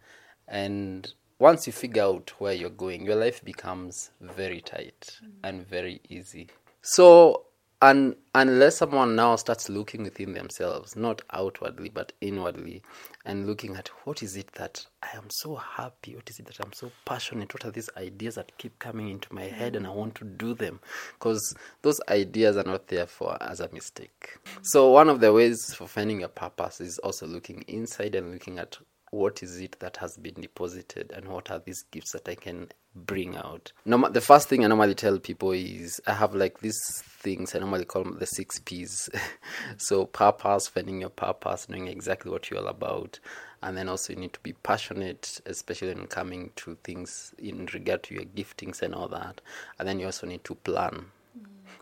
and 0.47 1.13
once 1.41 1.65
you 1.65 1.73
figure 1.73 2.03
out 2.03 2.31
where 2.37 2.53
you're 2.53 2.69
going, 2.69 3.03
your 3.03 3.15
life 3.15 3.43
becomes 3.43 4.11
very 4.21 4.61
tight 4.61 5.19
mm. 5.25 5.31
and 5.43 5.67
very 5.67 5.99
easy. 6.07 6.47
So 6.83 7.45
and 7.83 8.15
unless 8.35 8.77
someone 8.77 9.15
now 9.15 9.35
starts 9.37 9.67
looking 9.67 10.03
within 10.03 10.33
themselves, 10.33 10.95
not 10.95 11.23
outwardly 11.33 11.89
but 11.89 12.13
inwardly, 12.21 12.83
and 13.25 13.47
looking 13.47 13.75
at 13.75 13.87
what 14.03 14.21
is 14.21 14.35
it 14.35 14.51
that 14.53 14.85
I 15.01 15.17
am 15.17 15.31
so 15.31 15.55
happy, 15.55 16.15
what 16.15 16.29
is 16.29 16.37
it 16.37 16.45
that 16.45 16.59
I'm 16.63 16.73
so 16.73 16.91
passionate, 17.05 17.55
what 17.55 17.65
are 17.65 17.71
these 17.71 17.89
ideas 17.97 18.35
that 18.35 18.55
keep 18.59 18.77
coming 18.77 19.09
into 19.09 19.33
my 19.33 19.45
head 19.45 19.75
and 19.75 19.87
I 19.87 19.89
want 19.89 20.13
to 20.15 20.25
do 20.25 20.53
them? 20.53 20.79
Because 21.17 21.55
those 21.81 21.99
ideas 22.07 22.55
are 22.55 22.65
not 22.65 22.87
there 22.87 23.07
for 23.07 23.35
as 23.41 23.59
a 23.59 23.73
mistake. 23.73 24.37
Mm. 24.45 24.59
So 24.61 24.91
one 24.91 25.09
of 25.09 25.19
the 25.19 25.33
ways 25.33 25.73
for 25.73 25.87
finding 25.87 26.19
your 26.19 26.29
purpose 26.29 26.81
is 26.81 26.99
also 26.99 27.25
looking 27.25 27.63
inside 27.67 28.13
and 28.13 28.31
looking 28.31 28.59
at 28.59 28.77
what 29.11 29.43
is 29.43 29.59
it 29.59 29.77
that 29.79 29.97
has 29.97 30.17
been 30.17 30.35
deposited 30.35 31.11
and 31.11 31.27
what 31.27 31.51
are 31.51 31.59
these 31.59 31.83
gifts 31.91 32.13
that 32.13 32.27
I 32.27 32.35
can 32.35 32.69
bring 32.95 33.37
out. 33.37 33.71
Norm- 33.85 34.11
the 34.11 34.21
first 34.21 34.49
thing 34.49 34.63
I 34.63 34.67
normally 34.67 34.95
tell 34.95 35.17
people 35.19 35.51
is 35.51 36.01
I 36.07 36.13
have 36.13 36.33
like 36.33 36.59
these 36.59 36.81
things 37.03 37.55
I 37.55 37.59
normally 37.59 37.85
call 37.85 38.03
them 38.03 38.17
the 38.19 38.25
six 38.25 38.59
P's. 38.59 39.09
so 39.77 40.05
purpose, 40.05 40.67
finding 40.67 41.01
your 41.01 41.09
purpose, 41.09 41.69
knowing 41.69 41.87
exactly 41.87 42.31
what 42.31 42.49
you're 42.49 42.59
all 42.59 42.67
about, 42.67 43.19
and 43.63 43.77
then 43.77 43.89
also 43.89 44.13
you 44.13 44.19
need 44.19 44.33
to 44.33 44.39
be 44.41 44.53
passionate, 44.53 45.39
especially 45.45 45.93
when 45.93 46.07
coming 46.07 46.51
to 46.57 46.77
things 46.83 47.33
in 47.37 47.67
regard 47.73 48.03
to 48.03 48.15
your 48.15 48.23
giftings 48.23 48.81
and 48.81 48.95
all 48.95 49.07
that. 49.09 49.41
And 49.79 49.87
then 49.87 49.99
you 49.99 50.07
also 50.07 50.27
need 50.27 50.43
to 50.45 50.55
plan 50.55 51.05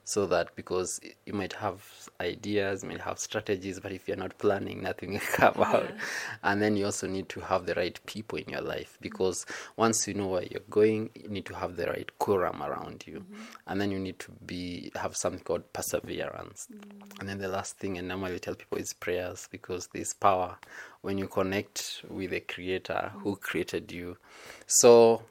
so 0.09 0.25
that 0.25 0.55
because 0.55 0.99
you 1.27 1.33
might 1.33 1.53
have 1.53 2.09
ideas, 2.19 2.81
you 2.81 2.89
might 2.89 3.01
have 3.01 3.19
strategies, 3.19 3.79
but 3.79 3.91
if 3.91 4.07
you're 4.07 4.17
not 4.17 4.35
planning, 4.39 4.81
nothing 4.81 5.13
will 5.13 5.19
come 5.33 5.53
yeah. 5.57 5.67
out. 5.67 5.91
And 6.43 6.59
then 6.61 6.75
you 6.75 6.85
also 6.85 7.05
need 7.05 7.29
to 7.29 7.39
have 7.41 7.67
the 7.67 7.75
right 7.75 7.99
people 8.07 8.39
in 8.39 8.49
your 8.49 8.61
life 8.61 8.97
because 9.01 9.45
once 9.77 10.07
you 10.07 10.15
know 10.15 10.27
where 10.27 10.43
you're 10.43 10.61
going, 10.69 11.11
you 11.13 11.29
need 11.29 11.45
to 11.45 11.55
have 11.55 11.75
the 11.75 11.85
right 11.85 12.09
quorum 12.17 12.63
around 12.63 13.03
you, 13.05 13.19
mm-hmm. 13.19 13.43
and 13.67 13.79
then 13.79 13.91
you 13.91 13.99
need 13.99 14.17
to 14.19 14.31
be 14.45 14.91
have 14.95 15.15
something 15.15 15.43
called 15.43 15.71
perseverance. 15.73 16.67
Mm-hmm. 16.73 17.19
And 17.19 17.29
then 17.29 17.37
the 17.37 17.47
last 17.47 17.77
thing 17.77 17.99
and 17.99 18.07
normally 18.07 18.39
tell 18.39 18.55
people 18.55 18.79
is 18.79 18.93
prayers 18.93 19.47
because 19.51 19.89
there's 19.93 20.13
power 20.13 20.57
when 21.01 21.17
you 21.17 21.27
connect 21.27 22.01
with 22.09 22.31
the 22.31 22.39
Creator 22.39 23.11
who 23.19 23.35
created 23.35 23.91
you. 23.91 24.17
So 24.65 25.23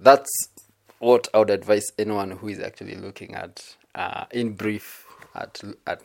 that's 0.00 0.30
what 0.98 1.28
I 1.34 1.38
would 1.40 1.50
advise 1.50 1.92
anyone 1.98 2.30
who 2.30 2.48
is 2.48 2.60
actually 2.60 2.94
looking 2.94 3.34
at 3.34 3.76
uh, 3.94 4.24
in 4.30 4.54
brief, 4.54 5.06
at, 5.34 5.60
at 5.86 6.02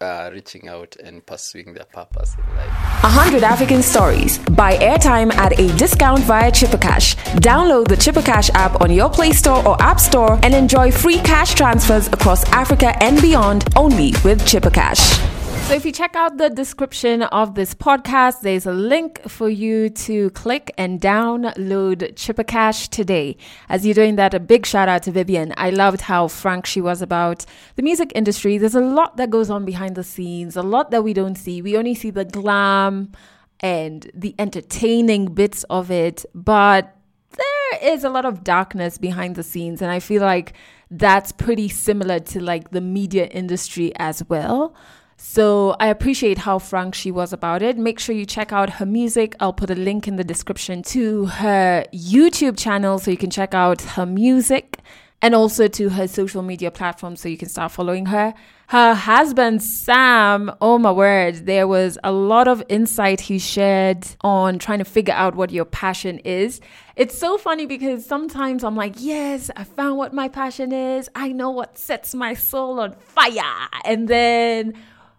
uh, 0.00 0.30
reaching 0.32 0.68
out 0.68 0.96
and 0.96 1.24
pursuing 1.26 1.74
their 1.74 1.84
purpose 1.84 2.36
in 2.36 2.56
life. 2.56 3.02
100 3.02 3.42
African 3.42 3.82
Stories. 3.82 4.38
Buy 4.38 4.76
airtime 4.76 5.32
at 5.34 5.58
a 5.58 5.76
discount 5.76 6.20
via 6.20 6.50
Chippercash. 6.50 7.16
Download 7.40 7.86
the 7.86 7.96
Chippercash 7.96 8.50
app 8.50 8.80
on 8.80 8.90
your 8.92 9.10
Play 9.10 9.32
Store 9.32 9.66
or 9.66 9.80
App 9.82 9.98
Store 10.00 10.38
and 10.42 10.54
enjoy 10.54 10.90
free 10.90 11.18
cash 11.18 11.54
transfers 11.54 12.08
across 12.08 12.44
Africa 12.52 12.96
and 13.02 13.20
beyond 13.20 13.64
only 13.76 14.12
with 14.24 14.40
Chippercash. 14.42 15.37
So, 15.68 15.74
if 15.74 15.84
you 15.84 15.92
check 15.92 16.16
out 16.16 16.38
the 16.38 16.48
description 16.48 17.24
of 17.24 17.54
this 17.54 17.74
podcast, 17.74 18.40
there's 18.40 18.64
a 18.64 18.72
link 18.72 19.20
for 19.28 19.50
you 19.50 19.90
to 19.90 20.30
click 20.30 20.72
and 20.78 20.98
download 20.98 22.14
Chippercash 22.14 22.88
today. 22.88 23.36
As 23.68 23.84
you're 23.84 23.94
doing 23.94 24.16
that, 24.16 24.32
a 24.32 24.40
big 24.40 24.64
shout 24.64 24.88
out 24.88 25.02
to 25.02 25.10
Vivian. 25.10 25.52
I 25.58 25.68
loved 25.68 26.00
how 26.00 26.26
frank 26.26 26.64
she 26.64 26.80
was 26.80 27.02
about 27.02 27.44
the 27.76 27.82
music 27.82 28.12
industry. 28.14 28.56
There's 28.56 28.74
a 28.74 28.80
lot 28.80 29.18
that 29.18 29.28
goes 29.28 29.50
on 29.50 29.66
behind 29.66 29.94
the 29.94 30.04
scenes, 30.04 30.56
a 30.56 30.62
lot 30.62 30.90
that 30.90 31.04
we 31.04 31.12
don't 31.12 31.36
see. 31.36 31.60
We 31.60 31.76
only 31.76 31.94
see 31.94 32.08
the 32.08 32.24
glam 32.24 33.12
and 33.60 34.10
the 34.14 34.34
entertaining 34.38 35.34
bits 35.34 35.64
of 35.64 35.90
it, 35.90 36.24
but 36.34 36.96
there 37.32 37.92
is 37.92 38.04
a 38.04 38.08
lot 38.08 38.24
of 38.24 38.42
darkness 38.42 38.96
behind 38.96 39.36
the 39.36 39.42
scenes. 39.42 39.82
And 39.82 39.90
I 39.90 40.00
feel 40.00 40.22
like 40.22 40.54
that's 40.90 41.30
pretty 41.30 41.68
similar 41.68 42.20
to 42.20 42.40
like 42.42 42.70
the 42.70 42.80
media 42.80 43.26
industry 43.26 43.92
as 43.96 44.26
well. 44.30 44.74
So 45.20 45.74
I 45.80 45.88
appreciate 45.88 46.38
how 46.38 46.60
frank 46.60 46.94
she 46.94 47.10
was 47.10 47.32
about 47.32 47.60
it. 47.60 47.76
Make 47.76 47.98
sure 47.98 48.14
you 48.14 48.24
check 48.24 48.52
out 48.52 48.70
her 48.74 48.86
music. 48.86 49.34
I'll 49.40 49.52
put 49.52 49.68
a 49.68 49.74
link 49.74 50.06
in 50.06 50.14
the 50.14 50.22
description 50.22 50.80
to 50.84 51.26
her 51.26 51.84
YouTube 51.92 52.56
channel 52.56 53.00
so 53.00 53.10
you 53.10 53.16
can 53.16 53.28
check 53.28 53.52
out 53.52 53.82
her 53.82 54.06
music 54.06 54.78
and 55.20 55.34
also 55.34 55.66
to 55.66 55.88
her 55.88 56.06
social 56.06 56.42
media 56.42 56.70
platforms 56.70 57.20
so 57.20 57.28
you 57.28 57.36
can 57.36 57.48
start 57.48 57.72
following 57.72 58.06
her. 58.06 58.32
Her 58.68 58.94
husband, 58.94 59.60
Sam, 59.60 60.52
oh 60.60 60.78
my 60.78 60.92
word, 60.92 61.46
there 61.46 61.66
was 61.66 61.98
a 62.04 62.12
lot 62.12 62.46
of 62.46 62.62
insight 62.68 63.22
he 63.22 63.40
shared 63.40 64.06
on 64.20 64.60
trying 64.60 64.78
to 64.78 64.84
figure 64.84 65.14
out 65.14 65.34
what 65.34 65.50
your 65.50 65.64
passion 65.64 66.20
is. 66.20 66.60
It's 66.94 67.18
so 67.18 67.38
funny 67.38 67.66
because 67.66 68.06
sometimes 68.06 68.62
I'm 68.62 68.76
like, 68.76 68.94
yes, 68.98 69.50
I 69.56 69.64
found 69.64 69.98
what 69.98 70.14
my 70.14 70.28
passion 70.28 70.70
is. 70.70 71.10
I 71.16 71.32
know 71.32 71.50
what 71.50 71.76
sets 71.76 72.14
my 72.14 72.34
soul 72.34 72.78
on 72.78 72.92
fire. 72.92 73.68
And 73.84 74.06
then 74.06 74.74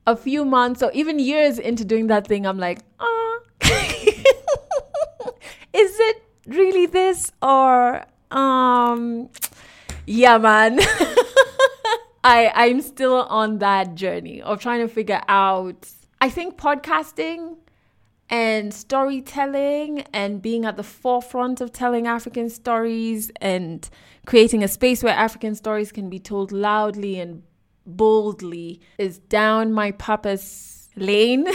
a 0.07 0.15
few 0.15 0.45
months 0.45 0.81
or 0.81 0.91
even 0.93 1.19
years 1.19 1.59
into 1.59 1.85
doing 1.85 2.07
that 2.07 2.27
thing, 2.27 2.45
I'm 2.45 2.57
like, 2.57 2.79
ah, 2.99 3.39
is 5.73 5.99
it 5.99 6.23
really 6.47 6.85
this 6.87 7.31
or 7.41 8.03
um 8.31 9.29
yeah 10.05 10.37
man. 10.37 10.79
I 12.23 12.51
i'm 12.53 12.81
still 12.81 13.23
on 13.23 13.59
that 13.59 13.95
journey 13.95 14.41
of 14.41 14.59
trying 14.59 14.81
to 14.81 14.87
figure 14.93 15.21
out 15.29 15.89
i 16.19 16.29
think 16.29 16.57
podcasting 16.57 17.57
and 18.29 18.73
storytelling 18.73 20.01
and 20.13 20.41
being 20.41 20.65
at 20.65 20.75
the 20.75 20.83
forefront 20.83 21.61
of 21.61 21.71
telling 21.71 22.07
african 22.07 22.49
stories 22.49 23.31
and 23.39 23.89
creating 24.25 24.63
a 24.63 24.67
space 24.67 25.01
where 25.01 25.13
african 25.13 25.55
stories 25.55 25.93
can 25.93 26.09
be 26.09 26.19
told 26.19 26.51
loudly 26.51 27.19
and 27.19 27.43
boldly 27.85 28.81
is 28.97 29.19
down 29.19 29.73
my 29.73 29.91
papa's 29.91 30.89
lane, 30.95 31.47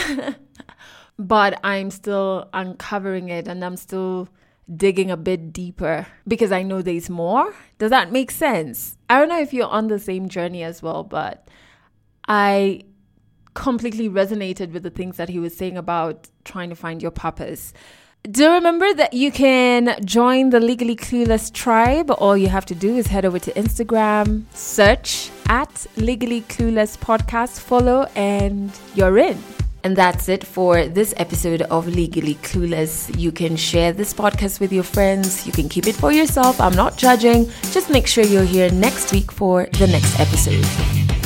but 1.19 1.61
I'm 1.65 1.91
still 1.91 2.49
uncovering 2.53 3.29
it 3.29 3.49
and 3.49 3.65
I'm 3.65 3.77
still 3.77 4.29
digging 4.75 5.11
a 5.11 5.17
bit 5.17 5.53
deeper 5.53 6.07
because 6.27 6.53
I 6.53 6.63
know 6.63 6.83
there's 6.83 7.11
more. 7.11 7.55
Does 7.79 7.91
that 7.91 8.13
make 8.13 8.31
sense? 8.31 8.97
I 9.11 9.19
don't 9.19 9.29
know 9.29 9.41
if 9.41 9.53
you're 9.53 9.69
on 9.69 9.89
the 9.89 9.99
same 9.99 10.29
journey 10.29 10.63
as 10.63 10.83
well, 10.83 11.05
but 11.05 11.49
I 12.27 12.83
completely 13.55 14.09
resonated 14.09 14.73
with 14.73 14.83
the 14.83 14.91
things 14.91 15.17
that 15.17 15.29
he 15.29 15.39
was 15.39 15.57
saying 15.57 15.77
about 15.77 16.29
trying 16.45 16.71
to 16.71 16.77
find 16.77 17.01
your 17.01 17.11
purpose. 17.11 17.73
Do 18.31 18.53
remember 18.53 18.95
that 18.95 19.13
you 19.13 19.31
can 19.31 19.97
join 20.03 20.49
the 20.49 20.59
Legally 20.59 20.97
Clueless 20.97 21.53
tribe. 21.53 22.11
All 22.11 22.39
you 22.39 22.49
have 22.49 22.65
to 22.67 22.75
do 22.75 22.97
is 22.97 23.07
head 23.07 23.27
over 23.27 23.39
to 23.39 23.53
Instagram, 23.53 24.45
search 24.55 25.31
at 25.51 25.87
Legally 25.97 26.41
Clueless 26.41 26.97
Podcast, 26.97 27.61
follow, 27.61 28.09
and 28.17 28.73
you're 28.95 29.19
in. 29.19 29.39
And 29.85 29.95
that's 29.95 30.31
it 30.31 30.43
for 30.43 30.87
this 30.87 31.13
episode 31.19 31.63
of 31.63 31.87
Legally 31.87 32.37
Clueless. 32.37 33.15
You 33.21 33.31
can 33.31 33.57
share 33.57 33.93
this 33.93 34.15
podcast 34.15 34.59
with 34.59 34.73
your 34.73 34.85
friends. 34.85 35.47
You 35.47 35.53
can 35.53 35.69
keep 35.69 35.87
it 35.87 35.95
for 35.95 36.11
yourself. 36.11 36.59
I'm 36.63 36.75
not 36.75 36.97
judging. 36.97 37.51
Just 37.73 37.91
make 37.91 38.07
sure 38.07 38.25
you're 38.25 38.45
here 38.45 38.71
next 38.71 39.13
week 39.13 39.31
for 39.31 39.67
the 39.73 39.87
next 39.87 40.19
episode. 40.19 41.24